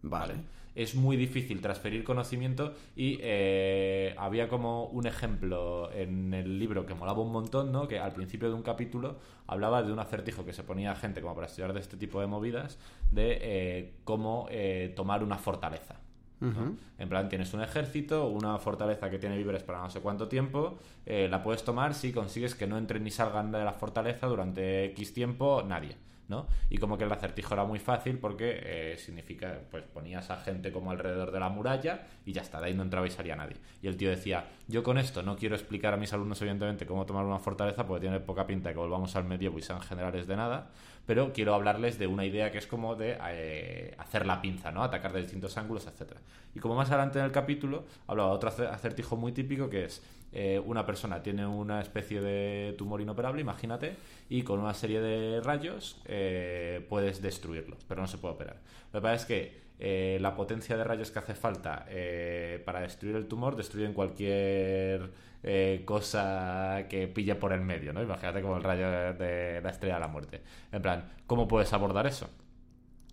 Vale. 0.00 0.34
Es 0.78 0.94
muy 0.94 1.16
difícil 1.16 1.60
transferir 1.60 2.04
conocimiento 2.04 2.72
y 2.94 3.18
eh, 3.20 4.14
había 4.16 4.48
como 4.48 4.84
un 4.84 5.08
ejemplo 5.08 5.90
en 5.92 6.32
el 6.32 6.60
libro 6.60 6.86
que 6.86 6.94
molaba 6.94 7.20
un 7.20 7.32
montón, 7.32 7.72
¿no? 7.72 7.88
Que 7.88 7.98
al 7.98 8.12
principio 8.12 8.48
de 8.48 8.54
un 8.54 8.62
capítulo 8.62 9.16
hablaba 9.48 9.82
de 9.82 9.92
un 9.92 9.98
acertijo 9.98 10.44
que 10.44 10.52
se 10.52 10.62
ponía 10.62 10.92
a 10.92 10.94
gente 10.94 11.20
como 11.20 11.34
para 11.34 11.48
estudiar 11.48 11.72
de 11.72 11.80
este 11.80 11.96
tipo 11.96 12.20
de 12.20 12.28
movidas, 12.28 12.78
de 13.10 13.38
eh, 13.40 13.94
cómo 14.04 14.46
eh, 14.50 14.92
tomar 14.94 15.24
una 15.24 15.36
fortaleza. 15.36 15.96
En 16.40 17.08
plan, 17.08 17.28
tienes 17.28 17.52
un 17.52 17.62
ejército, 17.62 18.28
una 18.28 18.58
fortaleza 18.58 19.10
que 19.10 19.18
tiene 19.18 19.36
víveres 19.36 19.64
para 19.64 19.80
no 19.80 19.90
sé 19.90 20.00
cuánto 20.00 20.28
tiempo, 20.28 20.78
eh, 21.04 21.26
la 21.28 21.42
puedes 21.42 21.64
tomar 21.64 21.94
si 21.94 22.12
consigues 22.12 22.54
que 22.54 22.68
no 22.68 22.78
entren 22.78 23.02
ni 23.02 23.10
salgan 23.10 23.50
de 23.50 23.64
la 23.64 23.72
fortaleza 23.72 24.28
durante 24.28 24.84
X 24.86 25.12
tiempo 25.12 25.64
nadie, 25.66 25.96
¿no? 26.28 26.46
Y 26.70 26.78
como 26.78 26.96
que 26.96 27.04
el 27.04 27.12
acertijo 27.12 27.54
era 27.54 27.64
muy 27.64 27.78
fácil 27.78 28.18
porque 28.18 28.60
eh, 28.62 28.96
significa, 28.98 29.60
pues 29.70 29.84
ponías 29.84 30.30
a 30.30 30.36
gente 30.36 30.70
como 30.70 30.90
alrededor 30.90 31.32
de 31.32 31.40
la 31.40 31.48
muralla 31.48 32.06
y 32.24 32.32
ya 32.32 32.42
está, 32.42 32.60
de 32.60 32.66
ahí 32.66 32.74
no 32.74 32.82
entraba 32.82 33.06
y 33.06 33.10
salía 33.10 33.34
nadie. 33.34 33.56
Y 33.82 33.88
el 33.88 33.96
tío 33.96 34.10
decía, 34.10 34.46
yo 34.68 34.82
con 34.82 34.98
esto 34.98 35.22
no 35.22 35.36
quiero 35.36 35.54
explicar 35.56 35.94
a 35.94 35.96
mis 35.96 36.12
alumnos 36.12 36.40
evidentemente 36.42 36.86
cómo 36.86 37.06
tomar 37.06 37.24
una 37.24 37.38
fortaleza 37.38 37.86
porque 37.86 38.02
tiene 38.02 38.20
poca 38.20 38.46
pinta 38.46 38.70
que 38.70 38.78
volvamos 38.78 39.16
al 39.16 39.24
medievo 39.24 39.58
y 39.58 39.62
sean 39.62 39.80
generales 39.80 40.26
de 40.26 40.36
nada, 40.36 40.70
pero 41.06 41.32
quiero 41.32 41.54
hablarles 41.54 41.98
de 41.98 42.06
una 42.06 42.26
idea 42.26 42.52
que 42.52 42.58
es 42.58 42.66
como 42.66 42.94
de 42.94 43.16
eh, 43.30 43.94
hacer 43.98 44.26
la 44.26 44.42
pinza, 44.42 44.70
¿no? 44.70 44.82
Atacar 44.82 45.12
de 45.14 45.22
distintos 45.22 45.56
ángulos, 45.56 45.86
etcétera. 45.86 46.20
Y 46.54 46.60
como 46.60 46.74
más 46.74 46.90
adelante 46.90 47.18
en 47.18 47.24
el 47.24 47.32
capítulo, 47.32 47.84
hablaba 48.06 48.28
de 48.28 48.36
otro 48.36 48.50
acer- 48.50 48.68
acertijo 48.70 49.16
muy 49.16 49.32
típico 49.32 49.70
que 49.70 49.86
es 49.86 50.02
eh, 50.32 50.60
una 50.62 50.84
persona 50.84 51.22
tiene 51.22 51.46
una 51.46 51.80
especie 51.80 52.20
de 52.20 52.74
tumor 52.76 53.00
inoperable, 53.00 53.40
imagínate, 53.40 53.96
y 54.28 54.42
con 54.42 54.60
una 54.60 54.74
serie 54.74 55.00
de 55.00 55.40
rayos 55.40 56.02
eh, 56.04 56.84
puedes 56.90 57.22
destruirlo, 57.22 57.78
pero 57.88 58.02
no 58.02 58.06
se 58.06 58.18
puede 58.18 58.34
operar. 58.34 58.56
Lo 58.92 59.00
que 59.00 59.02
pasa 59.02 59.14
es 59.14 59.24
que 59.24 59.67
eh, 59.78 60.18
la 60.20 60.34
potencia 60.34 60.76
de 60.76 60.84
rayos 60.84 61.10
que 61.10 61.18
hace 61.18 61.34
falta 61.34 61.86
eh, 61.88 62.62
para 62.64 62.80
destruir 62.80 63.16
el 63.16 63.26
tumor 63.26 63.56
destruyen 63.56 63.92
cualquier 63.92 65.10
eh, 65.42 65.82
cosa 65.84 66.86
que 66.88 67.06
pille 67.06 67.36
por 67.36 67.52
el 67.52 67.60
medio, 67.60 67.92
¿no? 67.92 68.02
Imagínate 68.02 68.42
como 68.42 68.56
el 68.56 68.64
rayo 68.64 68.90
de, 68.90 69.12
de 69.14 69.60
la 69.60 69.70
estrella 69.70 69.94
de 69.94 70.00
la 70.00 70.08
muerte. 70.08 70.42
En 70.72 70.82
plan, 70.82 71.04
¿cómo 71.26 71.46
puedes 71.46 71.72
abordar 71.72 72.06
eso? 72.06 72.28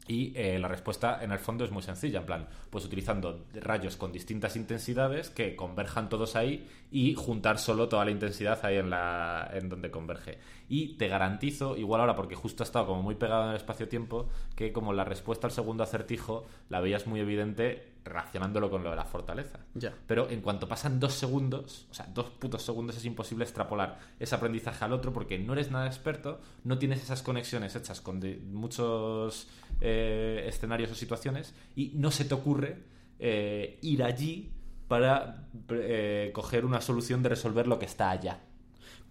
Y 0.07 0.33
eh, 0.35 0.59
la 0.59 0.67
respuesta 0.67 1.23
en 1.23 1.31
el 1.31 1.39
fondo 1.39 1.65
es 1.65 1.71
muy 1.71 1.81
sencilla, 1.81 2.19
en 2.19 2.25
plan, 2.25 2.47
pues 2.69 2.85
utilizando 2.85 3.45
rayos 3.55 3.97
con 3.97 4.11
distintas 4.11 4.55
intensidades 4.55 5.31
que 5.31 5.55
converjan 5.55 6.09
todos 6.09 6.35
ahí 6.35 6.67
y 6.91 7.15
juntar 7.15 7.57
solo 7.57 7.89
toda 7.89 8.05
la 8.05 8.11
intensidad 8.11 8.63
ahí 8.63 8.77
en, 8.77 8.91
la, 8.91 9.49
en 9.51 9.67
donde 9.67 9.89
converge. 9.89 10.37
Y 10.69 10.97
te 10.97 11.07
garantizo, 11.07 11.75
igual 11.75 12.01
ahora 12.01 12.15
porque 12.15 12.35
justo 12.35 12.61
ha 12.61 12.65
estado 12.65 12.85
como 12.85 13.01
muy 13.01 13.15
pegado 13.15 13.45
en 13.45 13.49
el 13.49 13.55
espacio-tiempo, 13.55 14.29
que 14.55 14.71
como 14.71 14.93
la 14.93 15.05
respuesta 15.05 15.47
al 15.47 15.53
segundo 15.53 15.83
acertijo 15.83 16.45
la 16.69 16.81
veías 16.81 17.07
muy 17.07 17.19
evidente 17.19 17.94
relacionándolo 18.05 18.69
con 18.69 18.83
lo 18.83 18.91
de 18.91 18.95
la 18.95 19.03
fortaleza. 19.03 19.59
Ya. 19.73 19.93
Pero 20.07 20.29
en 20.29 20.39
cuanto 20.41 20.67
pasan 20.67 20.99
dos 20.99 21.13
segundos, 21.13 21.87
o 21.91 21.93
sea, 21.93 22.05
dos 22.13 22.29
putos 22.29 22.61
segundos, 22.61 22.95
es 22.95 23.03
imposible 23.05 23.43
extrapolar 23.43 23.99
ese 24.19 24.35
aprendizaje 24.35 24.85
al 24.85 24.93
otro 24.93 25.11
porque 25.11 25.37
no 25.39 25.53
eres 25.53 25.71
nada 25.71 25.87
experto, 25.87 26.39
no 26.63 26.77
tienes 26.77 27.01
esas 27.03 27.21
conexiones 27.23 27.75
hechas 27.75 27.99
con 28.01 28.19
de- 28.19 28.37
muchos 28.37 29.47
eh, 29.81 30.45
escenarios 30.47 30.91
o 30.91 30.95
situaciones 30.95 31.53
y 31.75 31.91
no 31.95 32.11
se 32.11 32.25
te 32.25 32.33
ocurre 32.35 32.77
eh, 33.19 33.79
ir 33.81 34.03
allí 34.03 34.51
para 34.87 35.47
eh, 35.69 36.29
coger 36.33 36.63
una 36.63 36.79
solución 36.81 37.23
de 37.23 37.29
resolver 37.29 37.67
lo 37.67 37.79
que 37.79 37.85
está 37.85 38.11
allá. 38.11 38.39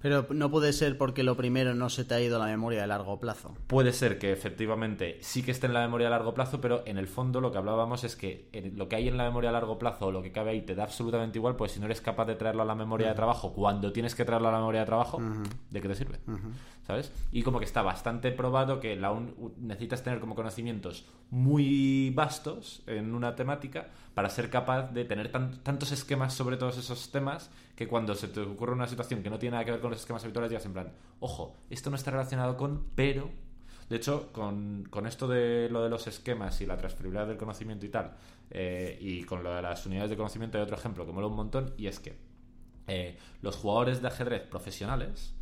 Pero 0.04 0.26
no 0.34 0.50
puede 0.50 0.74
ser 0.74 0.98
porque 0.98 1.22
lo 1.22 1.34
primero 1.34 1.74
no 1.74 1.88
se 1.88 2.04
te 2.04 2.12
ha 2.14 2.20
ido 2.20 2.36
a 2.36 2.38
la 2.38 2.44
memoria 2.44 2.82
de 2.82 2.86
largo 2.86 3.18
plazo. 3.18 3.54
Puede 3.68 3.94
ser 3.94 4.18
que 4.18 4.32
efectivamente 4.32 5.16
sí 5.22 5.42
que 5.42 5.50
esté 5.50 5.66
en 5.66 5.72
la 5.72 5.80
memoria 5.80 6.08
a 6.08 6.10
largo 6.10 6.34
plazo, 6.34 6.60
pero 6.60 6.82
en 6.84 6.98
el 6.98 7.08
fondo 7.08 7.40
lo 7.40 7.50
que 7.50 7.56
hablábamos 7.56 8.04
es 8.04 8.14
que 8.14 8.50
en- 8.52 8.76
lo 8.76 8.86
que 8.86 8.96
hay 8.96 9.08
en 9.08 9.16
la 9.16 9.24
memoria 9.24 9.48
a 9.48 9.54
largo 9.54 9.78
plazo 9.78 10.08
o 10.08 10.12
lo 10.12 10.20
que 10.22 10.30
cabe 10.30 10.50
ahí 10.50 10.60
te 10.60 10.74
da 10.74 10.82
absolutamente 10.82 11.38
igual, 11.38 11.56
pues 11.56 11.72
si 11.72 11.80
no 11.80 11.86
eres 11.86 12.02
capaz 12.02 12.26
de 12.26 12.34
traerlo 12.34 12.60
a 12.60 12.66
la 12.66 12.74
memoria 12.74 13.08
de 13.08 13.14
trabajo 13.14 13.54
cuando 13.54 13.92
tienes 13.94 14.14
que 14.14 14.26
traerlo 14.26 14.48
a 14.48 14.52
la 14.52 14.58
memoria 14.58 14.80
de 14.80 14.86
trabajo, 14.86 15.22
¿de 15.70 15.80
qué 15.80 15.88
te 15.88 15.94
sirve? 15.94 16.18
¿Sabes? 16.86 17.10
Y 17.32 17.42
como 17.42 17.58
que 17.58 17.64
está 17.64 17.80
bastante 17.80 18.30
probado 18.30 18.80
que 18.80 18.96
la 18.96 19.10
un- 19.10 19.54
necesitas 19.56 20.02
tener 20.02 20.20
como 20.20 20.34
conocimientos 20.34 21.06
muy 21.30 22.10
vastos 22.10 22.82
en 22.86 23.14
una 23.14 23.34
temática 23.36 23.88
para 24.14 24.30
ser 24.30 24.48
capaz 24.50 24.92
de 24.92 25.04
tener 25.04 25.30
tan- 25.32 25.62
tantos 25.62 25.90
esquemas 25.92 26.32
sobre 26.34 26.56
todos 26.56 26.78
esos 26.78 27.10
temas 27.10 27.50
que 27.76 27.88
cuando 27.88 28.14
se 28.14 28.28
te 28.28 28.40
ocurre 28.40 28.72
una 28.72 28.86
situación 28.86 29.22
que 29.22 29.30
no 29.30 29.38
tiene 29.38 29.52
nada 29.54 29.64
que 29.64 29.72
ver 29.72 29.80
con 29.80 29.90
los 29.90 30.00
esquemas 30.00 30.22
habituales 30.24 30.50
digas 30.50 30.64
en 30.66 30.72
plan, 30.72 30.92
ojo, 31.20 31.56
esto 31.70 31.90
no 31.90 31.96
está 31.96 32.10
relacionado 32.12 32.56
con, 32.56 32.84
pero 32.94 33.30
De 33.90 33.96
hecho, 33.96 34.32
con, 34.32 34.86
con 34.88 35.06
esto 35.06 35.28
de 35.28 35.68
lo 35.70 35.82
de 35.82 35.90
los 35.90 36.06
esquemas 36.06 36.58
y 36.62 36.66
la 36.66 36.78
transferibilidad 36.78 37.26
del 37.26 37.36
conocimiento 37.36 37.84
y 37.84 37.90
tal, 37.90 38.16
eh, 38.50 38.96
y 38.98 39.24
con 39.24 39.42
lo 39.42 39.54
de 39.54 39.60
las 39.60 39.84
unidades 39.84 40.08
de 40.08 40.16
conocimiento 40.16 40.56
hay 40.56 40.64
otro 40.64 40.76
ejemplo 40.76 41.04
que 41.04 41.12
mola 41.12 41.26
un 41.26 41.36
montón, 41.36 41.74
y 41.76 41.86
es 41.88 42.00
que 42.00 42.16
eh, 42.86 43.18
los 43.42 43.56
jugadores 43.56 44.00
de 44.00 44.08
ajedrez 44.08 44.42
profesionales, 44.48 45.34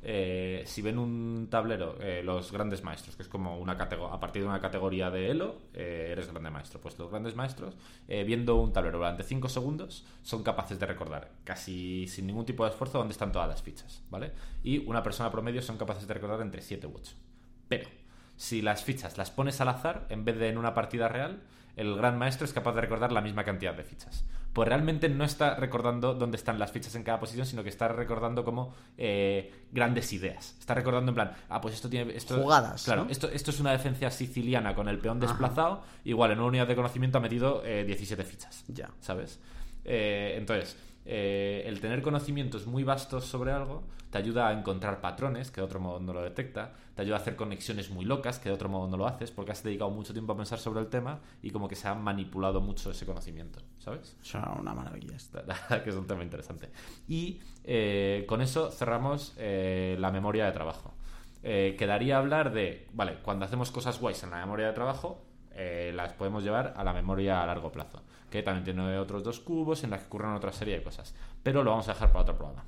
eh, 0.00 0.62
si 0.66 0.80
ven 0.80 0.98
un 0.98 1.48
tablero, 1.50 1.96
eh, 2.00 2.22
los 2.22 2.52
grandes 2.52 2.84
maestros, 2.84 3.16
que 3.16 3.22
es 3.22 3.28
como 3.28 3.58
una 3.58 3.76
categoría, 3.76 4.14
a 4.14 4.20
partir 4.20 4.42
de 4.42 4.48
una 4.48 4.60
categoría 4.60 5.10
de 5.10 5.30
Elo, 5.30 5.56
eh, 5.74 6.10
eres 6.12 6.30
grande 6.30 6.50
maestro. 6.50 6.80
Pues 6.80 6.98
los 6.98 7.10
grandes 7.10 7.34
maestros, 7.34 7.76
viendo 8.06 8.56
un 8.56 8.72
tablero 8.72 8.98
durante 8.98 9.22
5 9.22 9.48
segundos, 9.48 10.06
son 10.22 10.42
capaces 10.42 10.78
de 10.78 10.86
recordar 10.86 11.32
casi 11.44 12.06
sin 12.06 12.26
ningún 12.26 12.46
tipo 12.46 12.64
de 12.64 12.70
esfuerzo 12.70 12.98
dónde 12.98 13.12
están 13.12 13.32
todas 13.32 13.48
las 13.48 13.62
fichas, 13.62 14.02
¿vale? 14.10 14.32
Y 14.62 14.86
una 14.86 15.02
persona 15.02 15.30
promedio 15.30 15.62
son 15.62 15.76
capaces 15.76 16.06
de 16.06 16.14
recordar 16.14 16.40
entre 16.42 16.62
7 16.62 16.86
u 16.86 16.94
8. 16.94 17.12
Pero, 17.68 17.88
si 18.36 18.62
las 18.62 18.84
fichas 18.84 19.18
las 19.18 19.30
pones 19.30 19.60
al 19.60 19.68
azar, 19.68 20.06
en 20.10 20.24
vez 20.24 20.38
de 20.38 20.48
en 20.48 20.58
una 20.58 20.74
partida 20.74 21.08
real, 21.08 21.42
el 21.76 21.96
gran 21.96 22.18
maestro 22.18 22.44
es 22.44 22.52
capaz 22.52 22.72
de 22.74 22.80
recordar 22.80 23.12
la 23.12 23.20
misma 23.20 23.44
cantidad 23.44 23.74
de 23.74 23.84
fichas. 23.84 24.24
Pues 24.58 24.66
realmente 24.66 25.08
no 25.08 25.22
está 25.22 25.54
recordando 25.54 26.14
dónde 26.14 26.36
están 26.36 26.58
las 26.58 26.72
fichas 26.72 26.92
en 26.96 27.04
cada 27.04 27.20
posición, 27.20 27.46
sino 27.46 27.62
que 27.62 27.68
está 27.68 27.86
recordando 27.86 28.44
como 28.44 28.74
eh, 28.96 29.52
grandes 29.70 30.12
ideas. 30.12 30.56
Está 30.58 30.74
recordando 30.74 31.12
en 31.12 31.14
plan, 31.14 31.32
ah, 31.48 31.60
pues 31.60 31.74
esto 31.74 31.88
tiene... 31.88 32.16
Esto, 32.16 32.42
Jugadas, 32.42 32.82
Claro, 32.82 33.04
¿no? 33.04 33.10
esto, 33.12 33.28
esto 33.28 33.52
es 33.52 33.60
una 33.60 33.70
defensa 33.70 34.10
siciliana 34.10 34.74
con 34.74 34.88
el 34.88 34.98
peón 34.98 35.18
Ajá. 35.18 35.28
desplazado. 35.28 35.84
Igual 36.02 36.32
en 36.32 36.38
una 36.40 36.48
unidad 36.48 36.66
de 36.66 36.74
conocimiento 36.74 37.18
ha 37.18 37.20
metido 37.20 37.64
eh, 37.64 37.84
17 37.84 38.24
fichas. 38.24 38.64
Ya. 38.66 38.90
¿Sabes? 38.98 39.38
Eh, 39.84 40.34
entonces, 40.36 40.76
eh, 41.06 41.62
el 41.64 41.78
tener 41.78 42.02
conocimientos 42.02 42.66
muy 42.66 42.82
vastos 42.82 43.26
sobre 43.26 43.52
algo 43.52 43.84
te 44.10 44.18
ayuda 44.18 44.48
a 44.48 44.52
encontrar 44.52 45.00
patrones 45.00 45.52
que 45.52 45.60
de 45.60 45.66
otro 45.66 45.78
modo 45.78 46.00
no 46.00 46.12
lo 46.12 46.22
detecta, 46.22 46.72
te 46.98 47.02
ayuda 47.02 47.18
a 47.18 47.20
hacer 47.20 47.36
conexiones 47.36 47.90
muy 47.90 48.04
locas 48.04 48.40
que 48.40 48.48
de 48.48 48.56
otro 48.56 48.68
modo 48.68 48.88
no 48.88 48.96
lo 48.96 49.06
haces 49.06 49.30
porque 49.30 49.52
has 49.52 49.62
dedicado 49.62 49.88
mucho 49.88 50.12
tiempo 50.12 50.32
a 50.32 50.36
pensar 50.36 50.58
sobre 50.58 50.80
el 50.80 50.88
tema 50.88 51.20
y 51.42 51.52
como 51.52 51.68
que 51.68 51.76
se 51.76 51.86
ha 51.86 51.94
manipulado 51.94 52.60
mucho 52.60 52.90
ese 52.90 53.06
conocimiento, 53.06 53.60
¿sabes? 53.78 54.16
Suena 54.20 54.50
una 54.58 54.74
maravilla 54.74 55.16
que 55.84 55.90
es 55.90 55.94
un 55.94 56.08
tema 56.08 56.24
interesante. 56.24 56.70
Y 57.06 57.38
eh, 57.62 58.24
con 58.26 58.40
eso 58.40 58.72
cerramos 58.72 59.32
eh, 59.36 59.96
la 60.00 60.10
memoria 60.10 60.46
de 60.46 60.50
trabajo. 60.50 60.92
Eh, 61.44 61.76
quedaría 61.78 62.18
hablar 62.18 62.52
de, 62.52 62.88
vale, 62.92 63.18
cuando 63.22 63.44
hacemos 63.44 63.70
cosas 63.70 64.00
guays 64.00 64.24
en 64.24 64.30
la 64.30 64.38
memoria 64.38 64.66
de 64.66 64.72
trabajo, 64.72 65.22
las 65.54 66.14
podemos 66.14 66.42
llevar 66.42 66.74
a 66.76 66.82
la 66.82 66.92
memoria 66.92 67.44
a 67.44 67.46
largo 67.46 67.70
plazo, 67.70 68.02
que 68.28 68.42
también 68.42 68.64
tiene 68.64 68.98
otros 68.98 69.22
dos 69.22 69.38
cubos 69.38 69.84
en 69.84 69.90
la 69.90 69.98
que 69.98 70.06
ocurren 70.06 70.32
otra 70.32 70.52
serie 70.52 70.76
de 70.76 70.82
cosas. 70.82 71.14
Pero 71.44 71.62
lo 71.62 71.70
vamos 71.70 71.88
a 71.88 71.92
dejar 71.92 72.08
para 72.08 72.22
otro 72.22 72.36
programa. 72.36 72.64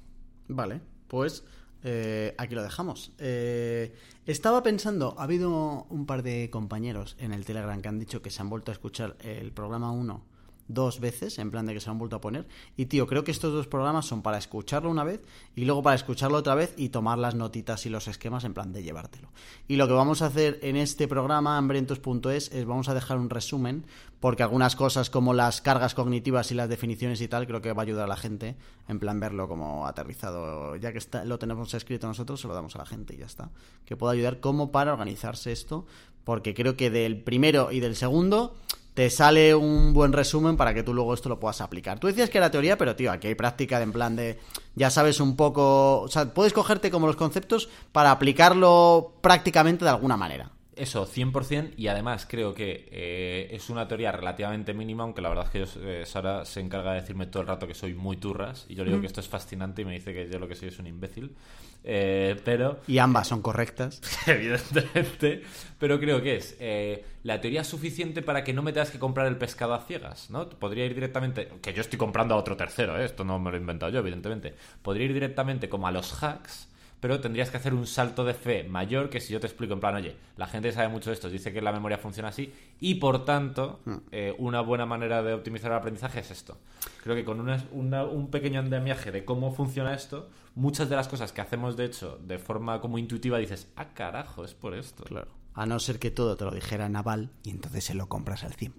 Vale, 0.47 0.81
pues 1.09 1.45
eh, 1.85 2.35
aquí 2.39 2.55
lo 2.55 2.63
dejamos. 2.63 3.13
Eh, 3.19 3.95
estaba 4.27 4.63
pensando, 4.63 5.15
ha 5.19 5.25
habido 5.25 5.87
un 5.91 6.07
par 6.07 6.23
de 6.23 6.51
compañeros 6.51 7.17
en 7.19 7.33
el 7.33 7.45
Telegram 7.45 7.81
que 7.81 7.89
han 7.89 7.99
dicho 7.99 8.23
que 8.23 8.31
se 8.31 8.43
han 8.43 8.51
vuelto 8.51 8.71
a 8.71 8.75
escuchar 8.75 9.17
el 9.21 9.53
programa 9.53 9.91
1 9.93 10.30
dos 10.75 11.01
veces, 11.01 11.39
en 11.39 11.51
plan 11.51 11.67
de 11.67 11.75
que 11.75 11.81
se 11.81 11.91
han 11.91 11.99
vuelto 11.99 12.17
a 12.17 12.21
poner. 12.21 12.47
Y 12.77 12.87
tío, 12.87 13.07
creo 13.07 13.25
que 13.25 13.31
estos 13.31 13.53
dos 13.53 13.67
programas 13.67 14.07
son 14.07 14.23
para 14.23 14.39
escucharlo 14.39 14.91
una 14.91 15.05
vez 15.05 15.21
y 15.55 15.65
luego 15.65 15.83
para 15.83 15.97
escucharlo 15.97 16.39
otra 16.39 16.55
vez 16.55 16.75
y 16.77 16.91
tomar 16.91 17.19
las 17.19 17.35
notitas 17.35 17.85
y 17.87 17.91
los 17.91 18.09
esquemas 18.09 18.45
en 18.45 18.55
plan 18.55 18.73
de 18.73 18.83
llevártelo. 18.83 19.29
Y 19.69 19.77
lo 19.77 19.87
que 19.87 19.95
vamos 19.95 20.23
a 20.23 20.27
hacer 20.27 20.59
en 20.63 20.77
este 20.77 21.09
programa, 21.09 21.59
hambrientos.es, 21.59 22.53
es 22.53 22.65
vamos 22.65 22.89
a 22.89 22.95
dejar 22.95 23.19
un 23.19 23.31
resumen, 23.31 23.85
porque 24.21 24.43
algunas 24.43 24.77
cosas 24.77 25.11
como 25.11 25.33
las 25.33 25.61
cargas 25.61 25.95
cognitivas 25.95 26.51
y 26.53 26.55
las 26.55 26.69
definiciones 26.69 27.21
y 27.21 27.29
tal, 27.29 27.47
creo 27.47 27.63
que 27.63 27.73
va 27.73 27.83
a 27.83 27.85
ayudar 27.85 28.05
a 28.05 28.09
la 28.09 28.17
gente, 28.17 28.57
en 28.87 29.01
plan 29.01 29.19
verlo 29.19 29.49
como 29.49 29.87
aterrizado. 29.87 30.77
Ya 30.77 30.93
que 30.93 31.01
lo 31.25 31.39
tenemos 31.39 31.73
escrito 31.75 32.07
nosotros, 32.07 32.41
se 32.41 32.47
lo 32.47 32.55
damos 32.55 32.77
a 32.77 32.79
la 32.79 32.87
gente 32.87 33.15
y 33.15 33.19
ya 33.19 33.27
está. 33.27 33.51
Que 33.85 33.97
pueda 33.97 34.13
ayudar 34.13 34.41
como 34.41 34.71
para 34.71 34.93
organizarse 34.93 35.53
esto, 35.53 35.87
porque 36.25 36.55
creo 36.55 36.77
que 36.77 36.91
del 36.91 37.23
primero 37.23 37.73
y 37.73 37.81
del 37.81 37.97
segundo 37.97 38.55
te 39.01 39.09
sale 39.09 39.55
un 39.55 39.95
buen 39.95 40.13
resumen 40.13 40.59
para 40.59 40.75
que 40.75 40.83
tú 40.83 40.93
luego 40.93 41.15
esto 41.15 41.31
lo 41.31 41.41
puedas 41.41 41.63
aplicar. 41.63 41.99
Tú 41.99 42.07
decías 42.07 42.29
que 42.29 42.37
era 42.37 42.51
teoría, 42.51 42.77
pero 42.77 42.97
tío, 42.97 43.11
aquí 43.11 43.29
hay 43.29 43.35
práctica 43.35 43.79
de 43.79 43.85
en 43.85 43.93
plan 43.93 44.15
de 44.15 44.39
ya 44.75 44.91
sabes 44.91 45.21
un 45.21 45.37
poco, 45.37 46.03
o 46.03 46.09
sea, 46.09 46.35
puedes 46.35 46.53
cogerte 46.53 46.91
como 46.91 47.07
los 47.07 47.17
conceptos 47.17 47.71
para 47.93 48.11
aplicarlo 48.11 49.15
prácticamente 49.23 49.87
de 49.87 49.91
alguna 49.91 50.19
manera. 50.19 50.51
Eso, 50.77 51.07
100%, 51.07 51.73
y 51.79 51.87
además 51.87 52.27
creo 52.29 52.53
que 52.53 52.91
eh, 52.93 53.49
es 53.51 53.71
una 53.71 53.89
teoría 53.89 54.13
relativamente 54.13 54.75
mínima, 54.75 55.05
aunque 55.05 55.23
la 55.23 55.31
verdad 55.31 55.47
es 55.47 55.51
que 55.51 55.61
yo, 55.61 55.89
eh, 55.89 56.05
Sara 56.05 56.45
se 56.45 56.61
encarga 56.61 56.93
de 56.93 57.01
decirme 57.01 57.25
todo 57.25 57.41
el 57.41 57.49
rato 57.49 57.67
que 57.67 57.75
soy 57.75 57.95
muy 57.95 58.19
turras, 58.19 58.67
y 58.69 58.75
yo 58.75 58.85
le 58.85 58.91
digo 58.91 59.01
que 59.01 59.07
esto 59.07 59.21
es 59.21 59.29
fascinante 59.29 59.81
y 59.81 59.87
me 59.87 59.93
dice 59.95 60.13
que 60.13 60.29
yo 60.31 60.39
lo 60.39 60.47
que 60.47 60.57
soy 60.57 60.69
es 60.69 60.79
un 60.79 60.87
imbécil. 60.87 61.35
Eh, 61.83 62.37
pero 62.45 62.81
Y 62.87 62.99
ambas 62.99 63.29
son 63.29 63.41
correctas. 63.43 64.01
evidentemente, 64.27 65.43
pero 65.79 65.99
creo 65.99 66.21
que 66.23 66.37
es 66.37 66.57
eh, 66.61 67.05
la 67.23 67.41
teoría 67.41 67.65
suficiente 67.65 68.23
para 68.23 68.45
que 68.45 68.53
no 68.53 68.63
me 68.63 68.73
tengas 68.73 68.91
que 68.91 68.99
comprar 68.99 69.27
el 69.27 69.37
pescado 69.37 69.75
a 69.75 69.81
ciegas, 69.81 70.31
¿no? 70.31 70.49
Podría 70.49 70.85
ir 70.85 70.95
directamente, 70.95 71.49
que 71.63 71.73
yo 71.73 71.81
estoy 71.81 71.99
comprando 71.99 72.35
a 72.35 72.39
otro 72.39 72.57
tercero, 72.57 73.01
¿eh? 73.01 73.05
esto 73.05 73.25
no 73.25 73.39
me 73.39 73.51
lo 73.51 73.57
he 73.57 73.61
inventado 73.61 73.91
yo, 73.93 74.01
evidentemente. 74.01 74.55
Podría 74.83 75.07
ir 75.07 75.15
directamente 75.15 75.69
como 75.69 75.87
a 75.87 75.93
los 75.93 76.23
hacks, 76.23 76.69
pero 77.01 77.19
tendrías 77.19 77.51
que 77.51 77.57
hacer 77.57 77.73
un 77.73 77.87
salto 77.87 78.25
de 78.27 78.35
fe 78.35 78.65
mayor 78.65 79.09
que 79.09 79.21
si 79.21 79.33
yo 79.33 79.41
te 79.41 79.47
explico 79.47 79.73
en 79.73 79.81
plan, 79.81 79.95
oye, 79.95 80.17
la 80.37 80.47
gente 80.47 80.71
sabe 80.73 80.89
mucho 80.89 81.09
de 81.09 81.15
esto, 81.15 81.31
dice 81.31 81.51
que 81.51 81.63
la 81.63 81.73
memoria 81.73 81.97
funciona 81.97 82.29
así 82.29 82.53
y 82.79 82.97
por 82.97 83.25
tanto, 83.25 83.81
eh, 84.13 84.35
una 84.37 84.61
buena 84.61 84.85
manera 84.85 85.23
de 85.23 85.33
optimizar 85.33 85.71
el 85.71 85.79
aprendizaje 85.79 86.21
es 86.21 86.31
esto. 86.31 86.59
Creo 87.03 87.17
que 87.17 87.25
con 87.25 87.41
una- 87.41 87.65
una- 87.73 88.05
un 88.05 88.31
pequeño 88.31 88.61
andamiaje 88.61 89.13
de 89.13 89.25
cómo 89.25 89.51
funciona 89.55 89.95
esto, 89.95 90.29
muchas 90.55 90.89
de 90.89 90.97
las 90.97 91.09
cosas 91.09 91.33
que 91.33 91.41
hacemos 91.41 91.77
de 91.77 91.85
hecho 91.87 92.19
de 92.23 92.39
forma 92.39 92.81
como 92.81 92.99
intuitiva 92.99 93.39
dices, 93.39 93.69
ah, 93.77 93.95
carajo, 93.95 94.45
es 94.45 94.55
por 94.55 94.75
esto. 94.75 95.05
Claro. 95.05 95.29
A 95.55 95.67
no 95.67 95.79
ser 95.81 95.99
que 95.99 96.11
todo 96.11 96.37
te 96.37 96.45
lo 96.45 96.53
dijera 96.53 96.89
Naval 96.89 97.31
y 97.43 97.51
entonces 97.51 97.85
se 97.85 97.95
lo 97.95 98.09
compras 98.09 98.45
al 98.45 98.57
100%. 98.57 98.73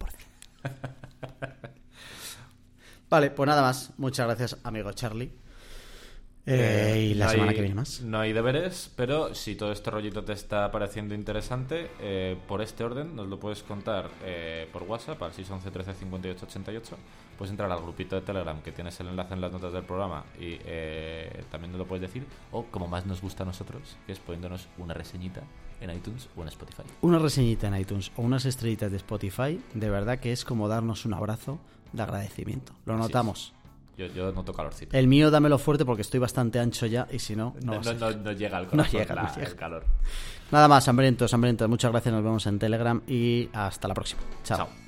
vale, 3.09 3.32
pues 3.32 3.47
nada 3.47 3.61
más. 3.61 3.91
Muchas 3.97 4.26
gracias, 4.28 4.57
amigo 4.63 4.91
Charlie. 4.93 5.32
Eh, 6.46 7.10
y 7.12 7.14
la 7.14 7.26
no 7.26 7.32
semana 7.32 7.50
hay- 7.52 7.56
que 7.56 7.62
viene 7.62 7.76
más. 7.76 8.02
No 8.02 8.20
hay 8.20 8.34
deberes, 8.34 8.92
pero 8.96 9.36
si 9.36 9.56
todo 9.56 9.72
este 9.72 9.92
rollito 9.92 10.24
te 10.24 10.34
está 10.34 10.72
pareciendo 10.72 11.14
interesante, 11.14 11.92
eh, 12.00 12.36
por 12.48 12.62
este 12.62 12.84
orden 12.84 13.16
nos 13.16 13.28
lo 13.28 13.39
puedes 13.39 13.62
contar 13.64 14.10
eh, 14.24 14.68
por 14.74 14.84
WhatsApp 14.84 15.22
al 15.22 15.34
611 15.34 15.70
13 15.72 15.94
58 16.00 16.46
88. 16.46 16.98
Puedes 17.38 17.52
entrar 17.52 17.72
al 17.72 17.82
grupito 17.82 18.16
de 18.16 18.22
Telegram 18.22 18.62
que 18.62 18.72
tienes 18.72 19.00
el 19.00 19.08
enlace 19.08 19.34
en 19.34 19.42
las 19.42 19.52
notas 19.52 19.74
del 19.74 19.84
programa 19.84 20.24
y 20.39 20.58
eh, 20.66 21.44
también 21.52 21.72
nos 21.72 21.80
lo 21.80 21.86
puedes 21.88 22.02
decir. 22.02 22.26
O 22.52 22.66
como 22.66 22.88
más 22.88 23.06
nos 23.06 23.22
gusta 23.22 23.44
a 23.44 23.46
nosotros, 23.46 23.98
que 24.06 24.12
es 24.14 24.20
poniéndonos 24.20 24.68
una 24.78 24.94
reseñita 24.94 25.42
en 25.80 25.89
iTunes 25.92 26.28
o 26.36 26.42
en 26.42 26.48
Spotify. 26.50 26.84
Una 27.02 27.18
reseñita 27.20 27.68
en 27.68 27.78
iTunes 27.78 28.12
o 28.16 28.22
unas 28.22 28.46
estrellitas 28.46 28.92
de 28.92 28.98
Spotify, 28.98 29.60
de 29.74 29.89
verdad 29.89 30.20
que 30.20 30.32
es 30.32 30.44
como 30.46 30.68
darnos 30.68 31.06
un 31.06 31.14
abrazo 31.16 31.60
de 31.94 32.04
agradecimiento. 32.04 32.74
Lo 32.86 32.94
Así 32.94 33.02
notamos. 33.04 33.54
Yo, 33.98 34.08
yo 34.08 34.32
noto 34.32 34.54
calorcito. 34.54 34.98
El 34.98 35.08
mío 35.08 35.30
dámelo 35.30 35.58
fuerte 35.60 35.86
porque 35.86 36.02
estoy 36.02 36.20
bastante 36.20 36.60
ancho 36.60 36.86
ya 36.86 37.08
y 37.12 37.20
si 37.20 37.36
no, 37.36 37.56
no, 37.64 37.74
No, 37.82 37.94
no- 37.94 38.12
no 38.12 38.32
llega 38.32 38.62
No 38.72 38.84
la- 38.84 38.88
llega. 38.89 39.32
el 39.48 39.56
calor. 39.56 39.86
Nada 40.52 40.68
más, 40.68 40.88
hambrientos, 40.88 41.34
hambrientos. 41.34 41.70
Muchas 41.70 41.92
gracias, 41.92 42.14
nos 42.14 42.24
vemos 42.24 42.46
en 42.48 42.58
Telegram 42.60 43.02
y 43.08 43.50
hasta 43.54 43.88
la 43.88 43.94
próxima. 43.94 44.22
Chao. 44.44 44.58
Chao. 44.58 44.80